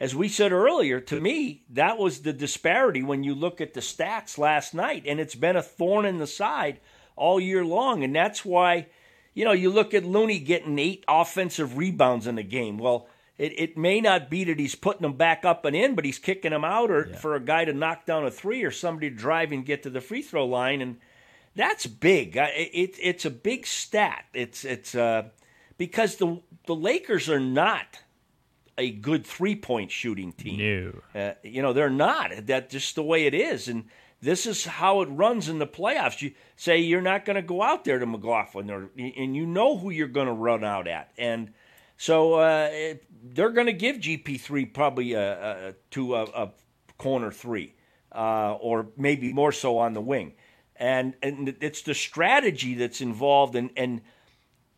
As 0.00 0.14
we 0.14 0.28
said 0.28 0.50
earlier, 0.50 0.98
to 1.00 1.20
me, 1.20 1.64
that 1.70 1.98
was 1.98 2.22
the 2.22 2.32
disparity 2.32 3.02
when 3.02 3.22
you 3.22 3.34
look 3.34 3.60
at 3.60 3.74
the 3.74 3.80
stats 3.80 4.38
last 4.38 4.74
night, 4.74 5.04
and 5.06 5.20
it's 5.20 5.36
been 5.36 5.56
a 5.56 5.62
thorn 5.62 6.04
in 6.04 6.18
the 6.18 6.26
side 6.26 6.80
all 7.14 7.38
year 7.38 7.64
long. 7.64 8.02
And 8.02 8.16
that's 8.16 8.44
why, 8.44 8.86
you 9.34 9.44
know, 9.44 9.52
you 9.52 9.70
look 9.70 9.94
at 9.94 10.04
Looney 10.04 10.40
getting 10.40 10.78
eight 10.80 11.04
offensive 11.06 11.76
rebounds 11.76 12.26
in 12.26 12.38
a 12.38 12.42
game. 12.42 12.78
Well, 12.78 13.06
it, 13.36 13.58
it 13.58 13.76
may 13.76 14.00
not 14.00 14.30
be 14.30 14.44
that 14.44 14.58
he's 14.58 14.74
putting 14.74 15.02
them 15.02 15.16
back 15.16 15.44
up 15.44 15.64
and 15.64 15.74
in, 15.74 15.94
but 15.94 16.04
he's 16.04 16.18
kicking 16.18 16.52
them 16.52 16.64
out 16.64 16.90
or 16.90 17.08
yeah. 17.08 17.16
for 17.16 17.34
a 17.34 17.40
guy 17.40 17.64
to 17.64 17.72
knock 17.72 18.06
down 18.06 18.24
a 18.24 18.30
three 18.30 18.62
or 18.62 18.70
somebody 18.70 19.10
to 19.10 19.16
drive 19.16 19.52
and 19.52 19.66
get 19.66 19.82
to 19.82 19.90
the 19.90 20.00
free 20.00 20.22
throw 20.22 20.46
line. 20.46 20.80
And 20.80 20.98
that's 21.56 21.86
big. 21.86 22.36
It, 22.36 22.96
it's 23.00 23.24
a 23.24 23.30
big 23.30 23.66
stat. 23.66 24.24
It's, 24.32 24.64
it's, 24.64 24.94
uh, 24.94 25.24
because 25.78 26.16
the, 26.16 26.40
the 26.66 26.74
Lakers 26.74 27.28
are 27.28 27.40
not 27.40 28.00
a 28.78 28.90
good 28.90 29.26
three 29.26 29.56
point 29.56 29.90
shooting 29.90 30.32
team. 30.32 30.58
No. 31.14 31.20
Uh, 31.20 31.34
you 31.42 31.62
know, 31.62 31.72
they're 31.72 31.90
not. 31.90 32.46
That's 32.46 32.72
just 32.72 32.94
the 32.94 33.02
way 33.02 33.26
it 33.26 33.34
is. 33.34 33.68
And 33.68 33.86
this 34.20 34.46
is 34.46 34.64
how 34.64 35.02
it 35.02 35.06
runs 35.06 35.48
in 35.48 35.58
the 35.58 35.66
playoffs. 35.66 36.22
You 36.22 36.32
say 36.56 36.78
you're 36.78 37.02
not 37.02 37.24
going 37.24 37.36
to 37.36 37.42
go 37.42 37.62
out 37.62 37.84
there 37.84 37.98
to 37.98 38.06
McLaughlin, 38.06 38.70
or, 38.70 38.90
and 38.96 39.36
you 39.36 39.46
know 39.46 39.76
who 39.76 39.90
you're 39.90 40.08
going 40.08 40.28
to 40.28 40.32
run 40.32 40.64
out 40.64 40.88
at. 40.88 41.12
And 41.18 41.52
so 41.96 42.34
uh, 42.34 42.94
they're 43.22 43.50
going 43.50 43.66
to 43.66 43.72
give 43.72 43.96
GP3 43.96 44.72
probably 44.72 45.12
a, 45.12 45.68
a, 45.68 45.74
to 45.92 46.14
a, 46.16 46.24
a, 46.24 46.50
corner 46.96 47.30
three, 47.30 47.74
uh, 48.14 48.54
or 48.54 48.86
maybe 48.96 49.32
more 49.32 49.50
so 49.50 49.78
on 49.78 49.94
the 49.94 50.00
wing. 50.00 50.32
And, 50.76 51.14
and 51.22 51.56
it's 51.60 51.82
the 51.82 51.94
strategy 51.94 52.74
that's 52.74 53.00
involved, 53.00 53.56
and, 53.56 53.70
and 53.76 54.00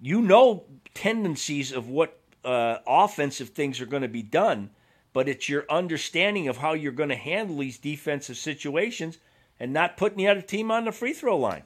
you 0.00 0.22
know 0.22 0.64
tendencies 0.94 1.72
of 1.72 1.88
what 1.88 2.18
uh, 2.44 2.78
offensive 2.86 3.50
things 3.50 3.80
are 3.80 3.86
going 3.86 4.02
to 4.02 4.08
be 4.08 4.22
done, 4.22 4.70
but 5.12 5.28
it's 5.28 5.48
your 5.48 5.64
understanding 5.68 6.48
of 6.48 6.58
how 6.58 6.72
you're 6.72 6.92
going 6.92 7.08
to 7.10 7.16
handle 7.16 7.58
these 7.58 7.78
defensive 7.78 8.36
situations 8.36 9.18
and 9.58 9.72
not 9.72 9.96
putting 9.96 10.18
the 10.18 10.28
other 10.28 10.42
team 10.42 10.70
on 10.70 10.84
the 10.84 10.92
free 10.92 11.12
throw 11.12 11.36
line. 11.36 11.64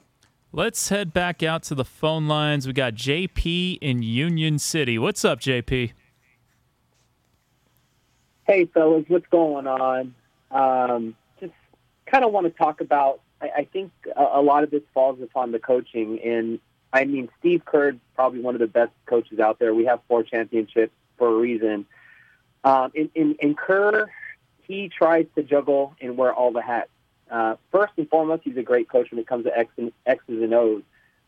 Let's 0.53 0.89
head 0.89 1.13
back 1.13 1.41
out 1.43 1.63
to 1.63 1.75
the 1.75 1.85
phone 1.85 2.27
lines. 2.27 2.67
We 2.67 2.73
got 2.73 2.93
JP 2.93 3.77
in 3.79 4.03
Union 4.03 4.59
City. 4.59 4.99
What's 4.99 5.23
up, 5.23 5.39
JP? 5.39 5.93
Hey, 8.43 8.65
fellas, 8.65 9.05
what's 9.07 9.27
going 9.27 9.65
on? 9.65 10.13
Um, 10.51 11.15
just 11.39 11.53
kind 12.05 12.25
of 12.25 12.33
want 12.33 12.47
to 12.47 12.51
talk 12.51 12.81
about. 12.81 13.21
I, 13.41 13.49
I 13.59 13.63
think 13.71 13.93
a, 14.13 14.39
a, 14.39 14.41
lot 14.41 14.65
of 14.65 14.71
this 14.71 14.81
falls 14.93 15.21
upon 15.21 15.53
the 15.53 15.59
coaching, 15.59 16.19
and 16.19 16.59
I 16.91 17.05
mean, 17.05 17.29
Steve 17.39 17.63
Kerr's 17.63 17.95
probably 18.15 18.41
one 18.41 18.53
of 18.53 18.59
the 18.59 18.67
best 18.67 18.91
coaches 19.05 19.39
out 19.39 19.57
there. 19.57 19.73
We 19.73 19.85
have 19.85 20.01
four 20.09 20.21
championships 20.21 20.91
for 21.17 21.29
a 21.29 21.35
reason. 21.35 21.85
Um, 22.65 22.91
in, 22.93 23.09
in, 23.15 23.35
in 23.39 23.55
Kerr, 23.55 24.11
he 24.63 24.89
tries 24.89 25.27
to 25.35 25.43
juggle 25.43 25.95
and 26.01 26.17
wear 26.17 26.33
all 26.33 26.51
the 26.51 26.61
hats. 26.61 26.89
Uh, 27.31 27.55
first 27.71 27.93
and 27.97 28.09
foremost, 28.09 28.43
he's 28.43 28.57
a 28.57 28.63
great 28.63 28.89
coach 28.89 29.09
when 29.09 29.19
it 29.19 29.25
comes 29.25 29.45
to 29.45 29.57
X 29.57 29.71
and, 29.77 29.91
X's 30.05 30.43
and 30.43 30.53
O's. 30.53 30.83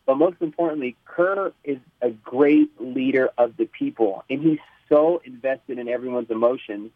But 0.06 0.16
most 0.16 0.36
importantly, 0.40 0.96
Kerr 1.06 1.52
is 1.64 1.78
a 2.02 2.10
great 2.10 2.70
leader 2.78 3.30
of 3.38 3.56
the 3.56 3.64
people, 3.64 4.22
and 4.28 4.42
he's 4.42 4.58
so 4.90 5.22
invested 5.24 5.78
in 5.78 5.88
everyone's 5.88 6.30
emotions. 6.30 6.90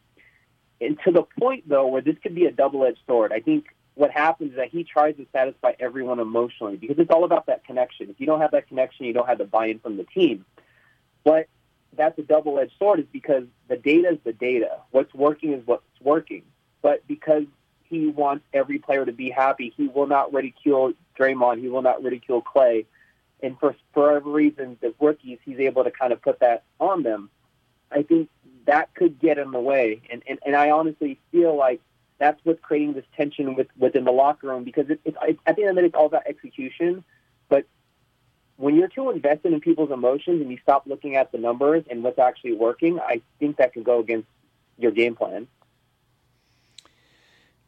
And 0.80 0.98
to 1.06 1.10
the 1.10 1.22
point, 1.22 1.66
though, 1.66 1.86
where 1.86 2.02
this 2.02 2.16
could 2.22 2.34
be 2.34 2.44
a 2.44 2.52
double-edged 2.52 3.00
sword. 3.06 3.32
I 3.32 3.40
think 3.40 3.74
what 3.94 4.10
happens 4.10 4.50
is 4.50 4.56
that 4.56 4.68
he 4.68 4.84
tries 4.84 5.16
to 5.16 5.26
satisfy 5.32 5.72
everyone 5.80 6.20
emotionally 6.20 6.76
because 6.76 6.98
it's 6.98 7.10
all 7.10 7.24
about 7.24 7.46
that 7.46 7.64
connection. 7.64 8.10
If 8.10 8.20
you 8.20 8.26
don't 8.26 8.40
have 8.40 8.52
that 8.52 8.68
connection, 8.68 9.06
you 9.06 9.14
don't 9.14 9.26
have 9.26 9.38
the 9.38 9.44
buy-in 9.44 9.78
from 9.80 9.96
the 9.96 10.04
team. 10.04 10.44
But 11.24 11.48
that's 11.96 12.16
a 12.18 12.22
double-edged 12.22 12.74
sword 12.78 13.00
is 13.00 13.06
because 13.10 13.44
the 13.68 13.76
data 13.76 14.10
is 14.10 14.18
the 14.22 14.34
data. 14.34 14.78
What's 14.90 15.12
working 15.14 15.54
is 15.54 15.66
what's 15.66 15.82
working. 16.00 16.42
But 16.82 17.08
because 17.08 17.44
he 17.88 18.07
wants 18.07 18.44
every 18.53 18.79
player 18.79 19.05
to 19.05 19.12
be 19.12 19.31
happy. 19.31 19.72
He 19.77 19.88
will 19.88 20.07
not 20.07 20.33
ridicule 20.33 20.92
Draymond. 21.18 21.61
He 21.61 21.68
will 21.68 21.83
not 21.83 22.03
ridicule 22.03 22.42
Klay. 22.42 22.87
And 23.42 23.59
for 23.59 23.74
whatever 23.94 24.31
reason, 24.31 24.77
the 24.81 24.94
rookies, 25.01 25.38
he's 25.44 25.59
able 25.59 25.85
to 25.85 25.90
kind 25.90 26.12
of 26.12 26.20
put 26.20 26.40
that 26.40 26.64
on 26.81 27.03
them. 27.03 27.31
I 27.90 28.03
think 28.03 28.29
that 28.66 28.94
could 28.94 29.18
get 29.18 29.38
in 29.38 29.51
the 29.51 29.61
way. 29.61 30.03
And, 30.11 30.22
and, 30.29 30.38
and 30.44 30.57
I 30.57 30.70
honestly 30.70 31.18
feel 31.33 31.57
like 31.57 31.81
that's 32.18 32.38
what's 32.44 32.61
creating 32.61 32.94
this 32.94 33.05
tension 33.16 33.55
with, 33.55 33.68
within 33.79 34.05
the 34.05 34.11
locker 34.12 34.48
room 34.48 34.64
because 34.64 34.90
it, 34.90 35.01
it, 35.05 35.14
it, 35.22 35.38
at 35.46 35.57
the 35.57 35.62
end 35.62 35.70
of 35.70 35.77
the 35.77 35.83
day, 35.83 35.87
it's 35.87 35.96
all 35.96 36.07
about 36.07 36.27
execution. 36.27 37.05
But 37.48 37.64
when 38.57 38.74
you're 38.74 38.88
too 38.88 39.11
invested 39.11 39.53
in 39.53 39.61
people's 39.61 39.92
emotions 39.92 40.42
and 40.42 40.51
you 40.51 40.59
stop 40.62 40.87
looking 40.87 41.14
at 41.14 41.31
the 41.33 41.38
numbers 41.38 41.85
and 41.88 42.03
what's 42.03 42.18
actually 42.18 42.55
working, 42.55 42.98
I 42.98 43.22
think 43.38 43.59
that 43.59 43.72
could 43.72 43.85
go 43.85 44.01
against 44.01 44.27
your 44.79 44.90
game 44.90 45.14
plan. 45.14 45.46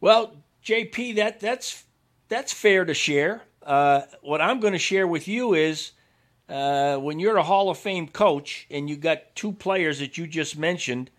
Well, 0.01 0.37
JP, 0.65 1.17
that 1.17 1.41
that's 1.41 1.85
that's 2.29 2.53
fair 2.53 2.85
to 2.85 2.95
share. 2.95 3.43
Uh, 3.63 4.03
what 4.23 4.41
I'm 4.41 4.61
going 4.61 4.73
to 4.73 4.79
share 4.79 5.07
with 5.07 5.29
you 5.29 5.55
is 5.55 5.93
uh, 6.49 6.97
when 6.97 7.19
you're 7.19 7.37
a 7.37 7.43
Hall 7.43 7.69
of 7.69 7.79
Fame 7.79 8.09
coach 8.09 8.67
and 8.71 8.89
you 8.89 8.97
got 8.97 9.35
two 9.35 9.53
players 9.53 9.99
that 9.99 10.17
you 10.17 10.27
just 10.27 10.57
mentioned 10.57 11.11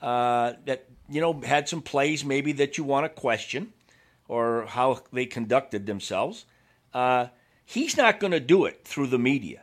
uh, 0.00 0.52
that 0.66 0.86
you 1.08 1.20
know 1.20 1.40
had 1.40 1.68
some 1.68 1.82
plays 1.82 2.24
maybe 2.24 2.52
that 2.52 2.78
you 2.78 2.84
want 2.84 3.04
to 3.04 3.20
question 3.20 3.72
or 4.28 4.66
how 4.66 5.00
they 5.12 5.26
conducted 5.26 5.86
themselves. 5.86 6.44
Uh, 6.94 7.26
he's 7.64 7.96
not 7.96 8.20
going 8.20 8.32
to 8.32 8.40
do 8.40 8.66
it 8.66 8.84
through 8.84 9.08
the 9.08 9.18
media. 9.18 9.62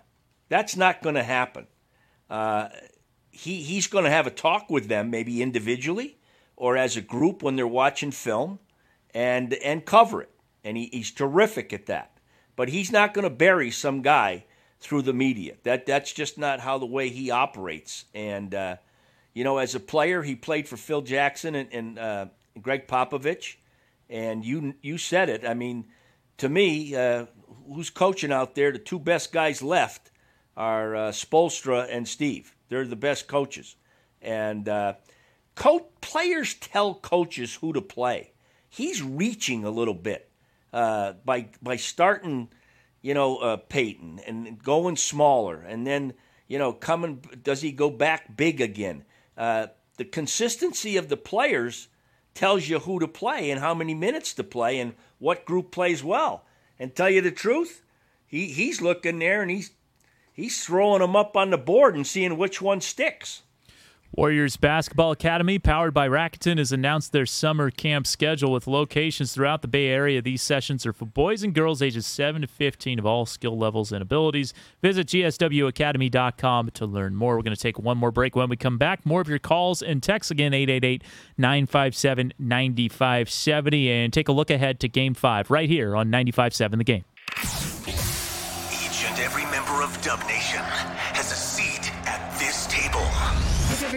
That's 0.49 0.75
not 0.75 1.01
going 1.01 1.15
to 1.15 1.23
happen. 1.23 1.67
Uh, 2.29 2.69
he 3.31 3.61
he's 3.61 3.87
going 3.87 4.03
to 4.03 4.11
have 4.11 4.27
a 4.27 4.31
talk 4.31 4.69
with 4.69 4.89
them, 4.89 5.09
maybe 5.09 5.41
individually 5.41 6.17
or 6.55 6.77
as 6.77 6.95
a 6.95 7.01
group 7.01 7.43
when 7.43 7.55
they're 7.55 7.67
watching 7.67 8.11
film 8.11 8.59
and 9.15 9.53
and 9.53 9.85
cover 9.85 10.21
it. 10.21 10.29
And 10.63 10.77
he, 10.77 10.89
he's 10.91 11.09
terrific 11.09 11.73
at 11.73 11.87
that. 11.87 12.11
But 12.55 12.69
he's 12.69 12.91
not 12.91 13.13
going 13.13 13.23
to 13.23 13.29
bury 13.31 13.71
some 13.71 14.01
guy 14.01 14.45
through 14.79 15.01
the 15.03 15.13
media. 15.13 15.55
That 15.63 15.87
that's 15.87 16.11
just 16.11 16.37
not 16.37 16.59
how 16.59 16.77
the 16.77 16.85
way 16.85 17.09
he 17.09 17.31
operates. 17.31 18.05
And 18.13 18.53
uh, 18.53 18.75
you 19.33 19.43
know, 19.43 19.57
as 19.57 19.73
a 19.73 19.79
player, 19.79 20.21
he 20.21 20.35
played 20.35 20.67
for 20.67 20.77
Phil 20.77 21.01
Jackson 21.01 21.55
and, 21.55 21.73
and 21.73 21.99
uh, 21.99 22.25
Gregg 22.61 22.87
Popovich. 22.87 23.55
And 24.09 24.45
you 24.45 24.75
you 24.81 24.97
said 24.97 25.29
it. 25.29 25.47
I 25.47 25.55
mean, 25.55 25.85
to 26.37 26.49
me, 26.49 26.95
uh, 26.95 27.25
who's 27.73 27.89
coaching 27.89 28.31
out 28.31 28.53
there? 28.53 28.71
The 28.71 28.79
two 28.79 28.99
best 28.99 29.31
guys 29.31 29.63
left 29.63 30.11
are 30.55 30.95
uh, 30.95 31.11
Spoelstra 31.11 31.87
and 31.89 32.07
Steve. 32.07 32.55
They're 32.69 32.85
the 32.85 32.95
best 32.95 33.27
coaches. 33.27 33.75
And 34.21 34.69
uh, 34.69 34.93
co- 35.55 35.87
players 36.01 36.53
tell 36.55 36.95
coaches 36.95 37.55
who 37.55 37.73
to 37.73 37.81
play 37.81 38.31
he's 38.75 39.01
reaching 39.01 39.63
a 39.63 39.69
little 39.69 39.93
bit 39.93 40.29
uh, 40.73 41.13
by 41.23 41.47
by 41.61 41.77
starting, 41.77 42.49
you 43.01 43.13
know, 43.13 43.37
uh, 43.37 43.57
Payton 43.57 44.19
and 44.27 44.61
going 44.61 44.97
smaller, 44.97 45.61
and 45.61 45.87
then 45.87 46.13
you 46.47 46.59
know 46.59 46.73
coming. 46.73 47.23
Does 47.41 47.61
he 47.61 47.71
go 47.71 47.89
back 47.89 48.35
big 48.35 48.61
again? 48.61 49.05
Uh, 49.37 49.67
the 49.97 50.05
consistency 50.05 50.97
of 50.97 51.07
the 51.07 51.17
players 51.17 51.87
tells 52.33 52.67
you 52.67 52.79
who 52.79 52.99
to 52.99 53.07
play 53.07 53.49
and 53.49 53.61
how 53.61 53.73
many 53.73 53.93
minutes 53.93 54.33
to 54.33 54.43
play 54.43 54.79
and 54.79 54.93
what 55.19 55.45
group 55.45 55.71
plays 55.71 56.03
well. 56.03 56.43
And 56.77 56.93
tell 56.93 57.09
you 57.09 57.21
the 57.21 57.31
truth, 57.31 57.83
he 58.27 58.47
he's 58.47 58.81
looking 58.81 59.19
there 59.19 59.41
and 59.41 59.49
he's 59.49 59.71
he's 60.33 60.63
throwing 60.63 60.99
them 60.99 61.15
up 61.15 61.37
on 61.37 61.49
the 61.49 61.57
board 61.57 61.95
and 61.95 62.05
seeing 62.05 62.37
which 62.37 62.61
one 62.61 62.81
sticks. 62.81 63.43
Warriors 64.11 64.55
Basketball 64.55 65.11
Academy, 65.11 65.59
powered 65.59 65.93
by 65.93 66.07
Rakuten, 66.07 66.57
has 66.57 66.71
announced 66.71 67.11
their 67.11 67.25
summer 67.25 67.69
camp 67.69 68.07
schedule 68.07 68.51
with 68.51 68.65
locations 68.65 69.33
throughout 69.33 69.61
the 69.61 69.67
Bay 69.67 69.87
Area. 69.87 70.21
These 70.21 70.41
sessions 70.41 70.85
are 70.85 70.93
for 70.93 71.05
boys 71.05 71.43
and 71.43 71.53
girls 71.53 71.81
ages 71.81 72.05
7 72.05 72.41
to 72.41 72.47
15 72.47 72.99
of 72.99 73.05
all 73.05 73.25
skill 73.25 73.57
levels 73.57 73.91
and 73.91 74.01
abilities. 74.01 74.53
Visit 74.81 75.07
gswacademy.com 75.07 76.71
to 76.71 76.85
learn 76.85 77.15
more. 77.15 77.35
We're 77.35 77.43
going 77.43 77.55
to 77.55 77.61
take 77.61 77.77
one 77.77 77.97
more 77.97 78.11
break. 78.11 78.35
When 78.35 78.47
we 78.47 78.55
come 78.55 78.77
back, 78.77 79.05
more 79.05 79.19
of 79.19 79.27
your 79.27 79.39
calls 79.39 79.81
and 79.81 80.01
texts 80.01 80.31
again, 80.31 80.53
888 80.53 81.03
957 81.37 82.33
9570. 82.39 83.91
And 83.91 84.13
take 84.13 84.29
a 84.29 84.31
look 84.31 84.49
ahead 84.49 84.79
to 84.79 84.87
Game 84.87 85.13
5 85.13 85.51
right 85.51 85.67
here 85.67 85.95
on 85.95 86.09
95.7 86.09 86.77
The 86.77 86.83
Game. 86.83 87.03
Each 88.71 89.05
and 89.09 89.19
every 89.19 89.43
member 89.45 89.83
of 89.83 90.01
Dub 90.01 90.21
Nation 90.27 90.61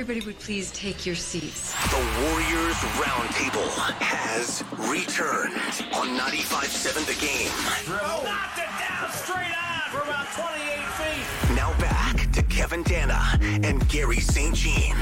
everybody 0.09 0.27
would 0.27 0.39
please 0.39 0.71
take 0.71 1.05
your 1.05 1.15
seats. 1.15 1.75
The 1.91 1.97
Warriors 2.23 2.77
Roundtable 2.97 3.69
has 4.01 4.65
returned 4.89 5.53
on 5.93 6.19
95.7 6.19 7.05
The 7.05 7.27
Game. 7.27 7.51
Drill. 7.85 8.25
Knocked 8.25 8.57
it 8.57 8.71
down 8.81 9.11
straight 9.13 9.53
on 9.53 9.91
for 9.91 9.99
about 9.99 10.27
28 10.33 10.89
feet. 10.97 11.55
Now 11.55 11.79
back 11.79 12.33
to 12.33 12.43
Kevin 12.45 12.83
Danna 12.85 13.39
and 13.63 13.87
Garry 13.91 14.21
St. 14.21 14.55
Jean. 14.55 14.97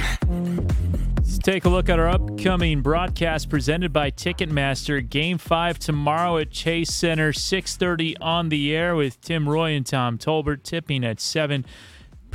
Let's 1.19 1.39
take 1.39 1.67
a 1.67 1.69
look 1.69 1.89
at 1.89 2.01
our 2.01 2.09
upcoming 2.09 2.83
broadcast 2.83 3.49
presented 3.49 3.93
by 3.93 4.11
Ticketmaster. 4.11 5.09
Game 5.09 5.39
five 5.39 5.79
tomorrow 5.79 6.39
at 6.39 6.51
Chase 6.51 6.93
Center, 6.93 7.33
6:30 7.33 8.17
on 8.21 8.49
the 8.49 8.75
air 8.75 8.97
with 8.97 9.21
Tim 9.21 9.49
Roye 9.49 9.77
and 9.77 9.87
Tom 9.87 10.19
Tolbert 10.19 10.65
tipping 10.65 11.05
at 11.05 11.21
seven 11.21 11.65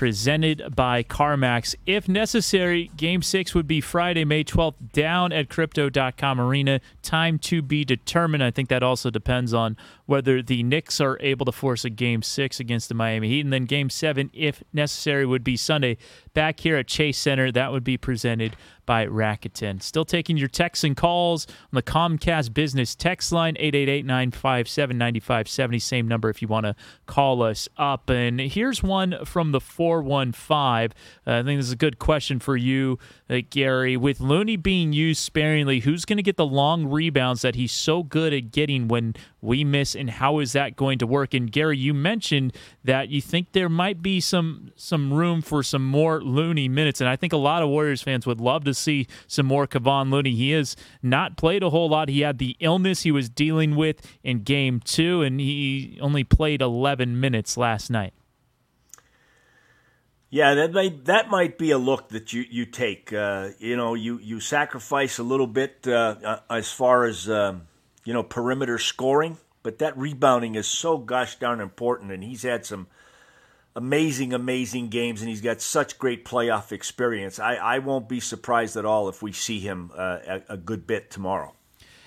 presented 0.02 0.64
by 0.76 1.04
CarMax. 1.04 1.76
If 1.86 2.10
necessary, 2.10 2.89
Game 2.97 3.22
6 3.22 3.54
would 3.54 3.68
be 3.68 3.82
Friday, 3.82 4.26
May 4.26 4.43
12th, 4.43 4.91
down 4.93 5.32
at 5.32 5.47
Crypto.com 5.47 6.41
Arena. 6.41 6.82
Time 7.04 7.38
to 7.38 7.62
be 7.62 7.86
determined. 7.86 8.43
I 8.43 8.49
think 8.49 8.70
that 8.70 8.82
also 8.82 9.12
depends 9.12 9.54
on 9.54 9.78
whether 10.08 10.41
the 10.41 10.64
Knicks 10.64 10.99
are 10.99 11.20
able 11.20 11.45
to 11.45 11.52
force 11.52 11.86
a 11.86 11.91
Game 11.91 12.24
6 12.24 12.60
against 12.60 12.89
the 12.89 12.95
Miami 12.95 13.30
Heat. 13.30 13.41
And 13.41 13.54
then 13.54 13.66
Game 13.66 13.91
7, 13.91 14.32
if 14.34 14.64
necessary, 14.74 15.24
would 15.24 15.43
be 15.43 15.56
Sunday 15.56 15.97
back 16.34 16.62
here 16.62 16.78
at 16.78 16.88
Chase 16.88 17.20
Center. 17.20 17.52
That 17.52 17.72
would 17.72 17.84
be 17.84 17.95
presented 17.95 18.56
by 18.86 19.05
Rakuten. 19.05 19.82
Still 19.82 20.05
taking 20.05 20.38
your 20.38 20.47
texts 20.47 20.84
and 20.84 20.95
calls 20.95 21.47
on 21.47 21.53
the 21.73 21.84
Comcast 21.84 22.53
Business 22.53 22.95
text 22.95 23.32
line 23.32 23.55
888-957-9570. 23.55 25.82
Same 25.82 26.07
number 26.07 26.29
if 26.29 26.41
you 26.41 26.47
want 26.47 26.65
to 26.65 26.75
call 27.05 27.43
us 27.43 27.67
up. 27.77 28.09
And 28.09 28.39
here's 28.39 28.82
one 28.84 29.25
from 29.25 29.51
the 29.51 29.59
415. 29.59 30.57
Uh, 30.57 30.88
I 31.25 31.43
think 31.43 31.59
this 31.59 31.67
is 31.67 31.73
a 31.73 31.77
good 31.77 31.99
question 31.99 32.39
for 32.39 32.57
you, 32.57 32.97
uh, 33.29 33.39
Garry. 33.49 33.97
With 33.97 34.19
Looney 34.19 34.57
being 34.57 34.93
used 34.93 35.21
sparingly, 35.21 35.82
who's 35.82 36.05
going 36.05 36.17
to 36.17 36.23
get 36.23 36.38
the 36.38 36.45
long 36.45 36.88
rebounds 36.88 37.41
that 37.41 37.55
he's 37.55 37.71
so 37.71 38.03
good 38.03 38.34
at 38.34 38.51
getting 38.51 38.88
when 38.88 39.15
we 39.41 39.63
miss, 39.63 39.95
and 39.95 40.09
how 40.09 40.39
is 40.39 40.53
that 40.53 40.75
going 40.75 40.99
to 40.99 41.07
work? 41.07 41.34
And 41.34 41.51
Garry, 41.51 41.77
you 41.77 41.93
mentioned 41.93 42.53
that 42.84 43.09
you 43.09 43.21
think 43.21 43.51
there 43.53 43.69
might 43.69 44.01
be 44.01 44.19
some 44.19 44.71
some 44.75 45.13
room 45.13 45.41
for 45.41 45.63
some 45.63 45.86
more 45.86 46.21
Looney 46.21 46.69
minutes, 46.69 47.01
and 47.01 47.09
I 47.09 47.15
think 47.15 47.34
a 47.34 47.38
lot 47.38 47.63
of 47.63 47.69
Warriors 47.69 48.01
fans 48.01 48.25
would 48.25 48.39
love 48.39 48.63
to 48.65 48.70
see 48.74 49.07
some 49.28 49.45
more 49.45 49.67
Kevon 49.67 50.11
Looney. 50.11 50.36
He 50.36 50.51
has 50.51 50.76
not 51.01 51.38
played 51.38 51.63
a 51.63 51.69
whole 51.69 51.89
lot. 51.89 52.09
He 52.09 52.22
had 52.22 52.38
the 52.38 52.55
illness 52.59 53.03
he 53.03 53.11
was 53.11 53.30
dealing 53.30 53.76
with 53.76 54.01
in 54.24 54.43
Game 54.43 54.80
Two, 54.80 55.22
and 55.22 55.39
he 55.39 55.97
only 56.01 56.24
played 56.24 56.61
11 56.61 57.19
minutes 57.19 57.57
last 57.57 57.89
night. 57.89 58.13
Yeah, 60.32 60.53
that 60.53 60.72
might 60.72 61.05
that 61.05 61.30
might 61.30 61.57
be 61.57 61.72
a 61.72 61.78
look 61.78 62.09
that 62.09 62.32
you 62.32 62.45
you 62.49 62.65
take. 62.65 63.11
Uh, 63.11 63.49
you 63.59 63.76
know, 63.76 63.95
you 63.95 64.17
you 64.19 64.39
sacrifice 64.39 65.17
a 65.17 65.24
little 65.24 65.45
bit 65.45 65.86
uh 65.86 66.39
as 66.49 66.72
far 66.72 67.03
as 67.03 67.30
um, 67.30 67.63
you 68.05 68.13
know 68.13 68.24
perimeter 68.24 68.78
scoring, 68.78 69.38
but 69.61 69.80
that 69.80 69.97
rebounding 69.97 70.55
is 70.55 70.67
so 70.67 70.97
gosh 70.97 71.36
darn 71.36 71.59
important, 71.59 72.13
and 72.13 72.24
he's 72.24 72.43
had 72.43 72.65
some 72.65 72.88
amazing, 73.76 74.34
amazing 74.34 74.89
games, 74.89 75.22
and 75.22 75.30
he's 75.30 75.41
got 75.41 75.61
such 75.61 75.97
great 75.97 76.26
playoff 76.26 76.72
experience. 76.72 77.39
I, 77.39 77.55
I 77.55 77.80
won't 77.80 78.09
be 78.09 78.19
surprised 78.19 78.78
at 78.78 78.86
all 78.86 79.09
if 79.09 79.22
we 79.22 79.32
see 79.32 79.59
him 79.59 79.91
uh, 79.95 80.19
a, 80.28 80.41
a, 80.49 80.57
good 80.57 80.86
bit 80.86 81.09
tomorrow. 81.09 81.53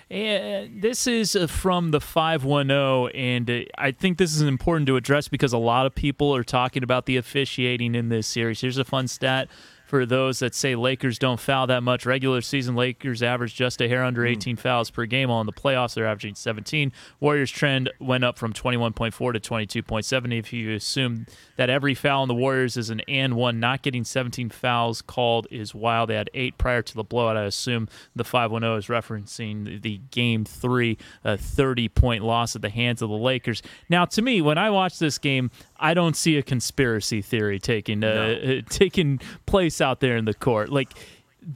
And 0.09 0.81
this 0.81 1.07
is 1.07 1.35
uh, 1.35 1.47
from 1.47 1.91
the 1.91 1.99
510, 1.99 3.19
and 3.19 3.49
uh, 3.49 3.59
I 3.77 3.91
think 3.91 4.17
this 4.19 4.35
is 4.35 4.41
important 4.41 4.87
to 4.87 4.97
address 4.97 5.27
because 5.27 5.51
a 5.51 5.57
lot 5.57 5.87
of 5.87 5.95
people 5.95 6.35
are 6.35 6.43
talking 6.43 6.83
about 6.83 7.07
the 7.07 7.17
officiating 7.17 7.95
in 7.95 8.09
this 8.09 8.27
series. 8.27 8.61
Here's 8.61 8.77
a 8.77 8.85
fun 8.85 9.07
stat 9.07 9.49
for 9.85 10.05
those 10.05 10.39
that 10.39 10.55
say 10.55 10.75
Lakers 10.75 11.19
don't 11.19 11.39
foul 11.39 11.67
that 11.67 11.83
much. 11.83 12.05
Regular 12.05 12.41
season 12.41 12.75
Lakers 12.75 13.21
average 13.21 13.55
just 13.55 13.81
a 13.81 13.87
hair 13.87 14.03
under 14.03 14.21
hmm. 14.21 14.31
18 14.33 14.55
mm. 14.55 14.59
fouls 14.59 14.89
per 14.89 15.05
game. 15.05 15.29
While 15.29 15.41
in 15.41 15.45
the 15.45 15.53
playoffs, 15.53 15.93
they're 15.93 16.07
averaging 16.07 16.35
17. 16.35 16.91
Warriors 17.19 17.51
trend 17.51 17.91
went 17.99 18.23
up 18.23 18.37
from 18.37 18.53
21.4 18.53 19.33
to 19.33 19.39
22.7. 19.39 20.37
If 20.37 20.51
you 20.51 20.73
assume 20.73 21.25
that 21.57 21.69
every 21.69 21.93
foul 21.93 22.23
in 22.23 22.27
the 22.27 22.35
Warriors 22.35 22.77
is 22.77 22.89
an 22.89 23.01
and 23.07 23.35
one, 23.35 23.59
not 23.59 23.81
getting 23.81 24.03
17 24.03 24.49
fouls 24.49 25.01
called 25.01 25.47
is 25.51 25.75
wild. 25.75 26.09
They 26.09 26.15
had 26.15 26.29
eight 26.33 26.57
prior 26.57 26.81
to 26.81 26.95
the 26.95 27.03
blowout. 27.03 27.37
I 27.37 27.43
assume 27.43 27.87
the 28.15 28.23
510 28.23 28.77
is 28.77 28.87
referencing 28.87 29.81
the 29.81 29.99
game 30.11 30.45
three, 30.45 30.97
30 31.25 31.89
point 31.89 32.23
loss 32.23 32.55
at 32.55 32.61
the 32.61 32.69
hands 32.69 33.01
of 33.01 33.09
the 33.09 33.15
Lakers. 33.15 33.61
Now, 33.89 34.05
to 34.05 34.21
me, 34.21 34.41
when 34.41 34.57
I 34.57 34.69
watch 34.69 34.99
this 34.99 35.17
game, 35.17 35.51
I 35.77 35.93
don't 35.93 36.15
see 36.15 36.37
a 36.37 36.43
conspiracy 36.43 37.21
theory 37.21 37.59
taking 37.59 38.03
uh, 38.03 38.39
no. 38.43 38.61
taking 38.69 39.19
place 39.45 39.74
out 39.81 39.99
there 39.99 40.17
in 40.17 40.25
the 40.25 40.33
court. 40.33 40.69
Like 40.69 40.93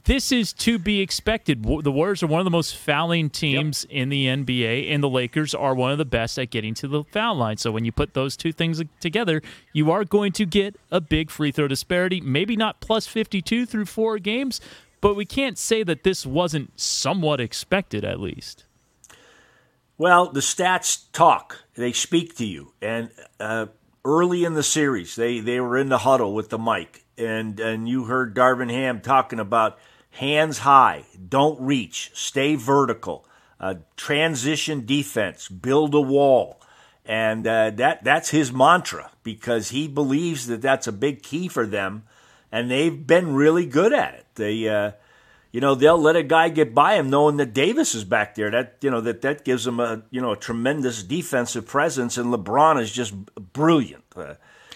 this 0.04 0.30
is 0.30 0.52
to 0.52 0.78
be 0.78 1.00
expected. 1.00 1.64
The 1.64 1.90
Warriors 1.90 2.22
are 2.22 2.28
one 2.28 2.40
of 2.40 2.44
the 2.44 2.50
most 2.50 2.76
fouling 2.76 3.28
teams 3.28 3.86
yep. 3.88 4.02
in 4.02 4.08
the 4.08 4.26
NBA, 4.26 4.92
and 4.92 5.02
the 5.02 5.08
Lakers 5.08 5.54
are 5.54 5.74
one 5.74 5.90
of 5.90 5.98
the 5.98 6.04
best 6.04 6.38
at 6.38 6.50
getting 6.50 6.74
to 6.74 6.88
the 6.88 7.04
foul 7.04 7.34
line. 7.34 7.56
So 7.56 7.72
when 7.72 7.84
you 7.84 7.90
put 7.90 8.14
those 8.14 8.36
two 8.36 8.52
things 8.52 8.80
together, 9.00 9.42
you 9.72 9.90
are 9.90 10.04
going 10.04 10.32
to 10.32 10.46
get 10.46 10.76
a 10.92 11.00
big 11.00 11.30
free 11.30 11.50
throw 11.50 11.66
disparity. 11.66 12.20
Maybe 12.20 12.54
not 12.54 12.80
plus 12.80 13.06
52 13.06 13.66
through 13.66 13.86
four 13.86 14.18
games, 14.18 14.60
but 15.00 15.16
we 15.16 15.24
can't 15.24 15.58
say 15.58 15.82
that 15.82 16.04
this 16.04 16.24
wasn't 16.24 16.78
somewhat 16.78 17.40
expected 17.40 18.04
at 18.04 18.20
least. 18.20 18.64
Well, 19.98 20.30
the 20.30 20.40
stats 20.40 21.10
talk; 21.12 21.64
they 21.74 21.92
speak 21.92 22.36
to 22.36 22.46
you, 22.46 22.72
and 22.80 23.10
uh, 23.38 23.66
early 24.04 24.44
in 24.44 24.54
the 24.54 24.62
series, 24.62 25.16
they, 25.16 25.40
they 25.40 25.60
were 25.60 25.76
in 25.76 25.88
the 25.88 25.98
huddle 25.98 26.32
with 26.32 26.48
the 26.48 26.58
mic, 26.58 26.99
and, 27.20 27.60
and 27.60 27.88
you 27.88 28.04
heard 28.04 28.34
Darvin 28.34 28.70
Ham 28.70 29.00
talking 29.00 29.38
about 29.38 29.78
hands 30.10 30.58
high, 30.58 31.04
don't 31.28 31.60
reach, 31.60 32.10
stay 32.14 32.56
vertical, 32.56 33.24
uh, 33.60 33.74
transition 33.96 34.86
defense, 34.86 35.48
build 35.48 35.94
a 35.94 36.00
wall. 36.00 36.60
And 37.04 37.46
uh, 37.46 37.70
that 37.70 38.04
that's 38.04 38.30
his 38.30 38.52
mantra 38.52 39.10
because 39.22 39.70
he 39.70 39.88
believes 39.88 40.46
that 40.46 40.62
that's 40.62 40.86
a 40.86 40.92
big 40.92 41.22
key 41.22 41.48
for 41.48 41.66
them, 41.66 42.04
and 42.52 42.70
they've 42.70 43.06
been 43.06 43.34
really 43.34 43.66
good 43.66 43.92
at 43.92 44.14
it. 44.14 44.26
They 44.34 44.68
uh, 44.68 44.92
you 45.50 45.60
know 45.60 45.74
they'll 45.74 46.00
let 46.00 46.14
a 46.14 46.22
guy 46.22 46.50
get 46.50 46.74
by 46.74 46.94
him 46.94 47.10
knowing 47.10 47.38
that 47.38 47.52
Davis 47.52 47.94
is 47.94 48.04
back 48.04 48.34
there. 48.34 48.50
That 48.50 48.76
you 48.82 48.90
know 48.90 49.00
that 49.00 49.22
that 49.22 49.44
gives 49.44 49.64
them 49.64 49.80
a 49.80 50.02
you 50.10 50.20
know 50.20 50.32
a 50.32 50.36
tremendous 50.36 51.02
defensive 51.02 51.66
presence, 51.66 52.16
and 52.16 52.32
LeBron 52.32 52.80
is 52.80 52.92
just 52.92 53.14
brilliant. 53.52 54.04
Uh, 54.14 54.34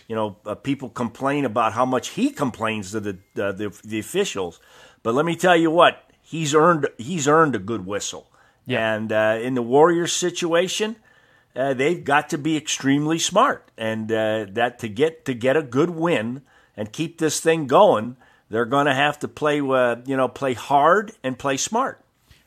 you 0.09 0.14
know, 0.14 0.36
uh, 0.44 0.55
people 0.55 0.88
complain 0.88 1.44
about 1.44 1.72
how 1.72 1.84
much 1.84 2.09
he 2.11 2.30
complains 2.30 2.92
to 2.92 3.00
the, 3.00 3.18
uh, 3.36 3.52
the 3.52 3.78
the 3.84 3.98
officials, 3.98 4.61
but 5.02 5.14
let 5.14 5.24
me 5.24 5.36
tell 5.36 5.57
you 5.57 5.70
what 5.70 6.11
he's 6.22 6.55
earned 6.55 6.88
he's 6.98 7.28
earned 7.28 7.55
a 7.55 7.59
good 7.59 7.86
whistle. 7.86 8.30
Yeah. 8.66 8.94
And 8.94 9.12
uh, 9.12 9.38
in 9.42 9.55
the 9.55 9.62
Warriors 9.62 10.12
situation, 10.12 10.96
uh, 11.55 11.74
they've 11.74 12.02
got 12.02 12.30
to 12.30 12.38
be 12.38 12.57
extremely 12.57 13.18
smart, 13.18 13.70
and 13.76 14.11
uh, 14.11 14.46
that 14.50 14.78
to 14.80 14.88
get 14.88 15.24
to 15.26 15.34
get 15.34 15.57
a 15.57 15.62
good 15.62 15.90
win 15.90 16.42
and 16.76 16.92
keep 16.92 17.18
this 17.18 17.40
thing 17.40 17.66
going 17.66 18.16
they're 18.50 18.64
going 18.64 18.86
to 18.86 18.94
have 18.94 19.18
to 19.20 19.28
play, 19.28 19.61
uh, 19.61 19.96
you 20.07 20.16
know, 20.16 20.28
play 20.28 20.55
hard 20.55 21.12
and 21.22 21.38
play 21.38 21.57
smart. 21.57 22.00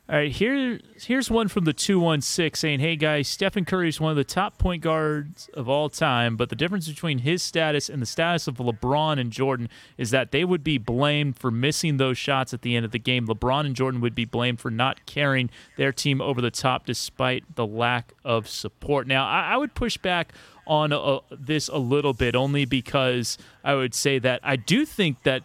All 0.10 0.16
right, 0.16 0.32
here, 0.32 0.80
here's 1.02 1.30
one 1.30 1.50
from 1.50 1.66
the 1.66 1.74
216 1.74 2.56
saying, 2.58 2.80
Hey 2.80 2.96
guys, 2.96 3.28
Stephen 3.28 3.66
Curry 3.66 3.90
is 3.90 4.00
one 4.00 4.10
of 4.10 4.16
the 4.16 4.24
top 4.24 4.58
point 4.58 4.82
guards 4.82 5.50
of 5.54 5.68
all 5.68 5.90
time, 5.90 6.38
but 6.38 6.48
the 6.48 6.56
difference 6.56 6.88
between 6.88 7.20
his 7.20 7.44
status 7.44 7.90
and 7.90 8.02
the 8.02 8.06
status 8.06 8.48
of 8.48 8.56
LeBron 8.56 9.20
and 9.20 9.34
Jordan 9.34 9.68
is 9.98 10.12
that 10.12 10.32
they 10.32 10.46
would 10.46 10.64
be 10.64 10.78
blamed 10.78 11.38
for 11.38 11.52
missing 11.52 11.98
those 11.98 12.18
shots 12.18 12.54
at 12.54 12.62
the 12.62 12.74
end 12.74 12.86
of 12.86 12.94
the 12.94 13.00
game. 13.00 13.28
LeBron 13.28 13.66
and 13.66 13.76
Jordan 13.76 14.00
would 14.00 14.16
be 14.16 14.24
blamed 14.24 14.62
for 14.62 14.72
not 14.72 15.06
carrying 15.06 15.50
their 15.76 15.92
team 15.92 16.22
over 16.22 16.40
the 16.40 16.52
top 16.52 16.86
despite 16.86 17.44
the 17.58 17.68
lack 17.68 18.14
of 18.24 18.48
support. 18.48 19.08
Now, 19.08 19.28
I, 19.28 19.56
I 19.56 19.58
would 19.58 19.76
push 19.76 19.98
back 19.98 20.32
on 20.66 20.94
uh, 20.94 21.20
this 21.32 21.68
a 21.68 21.80
little 21.80 22.14
bit 22.14 22.34
only 22.34 22.64
because 22.64 23.38
I 23.62 23.76
would 23.76 23.94
say 23.94 24.20
that 24.20 24.40
I 24.42 24.56
do 24.56 24.86
think 24.86 25.24
that 25.24 25.44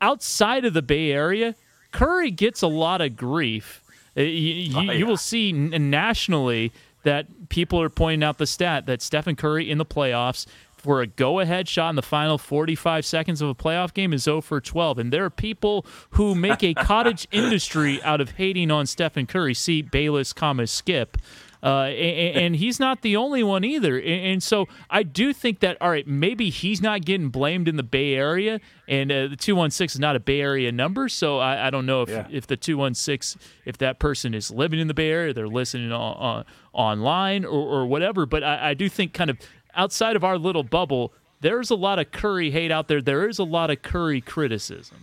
outside 0.00 0.64
of 0.64 0.72
the 0.72 0.80
Bay 0.80 1.12
Area, 1.12 1.54
Curry 1.92 2.30
gets 2.30 2.62
a 2.62 2.68
lot 2.68 3.02
of 3.02 3.14
grief. 3.14 3.82
Uh, 4.18 4.22
you, 4.22 4.28
you, 4.28 4.76
oh, 4.76 4.80
yeah. 4.80 4.92
you, 4.92 5.06
will 5.06 5.16
see 5.16 5.52
nationally 5.52 6.72
that 7.04 7.48
people 7.48 7.80
are 7.80 7.88
pointing 7.88 8.24
out 8.24 8.38
the 8.38 8.46
stat 8.46 8.86
that 8.86 9.00
Stephen 9.00 9.36
Curry 9.36 9.70
in 9.70 9.78
the 9.78 9.86
playoffs 9.86 10.46
for 10.76 11.00
a 11.00 11.06
go-ahead 11.06 11.68
shot 11.68 11.90
in 11.90 11.96
the 11.96 12.02
final 12.02 12.38
45 12.38 13.04
seconds 13.04 13.42
of 13.42 13.48
a 13.48 13.54
playoff 13.54 13.92
game 13.92 14.12
is 14.12 14.22
0 14.24 14.40
for 14.40 14.60
12 14.60 14.98
and 14.98 15.12
there 15.12 15.24
are 15.24 15.30
people 15.30 15.84
who 16.10 16.34
make 16.34 16.62
a 16.62 16.74
cottage 16.74 17.26
industry 17.32 18.02
out 18.02 18.20
of 18.20 18.32
hating 18.32 18.70
on 18.70 18.86
Stephen 18.86 19.26
Curry. 19.26 19.54
See 19.54 19.82
Bayless 19.82 20.32
comma 20.32 20.66
skip 20.66 21.16
uh, 21.62 21.86
and, 21.86 22.36
and, 22.36 22.56
he's 22.56 22.78
not 22.78 23.02
the 23.02 23.16
only 23.16 23.42
one 23.42 23.64
either. 23.64 24.00
And, 24.00 24.40
so 24.42 24.66
I 24.88 25.02
do 25.02 25.32
think 25.32 25.58
that, 25.60 25.76
all 25.80 25.90
right, 25.90 26.06
maybe 26.06 26.50
he's 26.50 26.80
not 26.80 27.04
getting 27.04 27.30
blamed 27.30 27.66
in 27.66 27.76
the 27.76 27.82
Bay 27.82 28.14
Area, 28.14 28.60
and 28.86 29.10
uh, 29.10 29.26
the 29.26 29.36
216 29.36 29.96
is 29.96 30.00
not 30.00 30.14
a 30.14 30.20
Bay 30.20 30.40
Area 30.40 30.70
number. 30.70 31.08
So 31.08 31.38
I, 31.38 31.66
I 31.66 31.70
don't 31.70 31.84
know 31.84 32.02
if, 32.02 32.10
yeah. 32.10 32.28
if 32.30 32.46
the 32.46 32.56
216, 32.56 33.40
if 33.64 33.76
that 33.78 33.98
person 33.98 34.34
is 34.34 34.52
living 34.52 34.78
in 34.78 34.86
the 34.86 34.94
Bay 34.94 35.10
Area, 35.10 35.34
they're 35.34 35.48
listening 35.48 35.90
on, 35.90 36.16
on 36.16 36.44
online 36.72 37.44
or, 37.44 37.80
or, 37.80 37.86
whatever. 37.86 38.24
But 38.24 38.44
I, 38.44 38.70
I 38.70 38.74
do 38.74 38.88
think, 38.88 39.12
kind 39.12 39.30
of 39.30 39.38
outside 39.74 40.14
of 40.14 40.22
our 40.22 40.38
little 40.38 40.62
bubble, 40.62 41.12
there's 41.40 41.70
a 41.70 41.74
lot 41.74 41.98
of 41.98 42.12
Curry 42.12 42.52
hate 42.52 42.70
out 42.70 42.86
there. 42.86 43.02
There 43.02 43.28
is 43.28 43.38
a 43.38 43.44
lot 43.44 43.70
of 43.70 43.82
Curry 43.82 44.20
criticism. 44.20 44.98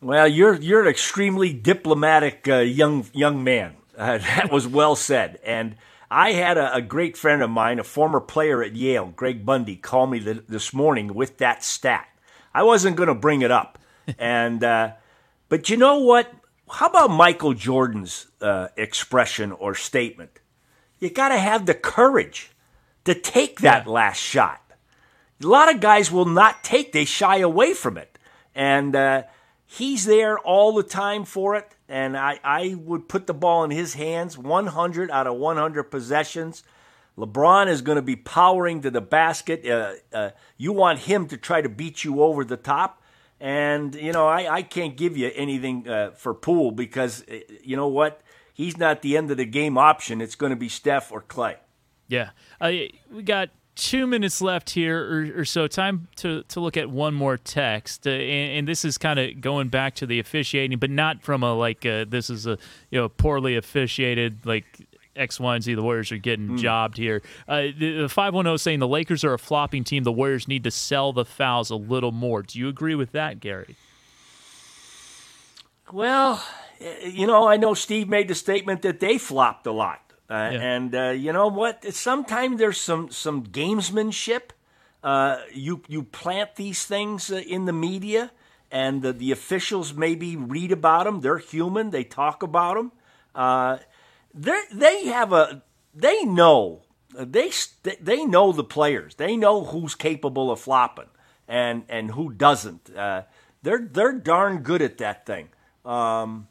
Well, 0.00 0.26
you're 0.26 0.56
you're 0.56 0.82
an 0.82 0.88
extremely 0.88 1.52
diplomatic 1.52 2.48
uh, 2.48 2.56
young 2.56 3.06
young 3.12 3.44
man. 3.44 3.76
Uh, 3.98 4.16
that 4.16 4.50
was 4.50 4.66
well 4.66 4.96
said. 4.96 5.38
And 5.44 5.76
I 6.10 6.32
had 6.32 6.56
a, 6.56 6.76
a, 6.76 6.80
great 6.80 7.14
friend 7.16 7.42
of 7.42 7.50
mine, 7.50 7.78
a 7.78 7.84
former 7.84 8.20
player 8.20 8.62
at 8.62 8.74
Yale, 8.74 9.12
Greg 9.14 9.44
Bundy, 9.44 9.76
call 9.76 10.06
me 10.06 10.18
the, 10.18 10.42
this 10.48 10.72
morning 10.72 11.12
with 11.12 11.38
that 11.38 11.62
stat. 11.62 12.06
I 12.54 12.62
wasn't 12.62 12.96
going 12.96 13.08
to 13.08 13.14
bring 13.14 13.42
it 13.42 13.50
up, 13.50 13.78
and 14.18 14.62
uh, 14.64 14.92
But 15.48 15.68
you 15.68 15.76
know 15.76 15.98
what? 15.98 16.32
How 16.70 16.86
about 16.86 17.10
Michael 17.10 17.52
Jordan's 17.52 18.28
uh, 18.40 18.68
expression 18.76 19.52
or 19.52 19.74
statement? 19.74 20.40
You 20.98 21.10
got 21.10 21.28
to 21.28 21.38
have 21.38 21.66
the 21.66 21.74
courage 21.74 22.50
to 23.04 23.14
take 23.14 23.60
that 23.60 23.86
yeah. 23.86 23.92
last 23.92 24.18
shot. 24.18 24.60
A 25.42 25.46
lot 25.46 25.74
of 25.74 25.80
guys 25.80 26.10
will 26.10 26.24
not 26.24 26.62
take; 26.62 26.92
they 26.92 27.04
shy 27.04 27.38
away 27.38 27.74
from 27.74 27.98
it, 27.98 28.18
and 28.54 28.94
uh, 28.94 29.24
he's 29.66 30.04
there 30.04 30.38
all 30.38 30.74
the 30.74 30.82
time 30.82 31.24
for 31.24 31.56
it. 31.56 31.74
And 31.92 32.16
I, 32.16 32.40
I 32.42 32.74
would 32.74 33.06
put 33.06 33.26
the 33.26 33.34
ball 33.34 33.64
in 33.64 33.70
his 33.70 33.92
hands 33.92 34.38
100 34.38 35.10
out 35.10 35.26
of 35.26 35.36
100 35.36 35.84
possessions. 35.84 36.64
LeBron 37.18 37.68
is 37.68 37.82
going 37.82 37.96
to 37.96 38.02
be 38.02 38.16
powering 38.16 38.80
to 38.80 38.90
the 38.90 39.02
basket. 39.02 39.68
Uh, 39.68 39.92
uh, 40.10 40.30
you 40.56 40.72
want 40.72 41.00
him 41.00 41.26
to 41.26 41.36
try 41.36 41.60
to 41.60 41.68
beat 41.68 42.02
you 42.02 42.22
over 42.22 42.46
the 42.46 42.56
top. 42.56 43.02
And, 43.38 43.94
you 43.94 44.10
know, 44.10 44.26
I, 44.26 44.50
I 44.50 44.62
can't 44.62 44.96
give 44.96 45.18
you 45.18 45.32
anything 45.34 45.86
uh, 45.86 46.12
for 46.12 46.32
Poole 46.32 46.70
because, 46.70 47.28
uh, 47.28 47.40
you 47.62 47.76
know 47.76 47.88
what? 47.88 48.22
He's 48.54 48.78
not 48.78 49.02
the 49.02 49.18
end 49.18 49.30
of 49.30 49.36
the 49.36 49.44
game 49.44 49.76
option. 49.76 50.22
It's 50.22 50.34
going 50.34 50.48
to 50.48 50.56
be 50.56 50.70
Steph 50.70 51.12
or 51.12 51.20
Klay. 51.20 51.56
Yeah. 52.08 52.30
we 53.12 53.22
got 53.22 53.50
two 53.74 54.06
minutes 54.06 54.40
left 54.40 54.70
here 54.70 54.98
or, 54.98 55.40
or, 55.40 55.44
so. 55.44 55.66
Time 55.66 56.08
to, 56.16 56.42
to 56.44 56.60
look 56.60 56.76
at 56.76 56.90
one 56.90 57.14
more 57.14 57.36
text, 57.36 58.06
uh, 58.06 58.10
and, 58.10 58.58
and, 58.58 58.68
this 58.68 58.84
is 58.84 58.98
kind 58.98 59.18
of 59.18 59.40
going 59.40 59.68
back 59.68 59.94
to 59.96 60.06
the 60.06 60.18
officiating, 60.18 60.78
but 60.78 60.90
not 60.90 61.22
from 61.22 61.42
a 61.42 61.54
like 61.54 61.86
uh, 61.86 62.04
this 62.08 62.30
is 62.30 62.46
a 62.46 62.58
you 62.90 63.00
know 63.00 63.08
poorly 63.08 63.56
officiated 63.56 64.44
like 64.44 64.64
X, 65.16 65.38
Y, 65.40 65.54
and 65.54 65.64
Z. 65.64 65.74
The 65.74 65.82
Warriors 65.82 66.12
are 66.12 66.18
getting 66.18 66.50
mm. 66.50 66.58
jobbed 66.58 66.96
here. 66.96 67.22
Uh, 67.48 67.68
the 67.78 68.08
five 68.08 68.34
one 68.34 68.44
zero 68.44 68.56
saying 68.56 68.78
the 68.78 68.88
Lakers 68.88 69.24
are 69.24 69.34
a 69.34 69.38
flopping 69.38 69.84
team. 69.84 70.04
The 70.04 70.12
Warriors 70.12 70.48
need 70.48 70.64
to 70.64 70.70
sell 70.70 71.12
the 71.12 71.24
fouls 71.24 71.70
a 71.70 71.76
little 71.76 72.12
more. 72.12 72.42
Do 72.42 72.58
you 72.58 72.68
agree 72.68 72.94
with 72.94 73.12
that, 73.12 73.40
Garry? 73.40 73.76
Well, 75.92 76.42
you 77.04 77.26
know, 77.26 77.46
I 77.46 77.56
know 77.56 77.74
Steve 77.74 78.08
made 78.08 78.28
the 78.28 78.34
statement 78.34 78.82
that 78.82 79.00
they 79.00 79.18
flopped 79.18 79.66
a 79.66 79.72
lot. 79.72 80.11
Uh, 80.32 80.50
yeah. 80.50 80.60
And 80.62 80.94
uh, 80.94 81.10
you 81.10 81.30
know 81.30 81.48
what? 81.48 81.92
Sometimes 81.92 82.58
there's 82.58 82.80
some 82.80 83.10
some 83.10 83.44
gamesmanship. 83.44 84.52
Uh, 85.04 85.40
you 85.52 85.82
you 85.88 86.02
plant 86.04 86.56
these 86.56 86.86
things 86.86 87.30
uh, 87.30 87.36
in 87.36 87.66
the 87.66 87.72
media, 87.72 88.32
and 88.70 89.02
the, 89.02 89.12
the 89.12 89.30
officials 89.30 89.92
maybe 89.92 90.34
read 90.36 90.72
about 90.72 91.04
them. 91.04 91.20
They're 91.20 91.36
human. 91.36 91.90
They 91.90 92.04
talk 92.04 92.42
about 92.42 92.76
them. 92.76 92.92
Uh, 93.34 93.78
they 94.32 94.62
they 94.72 95.06
have 95.08 95.34
a 95.34 95.62
they 95.94 96.24
know 96.24 96.80
they 97.14 97.50
they 98.00 98.24
know 98.24 98.52
the 98.52 98.64
players. 98.64 99.16
They 99.16 99.36
know 99.36 99.64
who's 99.64 99.94
capable 99.94 100.50
of 100.50 100.60
flopping 100.60 101.10
and 101.46 101.84
and 101.90 102.12
who 102.12 102.32
doesn't. 102.32 102.88
Uh, 102.96 103.24
they're 103.62 103.86
they're 103.92 104.12
darn 104.14 104.62
good 104.62 104.80
at 104.80 104.96
that 104.96 105.26
thing. 105.26 105.50
Um, 105.84 106.48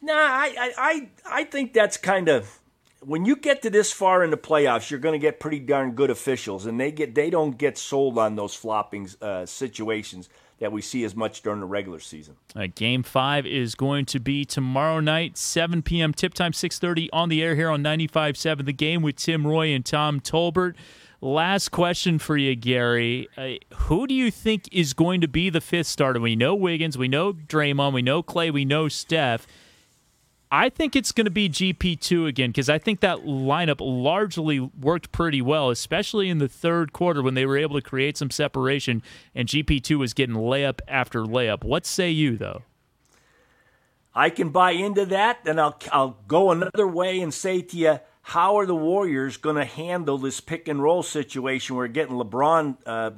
nah, 0.00 0.14
I, 0.14 0.54
I 0.58 0.72
I 0.78 1.08
I 1.26 1.44
think 1.44 1.74
that's 1.74 1.98
kind 1.98 2.30
of 2.30 2.60
when 3.00 3.24
you 3.24 3.36
get 3.36 3.62
to 3.62 3.70
this 3.70 3.92
far 3.92 4.24
in 4.24 4.30
the 4.30 4.36
playoffs, 4.36 4.90
you're 4.90 5.00
going 5.00 5.12
to 5.12 5.18
get 5.18 5.40
pretty 5.40 5.60
darn 5.60 5.92
good 5.92 6.10
officials, 6.10 6.66
and 6.66 6.80
they 6.80 6.90
get 6.90 7.14
they 7.14 7.30
don't 7.30 7.56
get 7.56 7.78
sold 7.78 8.18
on 8.18 8.36
those 8.36 8.54
flopping 8.54 9.08
uh, 9.22 9.46
situations 9.46 10.28
that 10.58 10.72
we 10.72 10.82
see 10.82 11.04
as 11.04 11.14
much 11.14 11.42
during 11.42 11.60
the 11.60 11.66
regular 11.66 12.00
season. 12.00 12.36
game 12.74 13.04
five 13.04 13.46
is 13.46 13.76
going 13.76 14.04
to 14.06 14.18
be 14.18 14.44
tomorrow 14.44 14.98
night, 14.98 15.36
7 15.36 15.82
p.m. 15.82 16.12
tip 16.12 16.34
time, 16.34 16.52
6:30 16.52 17.08
on 17.12 17.28
the 17.28 17.42
air 17.42 17.54
here 17.54 17.70
on 17.70 17.82
95.7 17.82 18.64
The 18.64 18.72
Game 18.72 19.02
with 19.02 19.16
Tim 19.16 19.46
Roye 19.46 19.74
and 19.74 19.84
Tom 19.84 20.20
Tolbert. 20.20 20.74
Last 21.20 21.70
question 21.70 22.20
for 22.20 22.36
you, 22.36 22.54
Garry. 22.54 23.28
Uh, 23.36 23.54
who 23.74 24.06
do 24.06 24.14
you 24.14 24.30
think 24.30 24.68
is 24.70 24.94
going 24.94 25.20
to 25.20 25.26
be 25.26 25.50
the 25.50 25.60
fifth 25.60 25.88
starter? 25.88 26.20
We 26.20 26.36
know 26.36 26.54
Wiggins, 26.54 26.96
we 26.96 27.08
know 27.08 27.32
Draymond, 27.32 27.92
we 27.92 28.02
know 28.02 28.22
Klay, 28.22 28.52
we 28.52 28.64
know 28.64 28.86
Steph. 28.86 29.46
I 30.50 30.70
think 30.70 30.96
it's 30.96 31.12
going 31.12 31.26
to 31.26 31.30
be 31.30 31.48
GP2 31.48 32.26
again 32.26 32.50
because 32.50 32.70
I 32.70 32.78
think 32.78 33.00
that 33.00 33.18
lineup 33.18 33.78
largely 33.80 34.60
worked 34.60 35.12
pretty 35.12 35.42
well, 35.42 35.68
especially 35.68 36.30
in 36.30 36.38
the 36.38 36.48
third 36.48 36.92
quarter 36.92 37.22
when 37.22 37.34
they 37.34 37.44
were 37.44 37.58
able 37.58 37.76
to 37.76 37.82
create 37.82 38.16
some 38.16 38.30
separation 38.30 39.02
and 39.34 39.46
GP2 39.46 39.98
was 39.98 40.14
getting 40.14 40.36
layup 40.36 40.80
after 40.88 41.24
layup. 41.24 41.64
What 41.64 41.84
say 41.84 42.10
you, 42.10 42.36
though? 42.36 42.62
I 44.14 44.30
can 44.30 44.48
buy 44.48 44.72
into 44.72 45.06
that, 45.06 45.40
and 45.46 45.60
I'll, 45.60 45.78
I'll 45.92 46.18
go 46.26 46.50
another 46.50 46.88
way 46.88 47.20
and 47.20 47.32
say 47.32 47.60
to 47.60 47.76
you, 47.76 48.00
how 48.22 48.58
are 48.58 48.66
the 48.66 48.74
Warriors 48.74 49.36
going 49.36 49.56
to 49.56 49.64
handle 49.64 50.18
this 50.18 50.40
pick 50.40 50.66
and 50.66 50.82
roll 50.82 51.02
situation 51.02 51.76
where 51.76 51.88
getting 51.88 52.16
LeBron, 52.16 52.78
uh, 52.84 53.10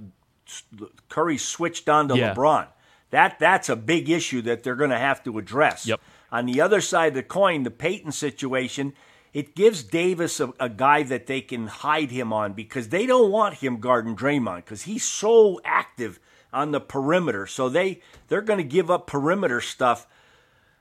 Curry 1.09 1.39
switched 1.39 1.89
on 1.89 2.09
to 2.09 2.17
yeah. 2.17 2.35
LeBron? 2.35 2.67
That, 3.11 3.39
that's 3.39 3.69
a 3.69 3.77
big 3.77 4.11
issue 4.11 4.43
that 4.43 4.63
they're 4.63 4.77
going 4.77 4.91
to 4.91 4.99
have 4.99 5.23
to 5.25 5.39
address. 5.39 5.87
Yep. 5.87 6.01
On 6.33 6.47
the 6.47 6.61
other 6.61 6.81
side 6.81 7.09
of 7.09 7.15
the 7.15 7.23
coin, 7.23 7.65
the 7.65 7.71
Payton 7.71 8.13
situation, 8.13 8.93
it 9.33 9.55
gives 9.55 9.83
Davis 9.83 10.41
a, 10.41 10.53
a, 10.59 10.69
guy 10.69 11.03
that 11.05 11.27
they 11.27 11.41
can 11.41 11.67
hide 11.69 12.11
him 12.11 12.33
on 12.33 12.53
because 12.53 12.89
they 12.89 13.07
don't 13.07 13.31
want 13.31 13.55
him 13.55 13.79
guarding 13.79 14.17
Draymond 14.17 14.65
because 14.65 14.83
he's 14.83 15.05
so 15.05 15.61
active 15.65 16.19
on 16.53 16.73
the 16.73 16.81
perimeter. 16.81 17.47
So 17.47 17.69
they 17.69 18.01
they're 18.29 18.43
going 18.43 18.59
to 18.59 18.65
give 18.65 18.91
up 18.91 19.07
perimeter 19.07 19.61
stuff. 19.61 20.07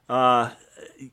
Uh, 0.08 0.52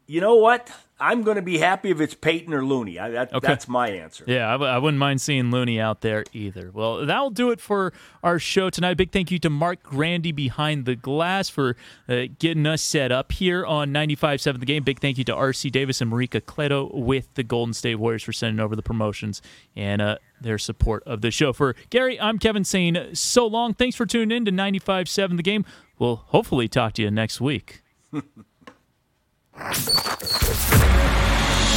you 0.06 0.20
know 0.20 0.36
what? 0.36 0.70
I'm 0.98 1.22
going 1.22 1.36
to 1.36 1.42
be 1.42 1.58
happy 1.58 1.90
if 1.90 2.00
it's 2.00 2.14
Payton 2.14 2.54
or 2.54 2.64
Looney. 2.64 2.98
I, 2.98 3.10
that, 3.10 3.34
okay. 3.34 3.46
That's 3.46 3.68
my 3.68 3.90
answer. 3.90 4.24
Yeah, 4.26 4.48
I 4.48 4.52
w- 4.52 4.70
I 4.70 4.78
wouldn't 4.78 4.98
mind 4.98 5.20
seeing 5.20 5.50
Looney 5.50 5.78
out 5.78 6.00
there 6.00 6.24
either. 6.32 6.70
Well, 6.72 7.04
that'll 7.04 7.28
do 7.30 7.50
it 7.50 7.60
for 7.60 7.92
our 8.22 8.38
show 8.38 8.70
tonight. 8.70 8.94
Big 8.94 9.12
thank 9.12 9.30
you 9.30 9.38
to 9.40 9.50
Mark 9.50 9.82
Grandy 9.82 10.32
behind 10.32 10.86
the 10.86 10.96
glass 10.96 11.50
for 11.50 11.76
uh, 12.08 12.22
getting 12.38 12.64
us 12.64 12.80
set 12.80 13.12
up 13.12 13.32
here 13.32 13.66
on 13.66 13.92
95.7 13.92 14.58
The 14.58 14.64
Game. 14.64 14.84
Big 14.84 15.00
thank 15.00 15.18
you 15.18 15.24
to 15.24 15.34
R.C. 15.34 15.68
Davis 15.68 16.00
and 16.00 16.10
Marika 16.10 16.40
Cleto 16.40 16.90
with 16.94 17.34
the 17.34 17.42
Golden 17.42 17.74
State 17.74 17.96
Warriors 17.96 18.22
for 18.22 18.32
sending 18.32 18.58
over 18.58 18.74
the 18.74 18.82
promotions 18.82 19.42
and 19.76 20.00
uh, 20.00 20.16
their 20.40 20.56
support 20.56 21.02
of 21.04 21.20
the 21.20 21.30
show. 21.30 21.52
For 21.52 21.76
Garry, 21.90 22.18
I'm 22.18 22.38
Kevin 22.38 22.64
saying 22.64 23.14
so 23.14 23.46
long. 23.46 23.74
Thanks 23.74 23.96
for 23.96 24.06
tuning 24.06 24.34
in 24.34 24.44
to 24.46 24.50
95.7 24.50 25.36
The 25.36 25.42
Game. 25.42 25.66
We'll 25.98 26.16
hopefully 26.16 26.68
talk 26.68 26.94
to 26.94 27.02
you 27.02 27.10
next 27.10 27.38
week. 27.38 27.82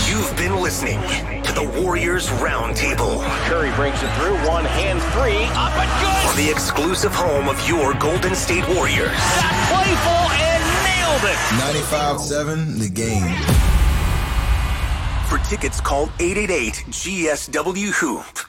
You've 0.10 0.36
been 0.36 0.60
listening 0.62 1.00
to 1.44 1.54
the 1.54 1.64
Warriors 1.82 2.28
Roundtable. 2.28 3.24
Curry 3.48 3.72
brings 3.76 4.04
it 4.04 4.10
through, 4.16 4.36
one 4.46 4.66
hand 4.66 5.02
three, 5.14 5.46
up 5.56 5.72
and 5.78 5.90
good! 6.02 6.26
On 6.30 6.36
the 6.36 6.50
exclusive 6.52 7.16
home 7.16 7.48
of 7.48 7.66
your 7.70 7.94
Golden 7.94 8.36
State 8.36 8.68
Warriors. 8.68 9.16
Shot 9.16 9.54
playful 9.72 10.30
and 10.36 10.62
nailed 10.84 11.24
it! 11.24 11.38
95-7, 11.88 12.80
the 12.80 12.90
game. 12.90 13.34
For 15.30 15.38
tickets, 15.50 15.80
call 15.80 16.08
888-GSW-HOOP. 16.18 18.40